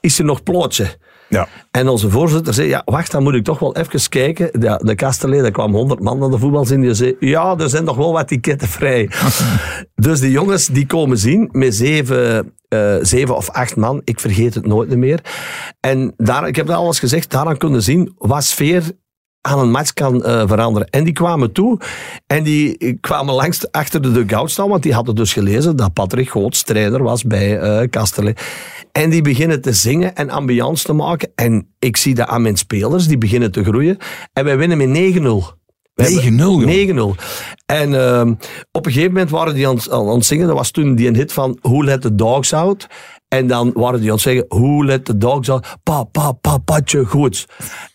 is 0.00 0.18
er 0.18 0.24
nog 0.24 0.42
plootje? 0.42 0.86
Ja. 1.30 1.48
En 1.70 1.88
onze 1.88 2.10
voorzitter 2.10 2.54
zei, 2.54 2.68
ja, 2.68 2.82
wacht, 2.84 3.10
dan 3.10 3.22
moet 3.22 3.34
ik 3.34 3.44
toch 3.44 3.58
wel 3.58 3.76
even 3.76 4.08
kijken. 4.08 4.50
Ja, 4.60 4.76
de 4.76 4.94
Kasterlee, 4.94 5.42
daar 5.42 5.50
kwam 5.50 5.74
100 5.74 6.00
man 6.00 6.18
naar 6.18 6.30
de 6.30 6.38
voetbalzin. 6.38 6.80
Die 6.80 6.94
zei, 6.94 7.16
ja, 7.20 7.56
er 7.58 7.68
zijn 7.68 7.84
nog 7.84 7.96
wel 7.96 8.12
wat 8.12 8.28
ticketten 8.28 8.68
vrij. 8.68 9.10
dus 9.94 10.20
die 10.20 10.30
jongens, 10.30 10.66
die 10.66 10.86
komen 10.86 11.18
zien 11.18 11.48
met 11.52 11.74
zeven, 11.74 12.52
uh, 12.68 12.96
zeven 13.00 13.36
of 13.36 13.50
acht 13.50 13.76
man. 13.76 14.00
Ik 14.04 14.20
vergeet 14.20 14.54
het 14.54 14.66
nooit 14.66 14.96
meer. 14.96 15.20
En 15.80 16.14
daar, 16.16 16.48
ik 16.48 16.56
heb 16.56 16.66
dat 16.66 16.76
alles 16.76 16.98
gezegd, 16.98 17.30
daaraan 17.30 17.56
kunnen 17.56 17.82
zien 17.82 18.14
wat 18.18 18.44
sfeer 18.44 18.82
aan 19.40 19.58
een 19.58 19.70
match 19.70 19.92
kan 19.92 20.14
uh, 20.14 20.42
veranderen. 20.46 20.88
En 20.88 21.04
die 21.04 21.12
kwamen 21.12 21.52
toe 21.52 21.80
en 22.26 22.42
die 22.42 22.94
kwamen 23.00 23.34
langs 23.34 23.72
achter 23.72 24.02
de 24.02 24.12
dugout 24.12 24.50
staan, 24.50 24.68
want 24.68 24.82
die 24.82 24.94
hadden 24.94 25.14
dus 25.14 25.32
gelezen 25.32 25.76
dat 25.76 25.92
Patrick 25.92 26.30
Goots 26.30 26.62
trainer 26.62 27.02
was 27.02 27.24
bij 27.24 27.62
uh. 27.62 28.32
En 28.92 29.10
die 29.10 29.22
beginnen 29.22 29.60
te 29.60 29.72
zingen 29.72 30.16
en 30.16 30.30
ambiance 30.30 30.84
te 30.84 30.92
maken. 30.92 31.32
En 31.34 31.68
ik 31.78 31.96
zie 31.96 32.14
dat 32.14 32.28
aan 32.28 32.42
mijn 32.42 32.56
spelers, 32.56 33.06
die 33.06 33.18
beginnen 33.18 33.52
te 33.52 33.64
groeien. 33.64 33.98
En 34.32 34.44
wij 34.44 34.56
winnen 34.56 34.78
met 34.78 35.14
9-0. 35.54 35.59
9-0. 36.00 37.22
En 37.66 37.90
uh, 37.90 38.20
op 38.72 38.86
een 38.86 38.92
gegeven 38.92 39.12
moment 39.12 39.30
waren 39.30 39.54
die 39.54 39.68
aan, 39.68 39.78
aan 39.90 40.08
het 40.08 40.24
zingen. 40.24 40.46
Dat 40.46 40.56
was 40.56 40.70
toen 40.70 40.94
die 40.94 41.08
een 41.08 41.16
hit 41.16 41.32
van 41.32 41.58
Who 41.62 41.84
Let 41.84 42.00
the 42.00 42.14
Dogs 42.14 42.52
Out. 42.52 42.86
En 43.28 43.46
dan 43.46 43.70
waren 43.74 44.00
die 44.00 44.08
aan 44.08 44.14
het 44.14 44.22
zeggen, 44.22 44.44
Who 44.48 44.84
Let 44.84 45.04
the 45.04 45.16
Dogs 45.16 45.50
Out. 45.50 45.66
Pa, 45.82 46.04
pa, 46.04 46.32
pa, 46.32 46.58
patje, 46.58 47.04
goed. 47.04 47.46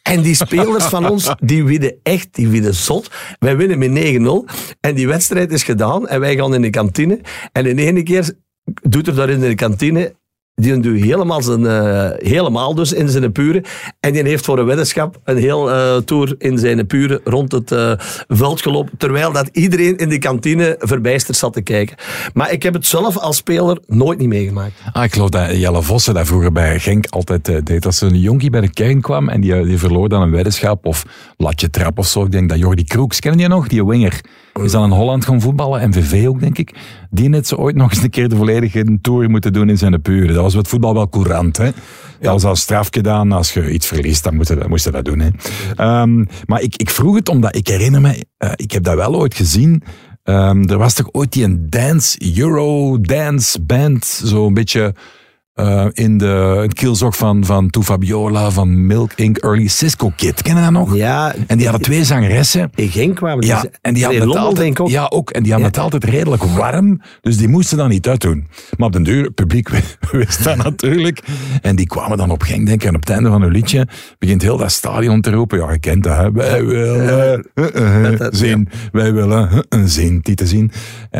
En 0.02 0.22
die 0.22 0.36
spelers 0.36 0.86
van 0.86 1.10
ons, 1.10 1.34
die 1.40 1.64
winnen 1.64 1.96
echt, 2.04 2.28
die 2.32 2.48
winnen 2.48 2.76
zot. 2.76 3.12
Wij 3.40 3.58
winnen 3.58 3.78
met 3.78 4.50
9-0. 4.50 4.56
En 4.80 4.96
die 4.96 5.08
wedstrijd 5.08 5.52
is 5.52 5.64
gedaan. 5.64 6.08
En 6.08 6.20
wij 6.20 6.36
gaan 6.36 6.54
in 6.54 6.62
de 6.62 6.70
kantine. 6.70 7.20
En 7.52 7.66
in 7.66 7.78
ene 7.78 8.04
keer 8.04 8.34
doet 8.82 9.08
er 9.08 9.16
daar 9.16 9.30
in 9.30 9.40
de 9.40 9.56
kantine 9.56 10.16
die 10.56 10.80
doet 10.80 11.02
helemaal, 11.02 11.42
zijn, 11.42 11.62
uh, 11.62 12.10
helemaal 12.18 12.76
dus 12.76 12.94
in 12.94 13.10
zijn 13.10 13.32
pure. 13.32 13.64
En 14.00 14.14
die 14.14 14.24
heeft 14.24 14.46
voor 14.46 14.60
een 14.60 14.66
weddenschap 14.66 15.20
een 15.24 15.38
heel 15.38 15.70
uh, 15.70 15.98
tour 15.98 16.36
in 16.38 16.58
zijn 16.58 16.88
pure 16.88 17.22
rond 17.24 17.52
het 17.52 17.72
uh, 17.72 17.92
veld 18.28 18.62
gelopen. 18.62 18.98
Terwijl 18.98 19.32
dat 19.32 19.50
iedereen 19.52 19.98
in 19.98 20.10
de 20.10 20.18
kantine 20.18 20.76
verbijsterd 20.80 21.38
zat 21.38 21.54
te 21.54 21.62
kijken. 21.62 21.98
Maar 22.34 22.52
ik 22.52 22.64
heb 22.64 22.74
het 22.74 22.86
zelf 22.86 23.18
als 23.18 23.38
speler 23.38 23.80
nooit 23.88 24.20
niet 24.20 24.28
meegemaakt. 24.28 24.74
Ah, 24.94 25.04
ik 25.04 25.14
geloof 25.14 25.30
dat 25.30 25.58
Jelle 25.58 25.82
Vossen 25.82 26.14
dat 26.14 26.28
vroeger 26.28 26.52
bij 26.52 26.80
Genk 26.80 27.06
altijd 27.10 27.66
deed. 27.66 27.86
Als 27.86 28.02
een 28.02 28.20
jonkie 28.20 28.50
bij 28.50 28.62
de 28.62 28.74
kern 28.74 29.02
kwam 29.02 29.30
en 29.30 29.42
die, 29.42 29.66
die 29.66 29.78
verloor 29.78 30.10
dan 30.10 30.22
een 30.22 30.32
weddenschap 30.32 30.86
of 30.86 31.06
latje 31.38 31.70
trap 31.70 32.00
of 32.00 32.08
zo. 32.08 32.24
Ik 32.24 32.32
denk 32.32 32.50
dat 32.50 32.60
Jordi 32.60 32.84
Kroeks, 32.84 33.20
ken 33.20 33.38
je 33.38 33.48
nog? 33.48 33.68
Die 33.68 33.86
winger. 33.86 34.22
Is 34.64 34.72
dan 34.72 34.84
in 34.84 34.98
Holland 34.98 35.26
gaan 35.26 35.42
voetballen, 35.42 35.90
MVV 35.90 36.28
ook, 36.28 36.40
denk 36.40 36.58
ik. 36.58 36.74
Die 37.10 37.30
net 37.30 37.48
zo 37.48 37.56
ooit 37.56 37.76
nog 37.76 37.92
eens 37.92 38.04
een 38.04 38.10
keer 38.10 38.30
de 38.30 38.36
volledige 38.36 38.98
tour 39.02 39.30
moeten 39.30 39.54
doen 39.54 39.70
in 39.70 39.78
zijn 39.78 40.02
pure. 40.02 40.34
Dat 40.34 40.42
was 40.42 40.56
wat 40.56 40.68
voetbal 40.68 40.94
wel 40.94 41.10
courant, 41.10 41.58
hè. 41.58 41.70
Dat 42.20 42.32
was 42.32 42.44
al 42.44 42.56
straf 42.56 42.88
gedaan. 42.92 43.32
Als 43.32 43.54
je 43.54 43.72
iets 43.72 43.88
verliest, 43.88 44.24
dan 44.24 44.36
moest 44.36 44.50
je 44.50 44.56
dat, 44.56 44.68
moest 44.68 44.86
je 44.86 44.92
dat 44.92 45.06
doen, 45.06 45.20
hè. 45.20 45.30
Um, 46.02 46.28
maar 46.46 46.62
ik, 46.62 46.76
ik 46.76 46.90
vroeg 46.90 47.16
het 47.16 47.30
omdat, 47.30 47.56
ik 47.56 47.68
herinner 47.68 48.02
me, 48.02 48.26
uh, 48.40 48.52
ik 48.56 48.72
heb 48.72 48.84
dat 48.84 48.96
wel 48.96 49.16
ooit 49.16 49.36
gezien. 49.36 49.84
Um, 50.24 50.70
er 50.70 50.78
was 50.78 50.94
toch 50.94 51.10
ooit 51.12 51.34
die 51.34 51.44
een 51.44 51.70
dance, 51.70 52.38
Euro 52.38 53.02
dance 53.02 53.62
band, 53.62 54.06
zo 54.06 54.48
een 54.48 54.54
beetje... 54.54 54.94
Uh, 55.62 55.86
in 55.92 56.18
de 56.18 56.58
het 56.62 56.74
kielzog 56.74 57.18
van, 57.18 57.46
van 57.46 57.70
Tu 57.70 57.82
Fabiola, 57.82 58.52
van 58.52 58.86
Milk 58.86 59.12
Inc. 59.16 59.38
Early 59.38 59.68
Cisco 59.68 60.12
Kid. 60.16 60.42
Ken 60.42 60.56
je 60.56 60.62
dat 60.62 60.72
nog? 60.72 60.96
Ja. 60.96 61.36
En 61.48 61.58
die 61.58 61.68
hadden 61.68 61.86
twee 61.86 62.04
zangeressen. 62.04 62.72
In 62.76 62.90
Genk 62.90 63.16
kwamen 63.16 63.46
Ja, 63.46 63.66
en 63.82 63.94
die 63.94 64.04
hadden 64.04 64.28
het 64.28 64.38
altijd, 64.38 64.58
denk 64.58 64.72
ik 64.72 64.80
ook. 64.80 64.90
Ja, 64.90 65.06
ook. 65.10 65.30
En 65.30 65.44
die 65.44 65.52
hadden 65.52 65.70
het 65.70 65.80
altijd 65.80 66.04
redelijk 66.04 66.44
warm. 66.44 67.02
Dus 67.22 67.38
die 67.38 67.48
moesten 67.48 67.78
dat 67.78 67.90
niet 67.90 68.08
uitdoen. 68.08 68.48
Maar 68.78 68.88
op 68.88 68.94
den 68.94 69.04
duur, 69.04 69.24
het 69.24 69.36
publiek 69.36 69.70
wist 70.12 70.44
dat 70.44 70.56
natuurlijk. 70.58 71.24
En 71.62 71.76
die 71.76 71.88
kwamen 71.88 72.18
dan 72.18 72.32
op 72.32 72.42
Genk, 72.42 72.66
denk 72.66 72.82
ik. 72.82 72.88
En 72.88 72.96
op 72.96 73.02
het 73.02 73.10
einde 73.10 73.30
van 73.30 73.42
hun 73.42 73.52
liedje 73.52 73.88
begint 74.20 74.42
heel 74.42 74.58
dat 74.58 74.72
stadion 74.72 75.22
te 75.22 75.32
roepen. 75.32 75.60
Ja, 75.60 75.72
je 75.72 75.80
kent 75.80 76.04
dat, 76.04 76.18
hè. 76.18 76.32
Wij 76.32 76.66
willen 76.66 77.46
uh, 77.56 78.12
uh, 78.12 78.28
zien. 78.30 78.70
Wij 78.92 79.14
willen 79.14 79.66
een 79.70 79.90
zin, 79.90 80.20
die 80.22 80.36
te 80.36 80.48
zien. 80.48 80.72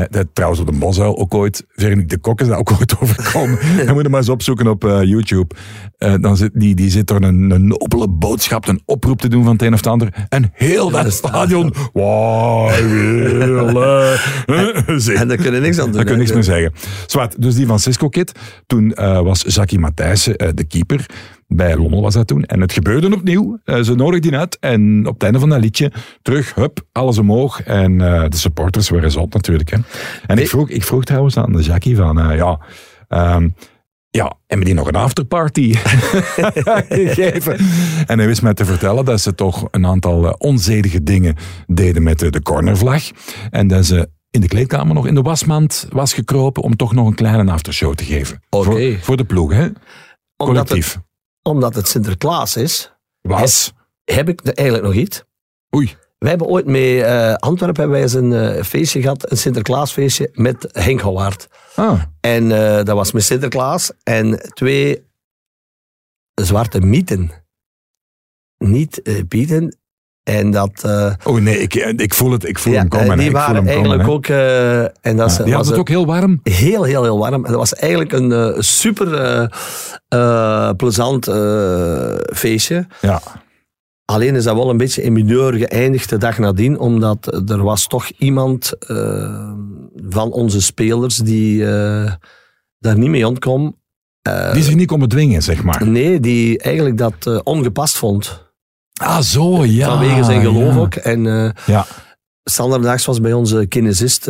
dat 0.10 0.28
trouwens 0.34 0.62
op 0.62 0.68
de 0.68 0.78
Bosuil 0.78 1.18
ook 1.18 1.34
ooit, 1.34 1.66
Veronique 1.76 2.08
de 2.08 2.18
Kok 2.18 2.42
is 2.42 2.48
dat 2.48 2.58
ook 2.58 2.72
ooit 2.72 2.96
overkomen. 3.02 3.60
Moet 3.94 4.04
er 4.04 4.10
maar 4.10 4.24
eens 4.26 4.34
opzoeken 4.34 4.68
op 4.68 4.86
eh, 4.86 5.04
YouTube. 5.04 5.56
Eh, 5.98 6.14
dan 6.20 6.38
zit, 6.38 6.52
die, 6.54 6.76
die 6.76 6.90
zit 6.90 7.10
er 7.10 7.24
een, 7.24 7.52
een 7.52 7.68
nobele 7.68 8.08
boodschap, 8.10 8.68
een 8.68 8.82
oproep 8.86 9.22
te 9.22 9.28
doen 9.28 9.44
van 9.44 9.52
het 9.52 9.62
een 9.62 9.74
of 9.74 9.78
het 9.78 9.88
ander. 9.88 10.28
En 10.30 10.52
heel 10.54 10.90
dat 10.90 11.14
stadion. 11.14 11.74
Wow, 11.94 12.70
En 15.20 15.28
daar 15.28 15.38
kunnen 15.38 15.62
niks 15.62 15.80
aan 15.80 15.86
doen. 15.86 15.94
Daar 15.94 16.04
kun 16.04 16.14
je 16.14 16.20
niks 16.20 16.34
meer 16.34 16.44
zeggen. 16.44 16.74
Zwart, 17.06 17.42
dus 17.42 17.56
die 17.56 17.66
van 17.66 17.80
Cisco 17.80 18.10
Kid. 18.10 18.32
Toen 18.68 18.94
eh, 18.94 19.22
was 19.22 19.44
Jackie 19.48 19.80
Matthijssen 19.80 20.56
de 20.56 20.64
keeper. 20.64 21.06
Bij 21.48 21.78
Lommel 21.78 22.02
was 22.02 22.14
dat 22.14 22.28
toen. 22.28 22.44
En 22.44 22.62
het 22.62 22.74
gebeurde 22.74 23.16
opnieuw. 23.16 23.60
Ze 23.66 23.96
nodigden 23.96 24.22
die 24.22 24.40
uit. 24.40 24.58
En 24.60 25.08
op 25.08 25.14
het 25.14 25.24
einde 25.24 25.40
van 25.40 25.50
dat 25.50 25.60
liedje, 25.60 25.92
terug, 26.22 26.56
hup, 26.56 26.82
alles 26.92 27.18
omhoog. 27.18 27.62
En 27.62 27.98
de 27.98 28.28
supporters 28.38 28.90
waren 28.90 29.12
zot 29.12 29.34
natuurlijk. 29.34 29.70
Hè. 29.70 29.78
En 30.28 30.38
ik 30.38 30.50
vroeg, 30.50 30.70
ik 30.70 30.84
vroeg 30.84 31.04
trouwens 31.04 31.38
aan 31.38 31.52
de 31.52 31.62
Jackie 31.62 31.96
van, 31.96 32.36
ja... 32.36 32.60
ehm, 33.08 33.50
ja, 34.16 34.38
hebben 34.48 34.66
die 34.66 34.76
nog 34.76 34.88
een 34.88 34.96
afterparty 34.96 35.74
gegeven? 36.90 37.58
En 38.06 38.18
hij 38.18 38.28
wist 38.28 38.42
mij 38.42 38.54
te 38.54 38.66
vertellen 38.66 39.06
dat 39.06 39.22
ze 39.22 39.36
toch 39.36 39.68
een 39.72 39.86
aantal 39.86 40.26
eh, 40.26 40.34
onzedige 40.38 41.04
dingen 41.04 41.36
deden 41.68 42.04
met 42.04 42.20
de, 42.20 42.42
cornervlag. 42.42 43.04
En 43.52 43.68
dat 43.68 43.86
ze 43.86 44.10
in 44.30 44.42
de 44.42 44.48
kleedkamer 44.48 44.96
nog 44.96 45.08
in 45.08 45.16
de 45.16 45.22
wasmand 45.22 45.88
was 45.90 46.14
gekropen 46.14 46.64
om 46.64 46.76
toch 46.76 46.94
nog 46.94 47.08
een 47.08 47.16
kleine 47.16 47.52
aftershow 47.52 47.94
te 47.94 48.04
geven. 48.04 48.42
Oké. 48.50 48.66
Voor, 48.66 49.00
voor 49.02 49.18
de 49.18 49.26
ploeg, 49.26 49.52
hè? 49.52 49.64
Omdat 49.64 49.78
Collectief. 50.38 50.94
het, 50.94 51.04
omdat 51.42 51.76
het 51.76 51.88
Sinterklaas 51.88 52.58
is, 52.58 52.92
Was. 53.22 53.74
heb 54.04 54.30
ik 54.30 54.42
eigenlijk 54.48 54.88
nog 54.88 54.96
iets. 54.96 55.24
Oei. 55.76 55.96
Wij 56.18 56.30
hebben 56.30 56.48
ooit 56.48 56.66
met 56.66 56.82
eh, 56.82 57.34
Antwerpen 57.34 57.80
hebben 57.82 57.90
wij 57.90 58.02
eens 58.02 58.14
een 58.14 58.34
eh, 58.34 58.64
feestje 58.64 59.02
gehad, 59.02 59.32
een 59.32 59.38
Sinterklaasfeestje 59.38 60.30
met 60.34 60.70
Henk 60.72 61.02
Houwaard. 61.02 61.48
Ah, 61.76 62.02
En 62.20 62.52
eh, 62.52 62.84
dat 62.84 62.96
was 62.96 63.12
met 63.12 63.24
Sinterklaas 63.24 63.92
en 64.04 64.40
twee 64.54 65.04
zwarte 66.34 66.80
mieten. 66.82 67.32
Niet 68.58 69.02
bieten. 69.28 69.78
En 70.24 70.52
dat... 70.52 70.84
eh, 70.84 71.14
oh 71.24 71.42
nee, 71.42 71.58
ik, 71.58 71.74
ik 71.76 72.14
voel 72.14 72.32
het. 72.32 72.44
Ik 72.48 72.60
voel 72.60 72.74
ja, 72.74 72.80
hem 72.80 72.90
komen. 72.90 73.18
die 73.18 73.32
waren 73.32 73.68
eigenlijk 73.68 74.04
komen, 74.04 74.16
ook... 74.16 74.26
en 75.02 75.18
dat 75.18 75.30
is- 75.32 75.38
die 75.38 75.54
was 75.56 75.68
het 75.68 75.78
ook 75.78 75.90
heel 75.90 76.06
warm. 76.06 76.40
heel, 76.44 76.84
heel, 76.84 77.04
heel 77.04 77.18
warm. 77.18 77.34
En 77.46 77.52
dat 77.52 77.60
was 77.60 77.74
eigenlijk 77.74 78.12
een 78.12 78.64
super 78.64 79.08
plezant 80.76 81.26
feestje. 82.36 82.88
Ja. 83.02 83.22
Alleen 84.06 84.36
is 84.36 84.44
dat 84.44 84.56
wel 84.56 84.70
een 84.70 84.78
beetje 84.78 85.02
in 85.04 85.14
mineur 85.14 85.54
geëindigd 85.54 86.10
de 86.10 86.18
dag 86.18 86.38
nadien, 86.38 86.80
omdat 86.80 87.50
er 87.50 87.64
was 87.64 87.88
toch 87.88 88.10
iemand 88.18 88.74
van 90.10 90.32
onze 90.32 90.62
spelers 90.62 91.18
die 91.18 91.66
eh, 91.66 92.12
daar 92.80 92.98
niet 92.98 93.10
mee 93.10 93.28
ontkwam. 93.28 93.76
Eh, 94.22 94.54
Die 94.54 94.64
zich 94.64 94.76
niet 94.76 94.88
kon 94.88 95.00
bedwingen, 95.00 95.42
zeg 95.44 95.64
maar. 95.64 95.88
nee, 95.88 96.20
die 96.20 96.60
eigenlijk 96.60 96.98
dat 96.98 97.14
eh, 97.20 97.40
ongepast 97.44 97.98
vond. 97.98 98.44
Ah, 98.94 99.20
zo, 99.22 99.66
ja. 99.66 99.88
vanwege 99.88 100.24
zijn 100.24 100.42
geloof 100.42 100.74
ja. 100.74 100.80
ook. 100.80 100.96
En 100.96 101.24
Ja. 101.66 101.86
Standaardaags 102.44 103.06
was 103.06 103.22
bij 103.22 103.34
onze 103.34 103.66
kinesist 103.66 104.24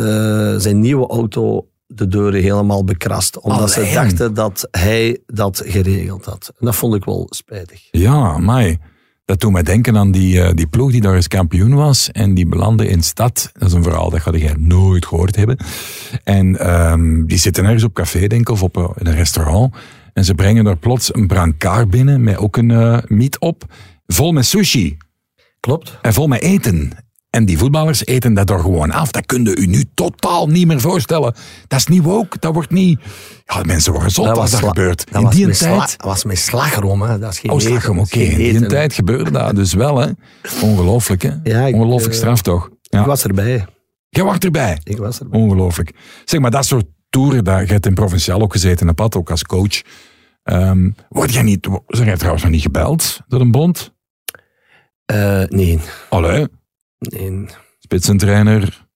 zijn 0.56 0.80
nieuwe 0.80 1.06
auto 1.06 1.68
de 1.86 2.08
deuren 2.08 2.42
helemaal 2.42 2.84
bekrast. 2.84 3.38
Omdat 3.40 3.70
ze 3.70 3.90
dachten 3.94 4.34
dat 4.34 4.68
hij 4.70 5.22
dat 5.26 5.62
geregeld 5.64 6.24
had. 6.24 6.52
En 6.58 6.66
dat 6.66 6.76
vond 6.76 6.94
ik 6.94 7.04
wel 7.04 7.26
spijtig. 7.30 7.88
Ja, 7.90 8.38
mij. 8.38 8.78
Dat 9.26 9.40
doet 9.40 9.52
mij 9.52 9.62
denken 9.62 9.96
aan 9.96 10.10
die, 10.10 10.42
eh, 10.42 10.54
die 10.54 10.66
ploeg 10.66 10.90
die 10.90 11.00
daar 11.00 11.14
eens 11.14 11.28
kampioen 11.28 11.74
was. 11.74 12.10
En 12.10 12.34
die 12.34 12.46
belandde 12.46 12.88
in 12.88 13.02
stad. 13.02 13.50
Dat 13.52 13.68
is 13.68 13.74
een 13.74 13.82
verhaal 13.82 14.10
dat 14.10 14.20
ga 14.20 14.30
jij 14.30 14.54
nooit 14.58 15.06
gehoord 15.06 15.36
hebben. 15.36 15.56
En 16.24 16.58
ehm, 16.58 17.24
die 17.24 17.38
zitten 17.38 17.64
ergens 17.64 17.84
op 17.84 17.94
café, 17.94 18.26
denk 18.26 18.40
ik, 18.40 18.48
of 18.48 18.62
op 18.62 18.76
eh, 18.76 18.88
een 18.94 19.14
restaurant. 19.14 19.74
En 20.12 20.24
ze 20.24 20.34
brengen 20.34 20.64
daar 20.64 20.76
plots 20.76 21.14
een 21.14 21.26
brancard 21.26 21.90
binnen 21.90 22.22
met 22.22 22.36
ook 22.36 22.56
een 22.56 22.70
eh 22.70 22.98
miet 23.06 23.38
op. 23.38 23.64
Vol 24.06 24.32
met 24.32 24.46
sushi. 24.46 24.96
Klopt. 25.60 25.98
En 26.02 26.12
vol 26.12 26.26
met 26.26 26.42
eten. 26.42 26.92
En 27.36 27.44
die 27.44 27.58
voetballers 27.58 28.06
eten 28.06 28.34
dat 28.34 28.50
er 28.50 28.58
gewoon 28.58 28.90
af. 28.90 29.10
Dat 29.10 29.26
kun 29.26 29.44
je 29.44 29.56
u 29.56 29.66
nu 29.66 29.84
totaal 29.94 30.46
niet 30.46 30.66
meer 30.66 30.80
voorstellen. 30.80 31.34
Dat 31.68 31.78
is 31.78 31.86
niet 31.86 32.02
woke. 32.02 32.36
Dat 32.40 32.54
wordt 32.54 32.70
niet... 32.70 33.00
Ja, 33.44 33.62
mensen 33.62 33.92
worden 33.92 34.10
zot 34.10 34.28
als 34.38 34.50
dat 34.50 34.60
gebeurt. 34.60 35.04
Dat 35.12 35.20
in 35.20 35.26
was 35.26 35.34
die 35.34 35.50
tijd... 35.50 35.78
dat 35.78 35.96
was 35.98 36.24
met 36.24 36.38
slagroom. 36.38 37.02
Hè. 37.02 37.18
Dat 37.18 37.32
is 37.32 37.38
geen 37.38 37.50
Oh, 37.50 37.58
slagroom, 37.58 37.96
dat 37.96 38.06
oké. 38.06 38.18
In 38.18 38.36
die 38.36 38.54
eten. 38.54 38.68
tijd 38.68 38.92
gebeurde 38.92 39.30
dat 39.30 39.56
dus 39.56 39.74
wel, 39.74 39.98
hè. 39.98 40.10
Ongelooflijk, 40.62 41.22
hè. 41.22 41.30
Ja, 41.42 41.66
ik, 41.66 41.74
Ongelooflijk 41.74 42.12
eh, 42.12 42.18
straf, 42.18 42.42
toch? 42.42 42.70
Ja. 42.82 43.00
Ik 43.00 43.06
was 43.06 43.24
erbij. 43.24 43.66
Jij 44.08 44.24
was 44.24 44.38
erbij. 44.38 44.80
Ik 44.82 44.98
was 44.98 45.20
erbij. 45.20 45.40
Ongelooflijk. 45.40 45.92
Zeg 46.24 46.40
maar, 46.40 46.50
dat 46.50 46.66
soort 46.66 46.86
toeren, 47.10 47.44
daar, 47.44 47.66
je 47.66 47.72
hebt 47.72 47.86
in 47.86 47.94
Provinciaal 47.94 48.40
ook 48.40 48.52
gezeten, 48.52 48.88
en 48.88 48.94
pad 48.94 49.16
ook 49.16 49.30
als 49.30 49.42
coach. 49.42 49.82
Ehm 50.42 50.90
word 51.08 51.32
jij 51.32 51.42
niet... 51.42 51.68
Zeg 51.86 52.06
jij 52.06 52.16
trouwens 52.16 52.42
nog 52.42 52.52
niet 52.52 52.62
gebeld 52.62 53.20
door 53.28 53.40
een 53.40 53.50
bond? 53.50 53.94
Eh, 55.04 55.42
nee. 55.48 55.78
Allee, 56.08 56.46
nee. 56.98 57.46
spitsentrainer. 57.78 58.86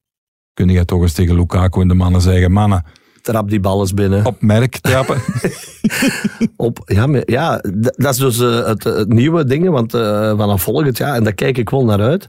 Kun 0.55 0.69
jij 0.69 0.85
toch 0.85 1.03
eens 1.03 1.13
tegen 1.13 1.37
Lukaku 1.37 1.81
en 1.81 1.89
de 1.89 1.95
mannen 1.95 2.21
zeggen, 2.21 2.53
mannen, 2.53 2.85
Trap 3.23 3.51
die 3.51 3.61
bal 3.61 3.81
eens 3.81 3.95
binnen. 3.95 4.27
op 4.27 4.43
merk 4.43 4.79
trappen? 4.79 5.23
Op, 6.57 6.83
ja, 6.85 7.07
maar, 7.07 7.23
ja, 7.25 7.63
dat 7.97 8.13
is 8.13 8.17
dus 8.17 8.41
eh, 8.41 8.67
het, 8.67 8.85
het 8.85 9.09
nieuwe 9.09 9.45
ding, 9.45 9.69
want 9.69 9.95
eh, 9.95 10.39
vanaf 10.39 10.63
volgend 10.63 10.97
jaar, 10.97 11.15
en 11.15 11.25
daar 11.25 11.33
kijk 11.33 11.59
ik 11.59 11.71
wel 11.71 11.85
naar 11.85 12.01
uit, 12.01 12.27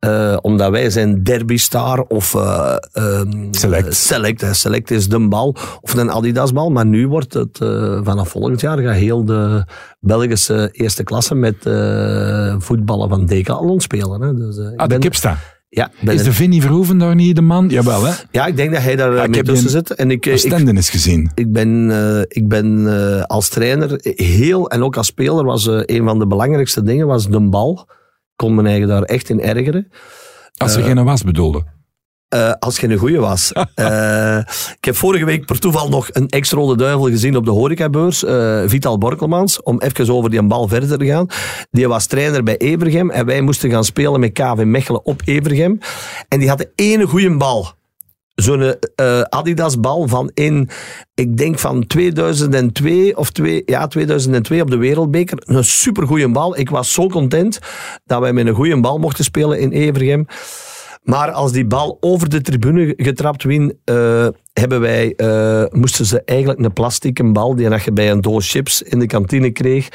eh, 0.00 0.36
omdat 0.40 0.70
wij 0.70 0.90
zijn 0.90 1.22
derby 1.22 1.56
star 1.56 2.00
of 2.00 2.34
eh, 2.34 2.76
ehm, 2.92 3.30
Select. 3.50 3.86
eh, 3.86 3.92
select, 3.92 4.40
hè. 4.40 4.54
select 4.54 4.90
is 4.90 5.08
de 5.08 5.28
bal 5.28 5.56
of 5.80 5.94
een 5.94 6.10
Adidas 6.10 6.52
bal, 6.52 6.70
maar 6.70 6.86
nu 6.86 7.08
wordt 7.08 7.34
het 7.34 7.58
vanaf 8.02 8.28
volgend 8.28 8.60
jaar 8.60 8.78
gaat 8.78 8.94
heel 8.94 9.24
de 9.24 9.64
Belgische 10.00 10.68
eerste 10.72 11.02
klasse 11.02 11.34
met 11.34 11.56
voetballen 12.62 13.08
van 13.08 13.26
Decathlon 13.26 13.80
spelen. 13.80 14.20
Hè. 14.20 14.34
Dus, 14.34 14.56
ik 14.56 14.80
Ah, 14.80 14.88
de 14.88 14.98
Kipsta. 14.98 15.36
ja, 15.68 15.90
Is 16.00 16.22
de 16.22 16.32
Vinnie 16.32 16.60
Verhoeven 16.60 16.98
daar 16.98 17.14
niet 17.14 17.36
de 17.36 17.42
man? 17.42 17.68
Jawel, 17.68 18.04
hè? 18.04 18.12
ja, 18.30 18.46
ik 18.46 18.56
denk 18.56 18.72
dat 18.72 18.82
hij 18.82 18.96
daar 18.96 19.30
mee 19.30 19.42
tussen 19.42 19.70
zit. 19.70 19.94
En 19.94 20.10
ik, 20.10 20.26
ik, 20.26 20.32
is 20.76 20.90
gezien. 20.90 21.30
ik 21.34 21.52
ben, 21.52 21.90
ik 22.28 22.48
ben 22.48 22.88
als 23.26 23.48
trainer 23.48 23.98
heel, 24.14 24.70
en 24.70 24.82
ook 24.82 24.96
als 24.96 25.06
speler, 25.06 25.44
was 25.44 25.66
een 25.66 26.04
van 26.04 26.18
de 26.18 26.26
belangrijkste 26.26 26.82
dingen 26.82 27.06
was 27.06 27.28
de 27.28 27.40
bal. 27.40 27.88
Ik 28.40 28.46
kon 28.46 28.54
mijn 28.54 28.66
eigen 28.66 28.88
daar 28.88 29.02
echt 29.02 29.28
in 29.28 29.40
ergeren. 29.40 29.88
Als 30.56 30.76
er 30.76 30.82
geen 30.82 31.04
was 31.04 31.22
bedoelde. 31.22 31.64
Eh, 32.28 32.52
als 32.58 32.80
je 32.80 32.88
een 32.88 32.98
goeie 32.98 33.18
was. 33.18 33.52
Eh, 33.74 34.38
ik 34.76 34.84
heb 34.84 34.96
vorige 34.96 35.24
week 35.24 35.46
per 35.46 35.58
toeval 35.58 35.88
nog 35.88 36.08
een 36.12 36.28
ex-rode 36.28 36.76
duivel 36.76 37.04
gezien 37.04 37.36
op 37.36 37.44
de 37.44 37.50
horecabeurs. 37.50 38.24
eh 38.24 38.62
Vital 38.66 38.98
Borkelmans, 38.98 39.62
om 39.62 39.80
even 39.80 40.14
over 40.14 40.30
die 40.30 40.42
bal 40.42 40.68
verder 40.68 40.98
te 40.98 41.06
gaan. 41.06 41.26
Die 41.70 41.88
was 41.88 42.06
trainer 42.06 42.42
bij 42.42 42.56
Evergem 42.56 43.10
en 43.10 43.26
wij 43.26 43.40
moesten 43.40 43.70
gaan 43.70 43.84
spelen 43.84 44.20
met 44.20 44.32
KV 44.32 44.62
Mechelen 44.64 45.04
op 45.04 45.22
Evergem. 45.24 45.78
En 46.28 46.38
die 46.38 46.48
had 46.48 46.58
de 46.58 46.72
ene 46.74 47.06
goede 47.06 47.36
bal. 47.36 47.72
Zo'n 48.42 48.74
eh, 48.94 49.20
Adidas-bal 49.20 50.08
van 50.08 50.30
in, 50.34 50.68
ik 51.14 51.36
denk 51.36 51.58
van 51.58 51.86
2002 51.86 53.16
of 53.16 53.30
twee, 53.30 53.62
ja, 53.66 53.86
2002 53.86 54.62
op 54.62 54.70
de 54.70 54.76
Wereldbeker. 54.76 55.42
Een 55.44 55.64
supergoeie 55.64 56.28
bal. 56.28 56.58
Ik 56.58 56.70
was 56.70 56.92
zo 56.92 57.06
content 57.06 57.58
dat 58.04 58.20
wij 58.20 58.32
met 58.32 58.46
een 58.46 58.54
goede 58.54 58.80
bal 58.80 58.98
mochten 58.98 59.24
spelen 59.24 59.60
in 59.60 59.70
Evergem. 59.70 60.26
Maar 61.02 61.30
als 61.30 61.52
die 61.52 61.66
bal 61.66 61.96
over 62.00 62.28
de 62.28 62.40
tribune 62.40 62.94
getrapt 62.96 63.42
wien, 63.42 63.78
eh, 63.84 64.28
hebben 64.52 64.80
wij, 64.80 65.14
eh, 65.16 65.64
moesten 65.70 66.06
ze 66.06 66.22
eigenlijk 66.24 66.60
een 66.60 66.72
plastieke 66.72 67.32
bal 67.32 67.54
die 67.54 67.70
je 67.70 67.92
bij 67.92 68.10
een 68.10 68.20
doos 68.20 68.50
chips 68.50 68.82
in 68.82 68.98
de 68.98 69.06
kantine 69.06 69.50
kreeg. 69.50 69.88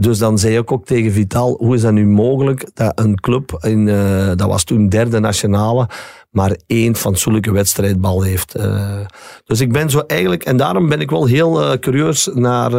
Dus 0.00 0.18
dan 0.18 0.38
zei 0.38 0.56
ik 0.58 0.72
ook 0.72 0.84
tegen 0.84 1.12
Vital, 1.12 1.56
hoe 1.60 1.74
is 1.74 1.80
dat 1.80 1.92
nu 1.92 2.06
mogelijk 2.06 2.70
dat 2.74 2.92
een 2.94 3.20
club, 3.20 3.58
in, 3.60 3.88
eh, 3.88 4.26
dat 4.26 4.48
was 4.48 4.64
toen 4.64 4.88
derde 4.88 5.18
nationale, 5.20 5.88
maar 6.30 6.56
één 6.66 6.96
fatsoenlijke 6.96 7.52
wedstrijdbal 7.52 8.22
heeft. 8.22 8.54
Eh, 8.54 9.00
dus 9.44 9.60
ik 9.60 9.72
ben 9.72 9.90
zo 9.90 10.00
eigenlijk, 10.06 10.44
en 10.44 10.56
daarom 10.56 10.88
ben 10.88 11.00
ik 11.00 11.10
wel 11.10 11.26
heel 11.26 11.62
eh, 11.62 11.78
curieus 11.78 12.30
naar 12.34 12.70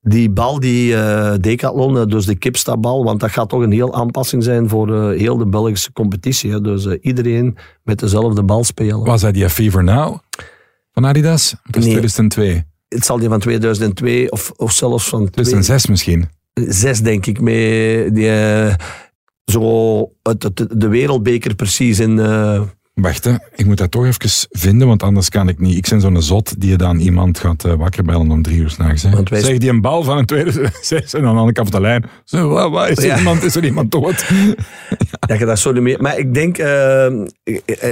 die 0.00 0.30
bal, 0.30 0.60
die 0.60 0.94
Decathlon, 1.40 2.08
dus 2.08 2.26
de 2.26 2.36
Kipsta-bal, 2.36 3.04
want 3.04 3.20
dat 3.20 3.30
gaat 3.30 3.48
toch 3.48 3.62
een 3.62 3.72
heel 3.72 3.94
aanpassing 3.94 4.44
zijn 4.44 4.68
voor 4.68 5.12
heel 5.12 5.36
de 5.36 5.46
Belgische 5.46 5.92
competitie. 5.92 6.50
Hè. 6.50 6.60
Dus 6.60 6.86
iedereen 6.86 7.56
met 7.82 7.98
dezelfde 7.98 8.42
bal 8.42 8.64
spelen. 8.64 9.04
Was 9.04 9.22
hij 9.22 9.32
die 9.32 9.50
Fever 9.50 9.84
Now 9.84 10.18
van 10.92 11.06
Adidas? 11.06 11.54
Dat 11.64 11.76
is 11.76 11.84
Nee. 11.84 11.92
2002. 11.92 12.67
Het 12.88 13.04
zal 13.04 13.18
die 13.18 13.28
van 13.28 13.40
2002 13.40 14.30
of, 14.30 14.52
of 14.56 14.72
zelfs 14.72 15.08
van 15.08 15.30
2006 15.30 15.86
misschien. 15.86 16.28
2006 16.52 17.00
denk 17.00 17.26
ik, 17.26 17.40
met 17.40 18.14
die, 18.14 18.28
eh, 18.30 18.74
zo 19.44 20.00
het- 20.22 20.66
de 20.74 20.88
wereldbeker 20.88 21.54
precies 21.54 21.98
in... 21.98 22.18
eh, 22.18 22.62
Wacht, 23.00 23.24
hè. 23.24 23.32
ik 23.54 23.66
moet 23.66 23.78
dat 23.78 23.90
toch 23.90 24.04
even 24.06 24.48
vinden, 24.50 24.86
want 24.88 25.02
anders 25.02 25.28
kan 25.28 25.48
ik 25.48 25.58
niet. 25.58 25.76
Ik 25.76 25.86
ben 25.90 26.00
zo'n 26.00 26.22
zot 26.22 26.60
die 26.60 26.70
je 26.70 26.76
dan 26.76 26.98
iemand 26.98 27.38
gaat 27.38 27.64
uh, 27.66 27.74
wakker 27.74 28.04
bellen 28.04 28.30
om 28.30 28.42
drie 28.42 28.58
uur 28.58 28.70
s'nachts. 28.70 29.02
Wij- 29.24 29.40
Zeg 29.42 29.58
die 29.58 29.70
een 29.70 29.80
bal 29.80 30.02
van 30.02 30.18
een 30.18 30.24
tweede 30.26 30.70
zes 30.80 31.14
en 31.14 31.24
aan 31.26 31.46
de 31.46 31.52
kant 31.52 31.68
van 31.70 31.80
de 31.82 31.86
lijn. 31.86 32.04
Zo, 32.24 32.48
wat, 32.70 32.88
is, 32.88 32.96
er 32.98 33.04
Ja. 33.06 33.18
iemand, 33.18 33.42
is 33.42 33.54
er 33.54 33.64
iemand 33.64 33.90
dood? 33.90 34.24
Je 35.38 35.44
dat 35.44 35.58
zo 35.58 35.72
niet 35.72 35.82
meer... 35.82 36.00
Maar 36.02 36.18
ik 36.18 36.34
denk, 36.34 36.58
eh, 36.58 37.06
eh, 37.06 37.22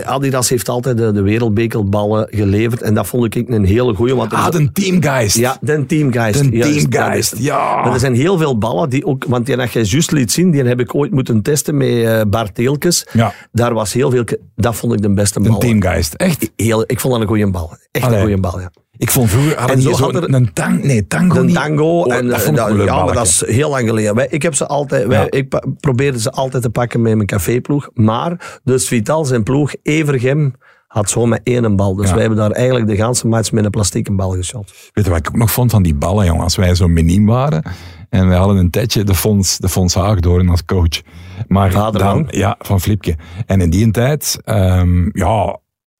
Adidas 0.04 0.48
heeft 0.48 0.68
altijd 0.68 0.96
de, 0.96 1.12
de 1.12 1.22
wereldbekerballen 1.22 2.28
geleverd. 2.30 2.82
En 2.82 2.94
dat 2.94 3.06
vond 3.06 3.34
ik 3.34 3.48
een 3.48 3.64
hele 3.64 3.94
goeie. 3.94 4.14
Want 4.14 4.32
Ah, 4.32 4.50
de 4.50 4.72
teamgeist. 4.72 5.36
Ja, 5.36 5.56
de 5.60 5.86
teamgeist. 5.86 6.42
De 6.52 6.58
teamgeist, 6.58 7.34
ja. 7.38 7.82
Maar 7.84 7.92
er 7.92 8.00
zijn 8.00 8.14
heel 8.14 8.38
veel 8.38 8.58
ballen 8.58 8.90
die 8.90 9.06
ook... 9.06 9.24
Want 9.28 9.46
die 9.46 9.56
dat 9.56 9.72
jij 9.72 9.82
juist 9.82 10.10
liet 10.10 10.32
zien, 10.32 10.50
die 10.50 10.62
heb 10.62 10.80
ik 10.80 10.94
ooit 10.94 11.10
moeten 11.12 11.42
testen 11.42 11.76
met 11.76 12.30
Bart 12.30 12.54
Teelkes. 12.54 13.06
Ja. 13.12 13.32
Daar 13.52 13.74
was 13.74 13.92
heel 13.92 14.10
veel... 14.10 14.24
Dat 14.56 14.76
vond 14.76 14.92
ik 14.92 14.95
de 14.96 15.12
beste 15.14 15.40
bal. 15.40 15.58
teamgeist. 15.58 16.14
Echt? 16.14 16.50
Heel, 16.56 16.84
ik 16.86 17.00
vond 17.00 17.12
dat 17.12 17.22
een 17.22 17.28
goede 17.28 17.50
bal. 17.50 17.76
Echt 17.90 18.04
Allee. 18.04 18.16
een 18.18 18.22
goede 18.24 18.40
bal, 18.40 18.60
ja. 18.60 18.70
Ik 18.98 19.10
vond 19.10 19.30
vroeger 19.30 19.58
hadden 19.58 19.76
En 19.76 19.82
zo 19.82 19.90
had 19.90 20.14
er- 20.14 20.34
een 20.34 20.52
tang, 20.52 20.82
nee, 20.84 21.06
tango 21.06 21.42
niet. 21.42 21.54
tango. 21.54 22.00
Oh, 22.00 22.14
en, 22.14 22.26
dat 22.26 22.38
eh, 22.38 22.44
vond 22.44 22.58
ik 22.58 22.66
een 22.66 22.76
leuk 22.76 22.86
ja, 22.86 23.04
maar 23.04 23.14
dat 23.14 23.26
is 23.26 23.44
heel 23.46 23.70
lang 23.70 23.88
geleden. 23.88 24.14
Wij- 24.14 24.26
Ik 24.30 24.42
heb 24.42 24.54
ze 24.54 24.66
altijd, 24.66 25.06
wij, 25.06 25.18
Ja. 25.18 25.26
ik 25.30 25.60
probeerde 25.80 26.20
ze 26.20 26.30
altijd 26.30 26.62
te 26.62 26.70
pakken 26.70 27.02
met 27.02 27.14
mijn 27.14 27.26
caféploeg. 27.26 27.88
Maar 27.94 28.58
dus 28.64 28.88
Vital 28.88 29.24
zijn 29.24 29.42
ploeg, 29.42 29.74
Evergem, 29.82 30.54
had 30.96 31.10
zo 31.10 31.26
met 31.26 31.40
één 31.42 31.76
bal. 31.76 31.94
Dus 31.94 32.06
Ja. 32.06 32.12
wij 32.12 32.20
hebben 32.20 32.38
daar 32.38 32.50
eigenlijk 32.50 32.86
de 32.86 32.92
hele 32.94 33.14
match 33.24 33.52
met 33.52 33.64
een 33.64 33.70
plastieke 33.70 34.12
bal 34.12 34.30
geschot. 34.30 34.72
Weet 34.92 35.04
je 35.04 35.10
wat 35.10 35.18
ik 35.20 35.28
ook 35.28 35.36
nog 35.36 35.50
vond 35.50 35.70
van 35.70 35.82
die 35.82 35.94
ballen, 35.94 36.26
jongen? 36.26 36.42
Als 36.42 36.56
wij 36.56 36.74
zo 36.74 36.88
miniem 36.88 37.26
waren 37.26 37.62
en 38.08 38.28
wij 38.28 38.36
hadden 38.38 38.56
een 38.56 38.70
tijdje 38.70 39.04
de 39.04 39.14
Fons, 39.14 39.58
de 39.58 39.68
Fons 39.68 39.94
Haagdoorn 39.94 40.48
als 40.48 40.64
coach. 40.64 41.02
Maar 41.48 41.72
Vader 41.72 42.00
dan? 42.00 42.26
Ja, 42.30 42.56
van 42.58 42.80
Flipke. 42.80 43.16
En 43.46 43.60
in 43.60 43.70
die 43.70 43.90
tijd, 43.90 44.38
ehm, 44.44 45.08
ja, 45.12 45.58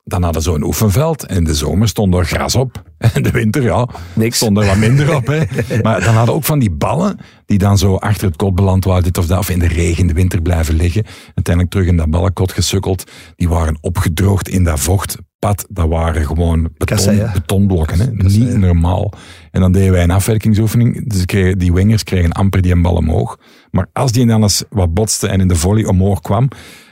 dan 0.08 0.22
hadden 0.22 0.42
ze 0.42 0.50
zo'n 0.50 0.62
oefenveld. 0.62 1.26
En 1.26 1.36
in 1.36 1.44
de 1.44 1.54
zomer 1.54 1.88
stond 1.88 2.14
er 2.14 2.24
gras 2.24 2.54
op. 2.54 2.82
En 2.98 3.10
in 3.14 3.22
de 3.22 3.30
winter, 3.30 3.62
ja, 3.62 3.88
Niks. 4.12 4.36
stond 4.36 4.58
er 4.58 4.66
wat 4.66 4.76
minder 4.76 5.14
op. 5.14 5.26
Hè. 5.26 5.42
Maar 5.82 6.04
dan 6.04 6.14
hadden 6.14 6.34
ook 6.34 6.44
van 6.44 6.58
die 6.58 6.70
ballen 6.70 7.18
die 7.46 7.58
dan 7.58 7.78
zo 7.78 7.94
achter 7.96 8.26
het 8.26 8.36
kot 8.36 8.54
beland 8.54 8.84
waren, 8.84 9.02
dit 9.02 9.18
of 9.18 9.26
dat, 9.26 9.38
of 9.38 9.50
in 9.50 9.58
de 9.58 9.66
regen 9.66 10.00
in 10.00 10.06
de 10.06 10.14
winter 10.14 10.42
blijven 10.42 10.74
liggen. 10.74 11.04
Uiteindelijk 11.24 11.74
terug 11.74 11.86
in 11.86 11.96
dat 11.96 12.10
ballenkot 12.10 12.52
gesukkeld. 12.52 13.10
Die 13.36 13.48
waren 13.48 13.78
opgedroogd 13.80 14.48
in 14.48 14.64
dat 14.64 14.80
vochtpad. 14.80 15.66
Dat 15.68 15.88
waren 15.88 16.26
gewoon 16.26 16.68
beton, 16.76 17.30
betonblokken. 17.32 17.98
Hè. 17.98 18.06
Niet 18.12 18.56
normaal. 18.56 19.12
En 19.50 19.60
dan 19.60 19.72
deden 19.72 19.92
wij 19.92 20.02
een 20.02 20.10
afwerkingsoefening. 20.10 21.10
Dus 21.10 21.24
kregen, 21.24 21.58
die 21.58 21.72
wingers 21.72 22.02
kregen 22.02 22.32
amper 22.32 22.62
die 22.62 22.72
een 22.72 22.82
bal 22.82 22.94
omhoog. 22.94 23.38
Maar 23.70 23.86
als 23.92 24.12
die 24.12 24.26
dan 24.26 24.42
eens 24.42 24.64
wat 24.70 24.94
botste 24.94 25.28
en 25.28 25.40
in 25.40 25.48
de 25.48 25.56
volley 25.56 25.84
omhoog 25.84 26.20
kwam, 26.20 26.48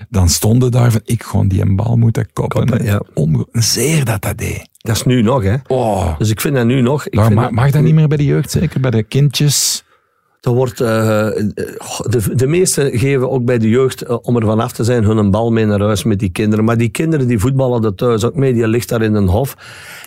dan 0.08 0.28
stonden 0.28 0.70
daar 0.70 0.92
van, 0.92 1.00
ik 1.04 1.22
gewoon 1.22 1.48
die 1.48 1.60
een 1.60 1.76
bal 1.76 1.96
moeten 1.96 2.28
koppen. 2.32 2.66
Koppen, 2.66 2.86
ja. 2.86 3.02
Onge- 3.14 3.46
Zeer 3.52 4.04
dat 4.04 4.22
dat 4.22 4.38
deed. 4.38 4.68
Dat 4.78 4.96
is 4.96 5.04
nu 5.04 5.22
nog, 5.22 5.42
hè. 5.42 5.56
Oh. 5.66 6.18
Dus 6.18 6.30
ik 6.30 6.40
vind 6.40 6.54
dat 6.54 6.66
nu 6.66 6.80
nog... 6.80 7.06
Ik 7.08 7.20
vind 7.20 7.34
mag, 7.34 7.50
mag 7.50 7.70
dat 7.70 7.82
niet 7.82 7.94
meer 7.94 8.08
bij 8.08 8.16
de 8.16 8.24
jeugd, 8.24 8.50
zeker? 8.50 8.80
Bij 8.80 8.90
de 8.90 9.02
kindjes? 9.02 9.84
Er 10.40 10.50
wordt, 10.52 10.80
eh, 10.80 11.26
eh, 11.26 11.34
de, 12.08 12.34
de 12.34 12.46
meesten 12.46 12.98
geven 12.98 13.30
ook 13.30 13.44
bij 13.44 13.58
de 13.58 13.68
jeugd, 13.68 14.02
eh, 14.02 14.16
om 14.22 14.36
er 14.36 14.42
vanaf 14.46 14.72
te 14.72 14.84
zijn, 14.84 15.04
hun 15.04 15.16
een 15.16 15.30
bal 15.30 15.52
mee 15.52 15.66
naar 15.66 15.80
huis 15.80 16.04
met 16.04 16.18
die 16.18 16.30
kinderen. 16.30 16.64
Maar 16.64 16.76
die 16.76 16.88
kinderen 16.88 17.26
die 17.26 17.38
voetballen 17.38 17.84
er 17.84 17.94
thuis 17.94 18.24
ook 18.24 18.34
mee, 18.34 18.52
die 18.54 18.68
ligt 18.68 18.88
daar 18.88 19.02
in 19.02 19.14
een 19.14 19.28
hof. 19.28 19.56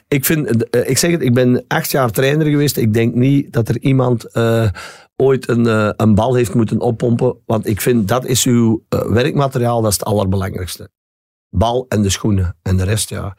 Ik, 0.07 0.25
vind, 0.25 0.69
eh, 0.69 0.89
ik 0.89 0.97
zeg 0.97 1.11
het, 1.11 1.21
ik 1.21 1.33
ben 1.33 1.65
acht 1.67 1.91
jaar 1.91 2.11
trainer 2.11 2.47
geweest. 2.47 2.77
Ik 2.77 2.93
denk 2.93 3.15
niet 3.15 3.53
dat 3.53 3.69
er 3.69 3.79
iemand 3.79 4.31
eh, 4.31 4.69
ooit 5.17 5.49
een, 5.49 5.67
eh, 5.67 5.89
een 5.95 6.15
bal 6.15 6.35
heeft 6.35 6.53
moeten 6.53 6.79
oppompen. 6.79 7.35
Want 7.45 7.67
ik 7.67 7.81
vind 7.81 8.07
dat 8.07 8.25
is 8.25 8.45
uw 8.45 8.83
eh, 8.89 9.05
werkmateriaal, 9.05 9.81
dat 9.81 9.91
is 9.91 9.97
het 9.97 10.07
allerbelangrijkste. 10.07 10.89
Bal 11.49 11.85
en 11.89 12.01
de 12.01 12.09
schoenen. 12.09 12.57
En 12.61 12.77
de 12.77 12.83
rest, 12.83 13.09
ja. 13.09 13.35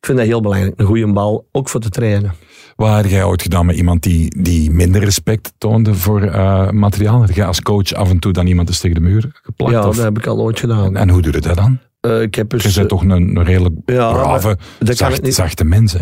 Ik 0.00 0.06
vind 0.06 0.18
dat 0.18 0.26
heel 0.26 0.40
belangrijk. 0.40 0.80
Een 0.80 0.86
goede 0.86 1.12
bal, 1.12 1.48
ook 1.52 1.68
voor 1.68 1.80
te 1.80 1.88
trainen. 1.88 2.32
Wat 2.76 2.88
had 2.88 3.10
jij 3.10 3.24
ooit 3.24 3.42
gedaan 3.42 3.66
met 3.66 3.76
iemand 3.76 4.02
die, 4.02 4.42
die 4.42 4.70
minder 4.70 5.04
respect 5.04 5.52
toonde 5.58 5.94
voor 5.94 6.22
eh, 6.22 6.70
materiaal? 6.70 7.20
Had 7.20 7.34
jij 7.34 7.46
als 7.46 7.62
coach 7.62 7.92
af 7.92 8.10
en 8.10 8.18
toe 8.18 8.32
dan 8.32 8.46
iemand 8.46 8.68
eens 8.68 8.80
tegen 8.80 8.96
de 8.96 9.08
muur 9.08 9.30
geplakt? 9.42 9.72
Ja, 9.72 9.88
of? 9.88 9.96
dat 9.96 10.04
heb 10.04 10.18
ik 10.18 10.26
al 10.26 10.40
ooit 10.40 10.60
gedaan. 10.60 10.96
En 10.96 11.08
hoe 11.08 11.22
doe 11.22 11.32
je 11.32 11.40
dat 11.40 11.56
dan? 11.56 11.78
Eh, 12.00 12.22
ik 12.22 12.34
heb 12.34 12.50
dus, 12.50 12.62
Je 12.64 12.72
bent 12.74 12.88
toch 12.88 13.02
een, 13.02 13.10
een 13.10 13.44
redelijk 13.44 13.74
ja, 13.86 14.12
brave, 14.12 14.58
zacht- 14.78 15.22
niet. 15.22 15.34
zachte 15.34 15.64
mens. 15.64 15.92
Hè? 15.92 16.00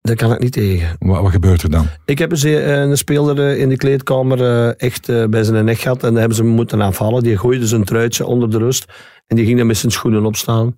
Daar 0.00 0.16
kan 0.16 0.32
ik 0.32 0.38
niet 0.40 0.52
tegen. 0.52 0.96
Wat, 0.98 1.22
wat 1.22 1.30
gebeurt 1.30 1.62
er 1.62 1.70
dan? 1.70 1.86
Ik 2.04 2.18
heb 2.18 2.30
eens 2.30 2.44
eh, 2.44 2.80
een 2.80 2.96
speler 2.96 3.40
eh, 3.50 3.60
in 3.60 3.68
de 3.68 3.76
kleedkamer 3.76 4.70
echt 4.76 5.30
bij 5.30 5.42
zijn 5.44 5.64
nek 5.64 5.78
gehad. 5.78 6.02
En 6.02 6.08
dan 6.08 6.18
hebben 6.18 6.36
ze 6.36 6.42
hem 6.42 6.50
moeten 6.52 6.82
aanvallen. 6.82 7.22
Die 7.22 7.38
gooide 7.38 7.66
zijn 7.66 7.84
truitje 7.84 8.26
onder 8.26 8.50
de 8.50 8.58
rust. 8.58 8.84
En 9.26 9.36
die 9.36 9.44
ging 9.44 9.58
dan 9.58 9.66
met 9.66 9.76
zijn 9.76 9.92
schoenen 9.92 10.24
opstaan. 10.26 10.76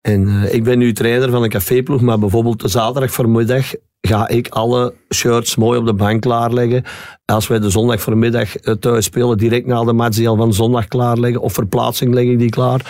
En 0.00 0.52
ik 0.54 0.64
ben 0.64 0.78
nu 0.78 0.92
trainer 0.92 1.30
van 1.30 1.42
een 1.42 1.48
caféploeg. 1.50 2.00
Maar 2.00 2.18
bijvoorbeeld 2.18 2.60
de 2.60 2.68
zaterdag 2.68 3.10
voormiddag 3.10 3.72
ga 4.00 4.28
ik 4.28 4.48
alle 4.48 4.94
shirts 5.14 5.56
mooi 5.56 5.78
op 5.78 5.86
de 5.86 5.94
bank 5.94 6.20
klaarleggen. 6.20 6.84
Als 7.24 7.46
wij 7.46 7.58
de 7.58 7.70
zondag 7.70 8.00
voormiddag 8.00 8.48
thuis 8.80 9.04
spelen, 9.04 9.38
direct 9.38 9.66
na 9.66 9.84
de 9.84 9.92
match 9.92 10.16
die 10.16 10.28
al 10.28 10.36
van 10.36 10.54
zondag 10.54 10.86
klaarleggen. 10.88 11.40
Of 11.40 11.52
verplaatsing 11.52 12.14
leg 12.14 12.24
ik 12.24 12.38
die 12.38 12.50
klaar. 12.50 12.80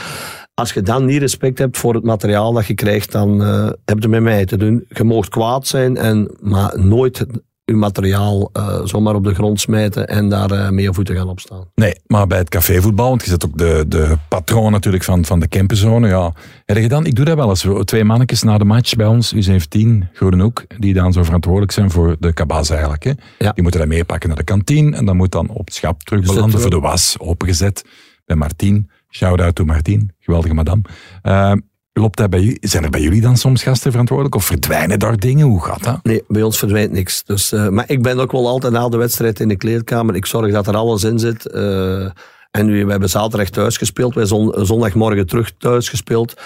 Als 0.61 0.73
je 0.73 0.83
dan 0.83 1.05
niet 1.05 1.20
respect 1.20 1.59
hebt 1.59 1.79
voor 1.79 1.94
het 1.94 2.05
materiaal 2.05 2.53
dat 2.53 2.66
je 2.66 2.75
krijgt, 2.75 3.12
dan 3.12 3.42
eh, 3.42 3.68
heb 3.85 4.03
je 4.03 4.09
met 4.09 4.23
mij 4.23 4.44
te 4.44 4.57
doen. 4.57 4.85
Je 4.88 5.05
mag 5.05 5.29
kwaad 5.29 5.66
zijn, 5.66 5.96
en, 5.96 6.31
maar 6.40 6.79
nooit 6.79 7.27
je 7.64 7.75
materiaal 7.75 8.51
eh, 8.53 8.85
zomaar 8.85 9.14
op 9.14 9.25
de 9.25 9.35
grond 9.35 9.61
smijten 9.61 10.09
en 10.09 10.29
daar 10.29 10.51
eh, 10.51 10.70
mee 10.70 10.85
je 10.85 10.94
voeten 10.94 11.16
gaan 11.16 11.29
opstaan. 11.29 11.64
Nee, 11.75 11.94
maar 12.07 12.27
bij 12.27 12.38
het 12.38 12.49
cafévoetbal, 12.49 13.09
want 13.09 13.23
je 13.23 13.31
zit 13.31 13.44
ook 13.44 13.59
de, 13.59 13.85
de 13.88 14.16
patroon 14.29 14.73
natuurlijk 14.73 15.05
van, 15.05 15.25
van 15.25 15.40
de 15.40 15.49
camperzone. 15.49 16.09
Ja. 16.09 16.33
Heb 16.64 16.77
je 16.77 16.88
dan, 16.88 17.07
ik 17.07 17.14
doe 17.14 17.25
dat 17.25 17.37
wel 17.37 17.49
eens. 17.49 17.66
Twee 17.85 18.05
mannetjes 18.05 18.42
na 18.42 18.59
de 18.59 18.64
match 18.64 18.94
bij 18.94 19.07
ons, 19.07 19.35
U17, 19.35 19.88
Groenhoek, 20.12 20.64
die 20.79 20.94
dan 20.94 21.12
zo 21.12 21.23
verantwoordelijk 21.23 21.73
zijn 21.73 21.90
voor 21.90 22.16
de 22.18 22.33
kabas 22.33 22.70
eigenlijk. 22.70 23.05
Hè. 23.05 23.12
Ja. 23.38 23.53
Die 23.53 23.62
moeten 23.62 23.81
dat 23.81 23.88
meepakken 23.88 24.29
naar 24.29 24.38
de 24.38 24.44
kantine 24.44 24.96
en 24.96 25.05
dan 25.05 25.16
moet 25.16 25.33
dan 25.33 25.49
op 25.49 25.64
het 25.66 25.75
schap 25.75 26.03
terug 26.03 26.20
Dus 26.20 26.29
dat 26.29 26.37
belanden 26.37 26.61
voor 26.61 26.70
de 26.70 26.81
was, 26.81 27.16
opengezet 27.18 27.85
bij 28.27 28.37
Martien. 28.37 28.90
Shout-out 29.11 29.55
to 29.55 29.64
Martien, 29.64 30.11
geweldige 30.18 30.55
madame. 30.55 30.83
Eh, 31.23 31.53
loopt 31.92 32.16
dat 32.18 32.31
bij? 32.31 32.57
Zijn 32.61 32.85
er 32.85 32.90
bij 32.90 33.01
jullie 33.01 33.20
dan 33.20 33.37
soms 33.37 33.62
gasten 33.62 33.90
verantwoordelijk 33.90 34.37
of 34.37 34.44
verdwijnen 34.44 34.99
daar 34.99 35.16
dingen? 35.16 35.46
Hoe 35.46 35.64
gaat 35.64 35.85
dat? 35.85 35.99
Nee, 36.03 36.23
bij 36.29 36.42
ons 36.42 36.59
verdwijnt 36.59 36.92
niks. 36.92 37.25
Dus, 37.25 37.53
eh, 37.53 37.68
maar 37.68 37.85
ik 37.90 38.03
ben 38.03 38.18
ook 38.20 38.33
wel 38.33 38.49
altijd 38.49 38.73
na 38.73 38.88
de 38.88 38.96
wedstrijd 38.96 39.40
in 39.40 39.49
de 39.49 39.57
kleedkamer. 39.57 40.14
Ik 40.14 40.27
zorg 40.27 40.53
dat 40.53 40.66
er 40.66 40.77
alles 40.77 41.05
in 41.05 41.18
zit. 41.18 41.46
eh, 41.51 42.05
en 42.51 42.66
nu, 42.66 42.85
we 42.85 42.90
hebben 42.90 43.09
zaterdag 43.09 43.49
thuis 43.49 43.77
gespeeld. 43.77 44.14
Wij 44.14 44.25
zon, 44.27 44.55
zondagmorgen 44.66 45.27
terug 45.27 45.53
thuis 45.59 45.88
gespeeld. 45.88 46.40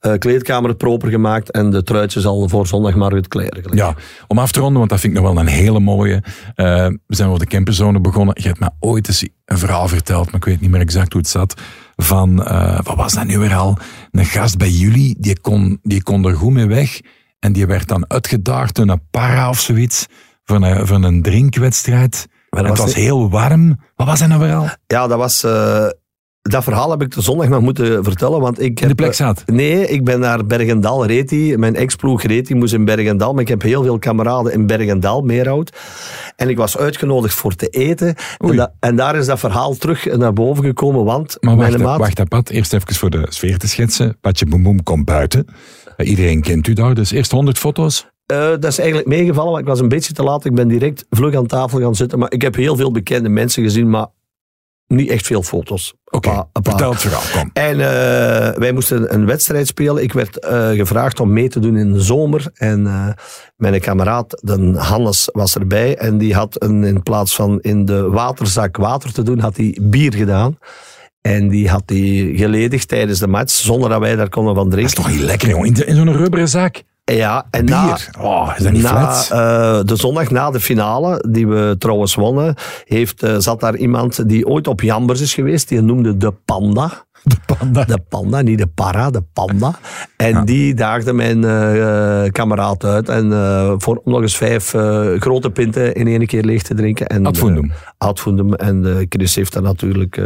Eh, 0.00 0.12
kleedkamer 0.18 0.74
proper 0.74 1.08
gemaakt. 1.10 1.50
En 1.50 1.70
de 1.70 1.82
truitjes 1.82 2.26
al 2.26 2.48
voor 2.48 2.66
zondagmorgen 2.66 3.28
kleren 3.28 3.62
gelegd. 3.62 3.78
Ja, 3.78 3.94
om 4.26 4.38
af 4.38 4.52
te 4.52 4.60
ronden, 4.60 4.78
want 4.78 4.90
dat 4.90 5.00
vind 5.00 5.16
ik 5.16 5.20
nog 5.22 5.32
wel 5.32 5.40
een 5.40 5.48
hele 5.48 5.80
mooie. 5.80 6.22
We 6.54 6.94
zijn 7.06 7.28
over 7.28 7.40
de 7.40 7.46
camperzone 7.46 8.00
begonnen. 8.00 8.34
Je 8.40 8.46
hebt 8.48 8.60
me 8.60 8.70
ooit 8.80 9.08
eens 9.08 9.28
een 9.44 9.58
verhaal 9.58 9.88
verteld, 9.88 10.24
maar 10.26 10.34
ik 10.34 10.44
weet 10.44 10.60
niet 10.60 10.70
meer 10.70 10.80
exact 10.80 11.12
hoe 11.12 11.20
het 11.20 11.30
zat. 11.30 11.60
Van, 12.02 12.44
eh, 12.44 12.78
wat 12.82 12.96
was 12.96 13.12
dat 13.12 13.24
nu 13.26 13.38
weer 13.38 13.54
al? 13.54 13.78
Een 14.10 14.24
gast 14.24 14.56
bij 14.58 14.70
jullie, 14.70 15.16
die 15.18 15.40
kon, 15.40 15.78
die 15.82 16.02
kon 16.02 16.24
er 16.24 16.36
goed 16.36 16.52
mee 16.52 16.66
weg. 16.66 17.00
En 17.38 17.52
die 17.52 17.66
werd 17.66 17.88
dan 17.88 18.10
uitgedaagd 18.10 18.74
door 18.74 18.88
een 18.88 19.08
para 19.10 19.48
of 19.48 19.60
zoiets. 19.60 20.06
Van 20.44 20.62
een, 20.62 20.86
van 20.86 21.02
een 21.02 21.22
drinkwedstrijd. 21.22 22.26
Maar 22.50 22.64
het 22.64 22.70
was 22.70 22.80
was 22.86 22.94
heel 22.94 23.30
warm. 23.30 23.80
Wat 23.96 24.06
was 24.06 24.18
dat 24.18 24.28
nou 24.28 24.40
weer 24.40 24.54
al? 24.54 24.68
Ja, 24.86 25.06
dat 25.06 25.18
was... 25.18 25.44
eh, 25.44 25.86
dat 26.50 26.64
verhaal 26.64 26.90
heb 26.90 27.02
ik 27.02 27.14
de 27.14 27.22
zondag 27.22 27.48
nog 27.48 27.60
moeten 27.60 28.04
vertellen. 28.04 28.40
Want 28.40 28.60
ik 28.60 28.80
In 28.80 28.88
de 28.88 28.94
plek 28.94 29.08
eh, 29.10 29.14
zat. 29.14 29.42
Nee, 29.46 29.86
ik 29.88 30.04
ben 30.04 30.20
naar 30.20 30.46
Bergendal 30.46 31.06
reed 31.06 31.28
die. 31.28 31.58
Mijn 31.58 31.76
ex-ploeg 31.76 32.22
reed 32.22 32.46
die, 32.46 32.56
moest 32.56 32.74
in 32.74 32.84
Bergendal. 32.84 33.32
Maar 33.32 33.42
ik 33.42 33.48
heb 33.48 33.62
heel 33.62 33.82
veel 33.82 33.98
kameraden 33.98 34.52
in 34.52 34.66
Bergendal, 34.66 35.20
Meerhout. 35.22 35.76
En 36.36 36.48
ik 36.48 36.56
was 36.56 36.78
uitgenodigd 36.78 37.34
voor 37.34 37.54
te 37.54 37.66
eten. 37.68 38.14
En, 38.38 38.56
da- 38.56 38.72
en 38.80 38.96
daar 38.96 39.16
is 39.16 39.26
dat 39.26 39.38
verhaal 39.38 39.74
terug 39.74 40.16
naar 40.16 40.32
boven 40.32 40.64
gekomen. 40.64 41.04
Want 41.04 41.36
Maar 41.40 41.56
wacht, 41.56 41.70
mijn 41.70 41.82
maat... 41.82 42.14
wacht. 42.28 42.50
Eerst 42.50 42.72
even 42.72 42.94
voor 42.94 43.10
de 43.10 43.26
sfeer 43.28 43.58
te 43.58 43.68
schetsen. 43.68 44.16
Patje 44.20 44.46
Boem 44.46 44.62
Boem 44.62 44.82
komt 44.82 45.04
buiten. 45.04 45.46
Eh, 45.96 46.08
iedereen 46.08 46.42
kent 46.42 46.66
u 46.66 46.72
daar. 46.72 46.94
Dus 46.94 47.10
eerst 47.10 47.30
100 47.30 47.58
foto's. 47.58 48.06
Eh, 48.26 48.38
dat 48.38 48.64
is 48.64 48.78
eigenlijk 48.78 49.08
meegevallen, 49.08 49.50
want 49.50 49.62
ik 49.62 49.68
was 49.68 49.80
een 49.80 49.88
beetje 49.88 50.12
te 50.12 50.22
laat. 50.22 50.44
Ik 50.44 50.54
ben 50.54 50.68
direct 50.68 51.06
vlug 51.10 51.34
aan 51.34 51.46
tafel 51.46 51.80
gaan 51.80 51.94
zitten. 51.94 52.18
Maar 52.18 52.32
ik 52.32 52.42
heb 52.42 52.54
heel 52.54 52.76
veel 52.76 52.90
bekende 52.92 53.28
mensen 53.28 53.62
gezien, 53.62 53.90
maar 53.90 54.06
niet 54.88 55.10
echt 55.10 55.26
veel 55.26 55.42
foto's. 55.42 55.94
Oké, 56.04 56.44
vertel 56.62 56.90
het 56.90 57.00
verhaal, 57.00 57.22
kom. 57.32 57.50
En 57.52 57.72
eh, 57.80 58.58
wij 58.58 58.72
moesten 58.72 59.14
een 59.14 59.26
wedstrijd 59.26 59.66
spelen. 59.66 60.02
Ik 60.02 60.12
werd 60.12 60.38
eh, 60.38 60.70
gevraagd 60.70 61.20
om 61.20 61.32
mee 61.32 61.48
te 61.48 61.60
doen 61.60 61.76
in 61.76 61.92
de 61.92 62.00
zomer. 62.00 62.50
En 62.54 62.86
eh, 62.86 63.08
mijn 63.56 63.80
kameraad, 63.80 64.40
de 64.42 64.74
Hannes, 64.76 65.28
was 65.32 65.54
erbij. 65.54 65.96
En 65.96 66.18
die 66.18 66.34
had 66.34 66.62
een, 66.62 66.84
in 66.84 67.02
plaats 67.02 67.34
van 67.34 67.60
in 67.60 67.84
de 67.84 68.08
waterzak 68.08 68.76
water 68.76 69.12
te 69.12 69.22
doen, 69.22 69.38
had 69.38 69.56
hij 69.56 69.78
bier 69.82 70.14
gedaan. 70.14 70.58
En 71.20 71.48
die 71.48 71.68
had 71.68 71.82
hij 71.86 72.32
geledigd 72.36 72.88
tijdens 72.88 73.18
de 73.18 73.26
match, 73.26 73.52
zonder 73.52 73.88
dat 73.90 74.00
wij 74.00 74.16
daar 74.16 74.28
konden 74.28 74.54
van 74.54 74.70
Dat 74.70 74.78
is 74.78 74.84
drinken. 74.92 75.02
toch 75.04 75.20
niet 75.20 75.28
lekker, 75.28 75.48
jongen? 75.48 75.66
In, 75.66 75.86
in 75.86 75.94
zo'n 75.96 76.16
rubberen 76.16 76.48
zak. 76.48 76.82
Ja, 77.14 77.46
en 77.50 77.64
na. 77.64 77.98
Oh, 78.20 78.52
is 78.56 78.62
dat 78.62 78.72
niet 78.72 78.82
na 78.82 79.22
eh, 79.30 79.84
de 79.84 79.96
zondag 79.96 80.30
na 80.30 80.50
de 80.50 80.60
finale, 80.60 81.24
die 81.30 81.46
we 81.46 81.76
trouwens 81.78 82.14
wonnen, 82.14 82.54
heeft, 82.84 83.22
eh, 83.22 83.34
zat 83.38 83.60
daar 83.60 83.76
iemand 83.76 84.28
die 84.28 84.46
ooit 84.46 84.66
op 84.66 84.80
Jambers 84.80 85.20
is 85.20 85.34
geweest. 85.34 85.68
Die 85.68 85.80
noemde 85.80 86.16
de 86.16 86.32
Panda. 86.44 87.06
De 87.22 87.36
panda. 87.46 87.84
De 87.84 87.98
panda, 88.08 88.40
niet 88.40 88.58
de 88.58 88.66
para, 88.66 89.10
de 89.10 89.22
panda. 89.32 89.78
En 90.16 90.44
die 90.44 90.74
daagde 90.74 91.12
mijn 91.12 91.44
eh, 91.44 92.30
kameraad 92.30 92.84
uit. 92.84 93.08
En 93.08 93.30
voor, 93.78 94.00
om 94.04 94.12
nog 94.12 94.20
eens 94.20 94.36
vijf 94.36 94.74
grote 95.18 95.50
pinten 95.50 95.94
in 95.94 96.06
één 96.06 96.26
keer 96.26 96.44
leeg 96.44 96.62
te 96.62 96.74
drinken. 96.74 97.06
En, 97.06 97.26
Ad 97.26 97.38
fundum. 97.38 97.72
ad 97.98 98.20
fundum. 98.20 98.54
En 98.54 99.06
Chris 99.08 99.34
heeft 99.34 99.52
dat 99.52 99.62
natuurlijk 99.62 100.22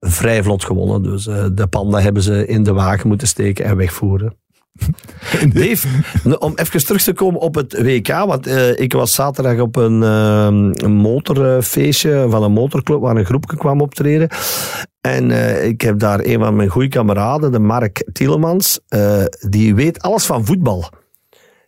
vrij 0.00 0.42
vlot 0.42 0.64
gewonnen. 0.64 1.02
Dus 1.02 1.24
de 1.52 1.66
panda 1.70 2.00
hebben 2.00 2.22
ze 2.22 2.46
in 2.46 2.62
de 2.62 2.72
wagen 2.72 3.08
moeten 3.08 3.28
steken 3.28 3.64
en 3.64 3.76
wegvoeren. 3.76 4.36
Dave, 5.54 5.88
om 6.38 6.52
even 6.54 6.86
terug 6.86 7.02
te 7.02 7.12
komen 7.12 7.40
op 7.40 7.54
het 7.54 7.82
WK. 7.82 8.08
Want 8.08 8.46
eh, 8.46 8.78
ik 8.80 8.92
was 8.92 9.14
zaterdag 9.14 9.58
op 9.58 9.76
een, 9.76 10.02
eh, 10.02 10.46
een 10.84 10.92
motorfeestje 10.92 12.26
van 12.28 12.42
een 12.42 12.52
motorclub 12.52 13.00
waar 13.00 13.16
een 13.16 13.24
groepje 13.24 13.56
kwam 13.56 13.80
optreden. 13.80 14.28
En 15.00 15.30
eh, 15.30 15.66
ik 15.66 15.80
heb 15.80 15.98
daar 15.98 16.20
een 16.24 16.38
van 16.38 16.56
mijn 16.56 16.68
goede 16.68 16.88
kameraden, 16.88 17.52
de 17.52 17.58
Mark 17.58 18.08
Tielemans. 18.12 18.80
die 19.48 19.74
weet 19.74 20.02
alles 20.02 20.26
van 20.26 20.46
voetbal. 20.46 20.90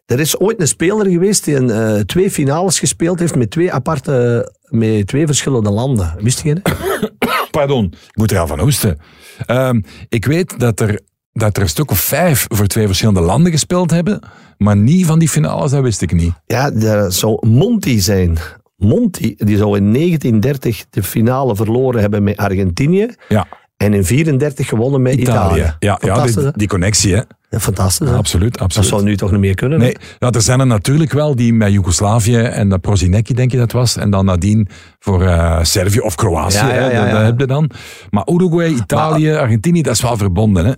Er 0.07 0.21
is 0.21 0.39
ooit 0.39 0.61
een 0.61 0.69
speler 0.69 1.07
geweest 1.07 1.45
die 1.45 1.57
een, 1.57 2.07
twee 2.07 2.31
finales 2.31 2.79
gespeeld 2.79 3.19
heeft 3.19 3.37
met 3.37 3.51
twee 3.51 3.73
aparte, 3.73 4.53
met 4.63 5.07
twee 5.07 5.27
verschillende 5.27 5.71
landen. 5.71 6.15
Wist 6.19 6.43
je 6.43 6.55
dat? 6.55 6.77
Pardon, 7.51 7.85
ik 7.85 8.17
moet 8.17 8.31
er 8.31 8.39
al 8.39 8.47
van 8.47 8.61
hoesten. 8.61 8.99
Ehm, 9.47 9.81
ik 10.09 10.25
weet 10.25 10.59
dat 10.59 10.81
er, 10.81 11.01
dat 11.33 11.57
er 11.57 11.63
een 11.63 11.69
stuk 11.69 11.91
of 11.91 11.99
vijf 12.01 12.47
voor 12.49 12.67
twee 12.67 12.87
verschillende 12.87 13.21
landen 13.21 13.53
gespeeld 13.53 13.91
hebben, 13.91 14.21
maar 14.59 14.77
niet 14.77 15.07
van 15.07 15.19
die 15.19 15.29
finales, 15.29 15.71
dat 15.71 15.83
wist 15.83 16.03
ik 16.03 16.13
niet. 16.13 16.33
Ja, 16.47 16.71
dat 16.71 17.15
zou 17.15 17.47
Monti 17.49 18.01
zijn. 18.01 18.39
Monti, 18.77 19.35
die 19.37 19.57
zou 19.57 19.77
in 19.77 19.93
1930 19.93 20.85
de 20.91 21.03
finale 21.03 21.57
verloren 21.57 22.01
hebben 22.01 22.23
met 22.23 22.37
Argentinië. 22.37 23.09
Ja, 23.29 23.47
En 23.77 23.95
in 23.95 24.05
34 24.05 24.69
gewonnen 24.69 25.03
met 25.03 25.15
Italië. 25.15 25.55
Italië. 25.59 25.75
Ja, 25.79 25.99
ja 26.01 26.23
die, 26.25 26.53
die 26.53 26.69
connectie, 26.69 27.15
hè? 27.15 27.21
Ja, 27.51 27.61
fantastisch. 27.61 28.09
hè? 28.09 28.15
Absoluut, 28.17 28.53
Dat 28.53 28.63
absoluut. 28.63 28.89
zou 28.89 29.03
nu 29.03 29.17
toch 29.17 29.31
niet 29.31 29.41
meer 29.41 29.55
kunnen? 29.55 29.79
Nee, 29.79 29.97
ja, 30.19 30.31
er 30.31 30.43
zijn 30.43 30.61
er 30.61 30.67
natuurlijk 30.67 31.13
wel 31.13 31.37
die 31.37 31.53
met 31.53 31.73
Joegoslavië 31.73 32.37
en 32.39 32.69
dat 32.69 32.81
Prozinecki, 32.81 33.35
denk 33.35 33.51
je 33.51 33.57
dat 33.59 33.73
was, 33.73 33.97
en 33.97 34.11
dan 34.11 34.25
nadien 34.25 34.69
voor 34.99 35.23
eh, 35.27 35.59
Servië 35.63 36.01
of 36.01 36.15
Kroatië, 36.15 36.57
Ja, 36.57 36.91
ja, 36.91 37.03
dat, 37.03 37.11
dat 37.11 37.23
heb 37.23 37.39
je 37.41 37.47
dan. 37.47 37.71
Maar 38.11 38.27
Uruguay, 38.33 38.69
Italië, 38.69 39.33
Argentinië, 39.33 39.83
dat 39.83 39.95
is 39.95 40.03
wel 40.03 40.17
verbonden, 40.17 40.65
hè? 40.67 40.73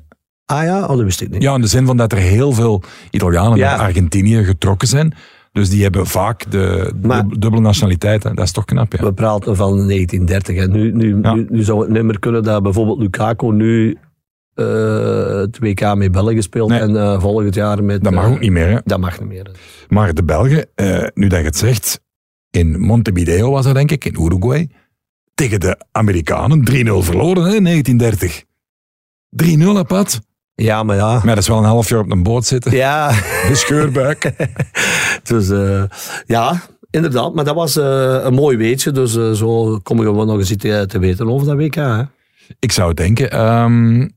Ah 0.51 0.65
ja, 0.65 0.83
oh, 0.83 0.89
dat 0.89 1.01
wist 1.03 1.21
ik 1.21 1.31
niet. 1.31 1.43
Ja, 1.43 1.55
in 1.55 1.61
de 1.61 1.67
zin 1.67 1.87
van 1.87 1.97
dat 1.97 2.13
er 2.13 2.19
heel 2.19 2.53
veel 2.53 2.83
Italianen 3.11 3.59
Ja. 3.59 3.71
naar 3.71 3.87
Argentinië 3.87 4.45
getrokken 4.45 4.89
zijn. 4.89 5.15
Dus 5.53 5.71
die 5.71 5.83
hebben 5.83 6.07
vaak 6.07 6.51
de 6.51 6.93
Maar- 7.03 7.29
dubbele 7.29 7.61
nationaliteit. 7.63 8.23
hè. 8.23 8.35
Dat 8.35 8.45
is 8.45 8.53
toch 8.53 8.65
knap, 8.65 8.93
ja. 8.93 9.05
We 9.05 9.13
praten 9.13 9.57
van 9.57 9.87
1930. 9.87 10.57
En 10.57 10.71
nu, 10.71 10.93
nu, 10.93 11.19
Ja. 11.23 11.35
nu, 11.35 11.47
nu 11.51 11.63
zou 11.63 11.81
het 11.81 11.91
niet 11.91 12.03
meer 12.03 12.19
kunnen 12.19 12.43
dat 12.43 12.63
bijvoorbeeld 12.63 12.99
Lukaku 12.99 13.53
nu 13.53 13.99
eh, 14.55 15.35
het 15.35 15.59
WK 15.59 15.95
met 15.95 16.13
België 16.13 16.43
speelt 16.43 16.69
Nee. 16.69 16.81
en 16.81 16.97
eh, 16.97 17.21
volgend 17.21 17.55
jaar 17.55 17.85
met... 17.85 18.05
Dat 18.05 18.13
mag 18.13 18.25
eh, 18.25 18.31
ook 18.33 18.41
niet 18.41 18.51
meer, 18.51 18.69
hè. 18.69 18.79
Dat 18.85 18.99
mag 19.01 19.21
niet 19.21 19.29
meer. 19.29 19.51
Maar 19.89 20.15
de 20.15 20.23
Belgen, 20.25 20.67
nu 21.15 21.27
dat 21.29 21.39
je 21.39 21.45
het 21.45 21.57
zegt, 21.57 22.01
in 22.51 22.81
Montevideo 22.81 23.51
was 23.51 23.65
dat 23.65 23.75
denk 23.75 23.91
ik, 23.91 24.05
in 24.05 24.23
Uruguay, 24.23 24.69
tegen 25.35 25.61
de 25.61 25.77
Amerikanen 25.93 26.65
3-0 26.71 27.03
verloren, 27.03 27.43
hè, 27.45 27.55
in 27.55 27.63
1930. 27.65 28.45
3-0, 29.31 29.75
hè, 29.77 29.85
Pat? 29.85 30.21
Ja, 30.61 30.83
maar 30.83 30.97
ja. 30.97 31.13
Maar 31.13 31.35
dat 31.35 31.39
is 31.39 31.49
wel 31.49 31.59
een 31.59 31.65
half 31.65 31.89
jaar 31.89 32.01
op 32.01 32.11
een 32.11 32.23
boot 32.23 32.45
zitten. 32.45 32.73
Ja, 32.73 33.09
De 33.49 33.55
scheurbuik. 33.55 34.33
dus 35.31 35.51
eh, 35.51 35.83
ja, 36.27 36.61
inderdaad. 36.91 37.35
Maar 37.35 37.45
dat 37.45 37.55
was 37.55 37.77
eh, 37.77 38.19
een 38.23 38.35
mooi 38.35 38.57
weetje. 38.57 38.91
Dus 38.91 39.17
eh, 39.17 39.31
zo 39.31 39.79
kom 39.83 39.99
ik 39.99 40.05
gewoon 40.05 40.27
nog 40.27 40.39
eens 40.39 40.51
iets 40.51 40.63
te, 40.63 40.85
te 40.89 40.99
weten 40.99 41.29
over 41.29 41.47
dat 41.47 41.57
WK. 41.57 41.75
Hè. 41.75 42.03
Ik 42.59 42.73
zou 42.73 42.95
denken, 42.95 43.31
ehm, 43.31 44.09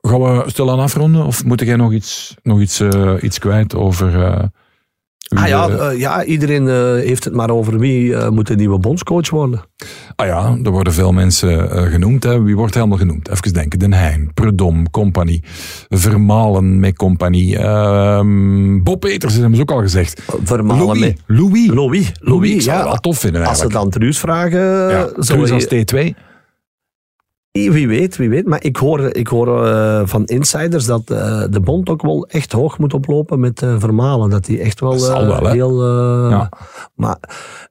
gaan 0.00 0.22
we 0.22 0.42
stilaan 0.46 0.78
afronden? 0.78 1.24
Of 1.24 1.44
moet 1.44 1.60
jij 1.60 1.76
nog 1.76 1.92
iets, 1.92 2.34
nog 2.42 2.60
iets, 2.60 2.82
iets 3.20 3.38
kwijt 3.38 3.74
over... 3.74 4.50
eh, 5.24 5.42
Ah 5.42 5.48
ja, 5.48 5.66
de- 5.66 5.76
eh, 5.78 5.98
ja 5.98 6.24
iedereen 6.24 6.68
eh, 6.68 6.74
heeft 7.06 7.24
het 7.24 7.34
maar 7.34 7.50
over 7.50 7.78
wie 7.78 8.14
eh, 8.16 8.28
moet 8.28 8.46
de 8.46 8.54
nieuwe 8.56 8.78
bondscoach 8.78 9.30
worden. 9.30 9.60
Ah 10.16 10.26
ja, 10.26 10.58
er 10.62 10.70
worden 10.70 10.92
veel 10.92 11.12
mensen 11.12 11.70
eh, 11.70 11.82
genoemd. 11.82 12.22
Hè. 12.24 12.42
Wie 12.42 12.56
wordt 12.56 12.74
helemaal 12.74 12.98
genoemd? 12.98 13.28
Even 13.30 13.52
denken. 13.52 13.78
Den 13.78 13.92
Heijn, 13.92 14.30
Predom, 14.34 14.90
Compagnie, 14.90 15.42
Vermalen 15.88 16.80
met 16.80 16.96
Compagnie. 16.96 17.58
ehm, 17.58 18.82
Bob 18.82 19.00
Peters 19.00 19.34
hebben 19.34 19.54
ze 19.56 19.60
ook 19.62 19.70
al 19.70 19.80
gezegd. 19.80 20.22
Vermalen 20.44 20.84
Louis. 20.86 21.00
met- 21.00 21.20
Louis. 21.26 21.66
Louis. 21.70 22.12
Louis, 22.20 22.64
zou 22.64 22.76
ja. 22.76 22.82
het 22.82 22.84
wel 22.90 23.00
tof 23.00 23.18
vinden 23.18 23.44
Als 23.46 23.58
ze 23.58 23.68
dan 23.68 23.90
Truus 23.90 24.18
vragen, 24.18 24.60
ja, 24.60 25.08
zou 25.16 25.38
Truus 25.38 25.50
als 25.50 25.64
je- 25.68 25.84
T2. 26.14 26.14
Wie 27.62 27.88
weet, 27.88 28.16
wie 28.16 28.28
weet. 28.28 28.46
Maar 28.46 28.64
ik 28.64 28.76
hoor, 28.76 29.00
ik 29.00 29.26
hoor 29.26 29.66
eh, 29.66 30.00
van 30.04 30.24
insiders 30.24 30.86
dat 30.86 31.10
eh, 31.10 31.44
de 31.50 31.60
bond 31.60 31.88
ook 31.88 32.02
wel 32.02 32.26
echt 32.26 32.52
hoog 32.52 32.78
moet 32.78 32.94
oplopen 32.94 33.40
met 33.40 33.62
eh, 33.62 33.74
Vermalen. 33.78 34.30
Dat 34.30 34.44
die 34.44 34.60
echt 34.60 34.80
wel, 34.80 35.00
wel, 35.00 35.46
heel... 35.46 35.90
Ja. 36.30 36.48
Maar 36.94 37.18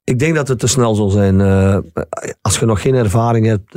ik 0.03 0.19
denk 0.19 0.35
dat 0.35 0.47
het 0.47 0.59
te 0.59 0.67
snel 0.67 0.95
zal 0.95 1.09
zijn. 1.09 1.41
als 2.41 2.59
je 2.59 2.65
nog 2.65 2.81
geen 2.81 2.95
ervaring 2.95 3.45
hebt... 3.45 3.73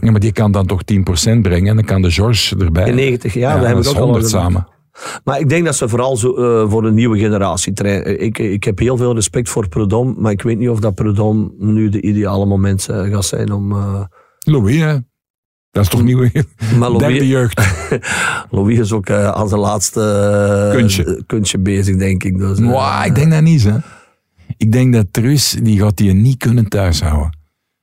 Ja, 0.00 0.10
maar 0.10 0.20
die 0.20 0.32
kan 0.32 0.52
dan 0.52 0.66
toch 0.66 0.80
10% 0.82 1.40
brengen 1.40 1.68
en 1.68 1.76
dan 1.76 1.84
kan 1.84 2.02
de 2.02 2.10
George 2.10 2.56
erbij. 2.56 2.88
in 2.88 2.94
90 2.94 3.34
jaar, 3.34 3.54
we 3.54 3.58
dat 3.58 3.66
hebben 3.66 3.88
ook 3.88 3.96
al 3.96 4.04
100 4.04 4.24
gedaan. 4.24 4.42
samen. 4.42 4.66
Maar 5.24 5.40
ik 5.40 5.48
denk 5.48 5.64
dat 5.64 5.76
ze 5.76 5.88
vooral 5.88 6.16
zo, 6.16 6.68
voor 6.68 6.84
een 6.84 6.94
nieuwe 6.94 7.18
generatie 7.18 7.72
trainen. 7.72 8.20
Ik, 8.20 8.38
ik 8.38 8.64
heb 8.64 8.78
heel 8.78 8.96
veel 8.96 9.14
respect 9.14 9.48
voor 9.48 9.68
Prudhomme, 9.68 10.14
maar 10.18 10.32
ik 10.32 10.42
weet 10.42 10.58
niet 10.58 10.68
of 10.68 10.80
dat 10.80 10.94
Prudhomme 10.94 11.50
nu 11.58 11.88
de 11.88 12.00
ideale 12.00 12.46
moment 12.46 12.88
gaat 12.90 13.24
zijn 13.24 13.52
om... 13.52 13.74
Louis, 14.38 14.76
hè? 14.76 14.96
Dat 15.70 15.82
is 15.82 15.88
toch 15.88 16.02
nieuw? 16.02 16.28
maar 16.78 16.90
Derde 16.98 17.04
Louis, 17.06 17.28
jeugd. 17.28 17.60
Louis 18.50 18.78
is 18.78 18.92
ook 18.92 19.06
eh, 19.08 19.28
aan 19.28 19.48
zijn 19.48 19.60
laatste 19.60 20.00
eh, 20.72 21.24
Kunstje. 21.26 21.58
bezig, 21.58 21.96
denk 21.96 22.24
ik. 22.24 22.38
Dus, 22.38 22.58
eh, 22.58 23.02
ik 23.06 23.14
denk 23.14 23.30
dat 23.30 23.42
niet, 23.42 23.64
hè. 23.64 23.76
Ik 24.56 24.72
denk 24.72 24.92
dat 24.92 25.06
Truus, 25.10 25.56
die 25.62 25.80
gaat 25.80 25.96
die 25.96 26.12
niet 26.12 26.36
kunnen 26.36 26.68
thuishouden. 26.68 27.38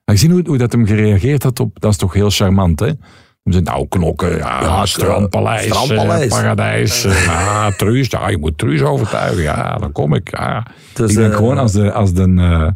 Maar 0.05 0.15
je 0.15 0.21
ziet 0.21 0.31
hoe, 0.31 0.41
hoe 0.47 0.57
dat 0.57 0.71
hem 0.71 0.85
gereageerd 0.85 1.43
had 1.43 1.59
op, 1.59 1.79
dat 1.79 1.91
is 1.91 1.97
toch 1.97 2.13
heel 2.13 2.29
charmant, 2.29 2.79
hè? 2.79 2.85
Hem 2.85 3.51
zei, 3.51 3.61
nou, 3.63 3.87
knokken, 3.87 4.37
ja, 4.37 4.61
Ja, 4.61 4.85
strandpaleis, 4.85 5.65
strandpaleis. 5.65 6.31
eh, 6.31 6.37
paradijs, 6.37 7.03
eh, 7.03 7.23
ja, 7.25 7.71
Truus, 7.71 8.07
ja, 8.09 8.29
je 8.29 8.37
moet 8.37 8.57
Truus 8.57 8.81
overtuigen, 8.81 9.43
ja, 9.43 9.77
dan 9.77 9.91
kom 9.91 10.13
ik, 10.13 10.37
ja. 10.37 10.65
Dus, 10.93 11.09
ik 11.11 11.17
denk 11.17 11.31
eh, 11.31 11.37
gewoon 11.37 11.57
als 11.57 11.71
de, 11.71 11.91
als 11.91 12.13
de, 12.13 12.33
eh, 12.37 12.67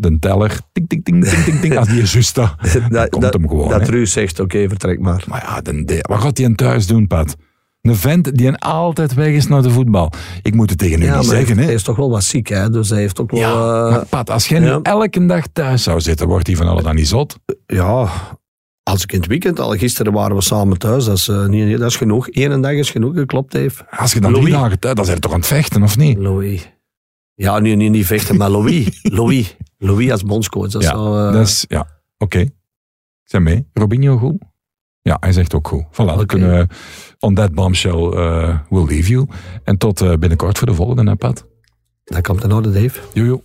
de 0.00 0.18
teller, 0.18 0.58
ting, 0.72 0.88
ting, 0.88 1.04
ting, 1.04 1.24
ting, 1.24 1.60
ting, 1.60 1.76
als 1.76 1.88
die 1.88 2.22
staat, 2.22 2.54
dan 2.90 3.08
komt 3.08 3.32
hem 3.32 3.48
gewoon, 3.48 3.68
Dat. 3.68 3.88
Ruus 3.88 4.12
zegt, 4.12 4.40
oké, 4.40 4.68
vertrek 4.68 5.00
maar. 5.00 5.24
Maar 5.28 5.42
ja, 5.42 5.72
de- 5.84 6.04
wat 6.08 6.20
gaat 6.20 6.36
hij 6.36 6.46
aan 6.46 6.54
thuis 6.54 6.86
doen, 6.86 7.06
Pat? 7.06 7.36
Een 7.82 7.96
vent 7.96 8.36
die 8.36 8.46
een 8.46 8.56
altijd 8.58 9.14
weg 9.14 9.28
is 9.28 9.46
naar 9.46 9.62
de 9.62 9.70
voetbal. 9.70 10.12
Ik 10.42 10.54
moet 10.54 10.70
het 10.70 10.78
tegen 10.78 11.02
u 11.02 11.04
Ja, 11.04 11.16
niet 11.16 11.24
zeggen, 11.28 11.58
hij 11.58 11.72
is 11.72 11.82
toch 11.82 11.96
wel 11.96 12.10
wat 12.10 12.24
ziek, 12.24 12.48
hè? 12.48 12.70
Dus 12.70 12.90
hij 12.90 12.98
heeft 12.98 13.20
ook 13.20 13.30
wel... 13.30 13.40
Ja, 13.40 13.84
eh, 13.86 13.90
maar 13.90 14.06
Pat, 14.06 14.30
als 14.30 14.48
jij 14.48 14.58
nu 14.58 14.78
elke 14.82 15.26
dag 15.26 15.44
thuis 15.52 15.82
zou 15.82 16.00
zitten, 16.00 16.26
wordt 16.28 16.46
hij 16.46 16.56
van 16.56 16.66
alles 16.66 16.82
dan 16.82 16.94
niet 16.94 17.08
zot. 17.08 17.36
ja, 17.66 18.08
als 18.82 19.02
ik 19.02 19.12
in 19.12 19.18
het 19.20 19.28
weekend 19.28 19.60
al... 19.60 19.70
Gisteren 19.76 20.12
waren 20.12 20.36
we 20.36 20.42
samen 20.42 20.78
thuis, 20.78 21.04
dat 21.04 21.16
is, 21.16 21.28
eh, 21.28 21.46
niet, 21.46 21.78
dat 21.78 21.90
is 21.90 21.96
genoeg. 21.96 22.26
Eén 22.30 22.60
dag 22.60 22.72
is 22.72 22.90
genoeg, 22.90 23.14
geklopt 23.14 23.52
heeft. 23.52 23.84
Als 23.90 24.12
je 24.12 24.20
dan 24.20 24.32
drie 24.32 24.44
Louis. 24.44 24.60
dagen 24.62 24.78
thuis, 24.78 24.94
dan 24.94 25.04
zijn 25.04 25.20
toch 25.20 25.32
aan 25.32 25.38
het 25.38 25.46
vechten, 25.46 25.82
of 25.82 25.96
niet? 25.96 26.18
Louis. 26.18 26.72
Ja, 27.38 27.58
nu 27.58 27.74
niet, 27.74 27.90
niet 27.90 28.06
vechten, 28.06 28.36
maar 28.36 28.50
Louis. 28.50 28.98
Louis. 29.18 29.56
Louis 29.78 30.10
als 30.10 30.22
bondscoach. 30.22 30.70
Dat 30.70 30.82
is 30.82 30.88
Ja, 30.88 30.94
eh, 30.94 31.32
dat 31.32 31.46
is, 31.46 31.64
ja, 31.68 31.86
oké. 32.18 32.46
Zijn 33.24 33.42
mee. 33.42 33.66
Robinho 33.72 34.16
goed? 34.18 34.42
Ja, 35.02 35.16
hij 35.20 35.32
zegt 35.32 35.54
ook 35.54 35.68
goed. 35.68 35.84
Voilà, 35.92 35.96
dan 35.96 36.12
Oké. 36.14 36.26
kunnen 36.26 36.50
we 36.50 36.66
on 37.18 37.34
that 37.34 37.52
bombshell 37.54 37.92
uh, 37.92 38.58
we'll 38.68 38.86
leave 38.86 39.10
you. 39.10 39.26
En 39.64 39.78
tot 39.78 40.00
eh, 40.00 40.14
binnenkort 40.14 40.58
voor 40.58 40.66
de 40.66 40.74
volgende, 40.74 41.10
hè, 41.10 41.16
Pat. 41.16 41.46
Dat 42.04 42.22
komt 42.22 42.44
in 42.44 42.52
orde, 42.52 42.72
Dave. 42.72 43.00
Jojo. 43.12 43.42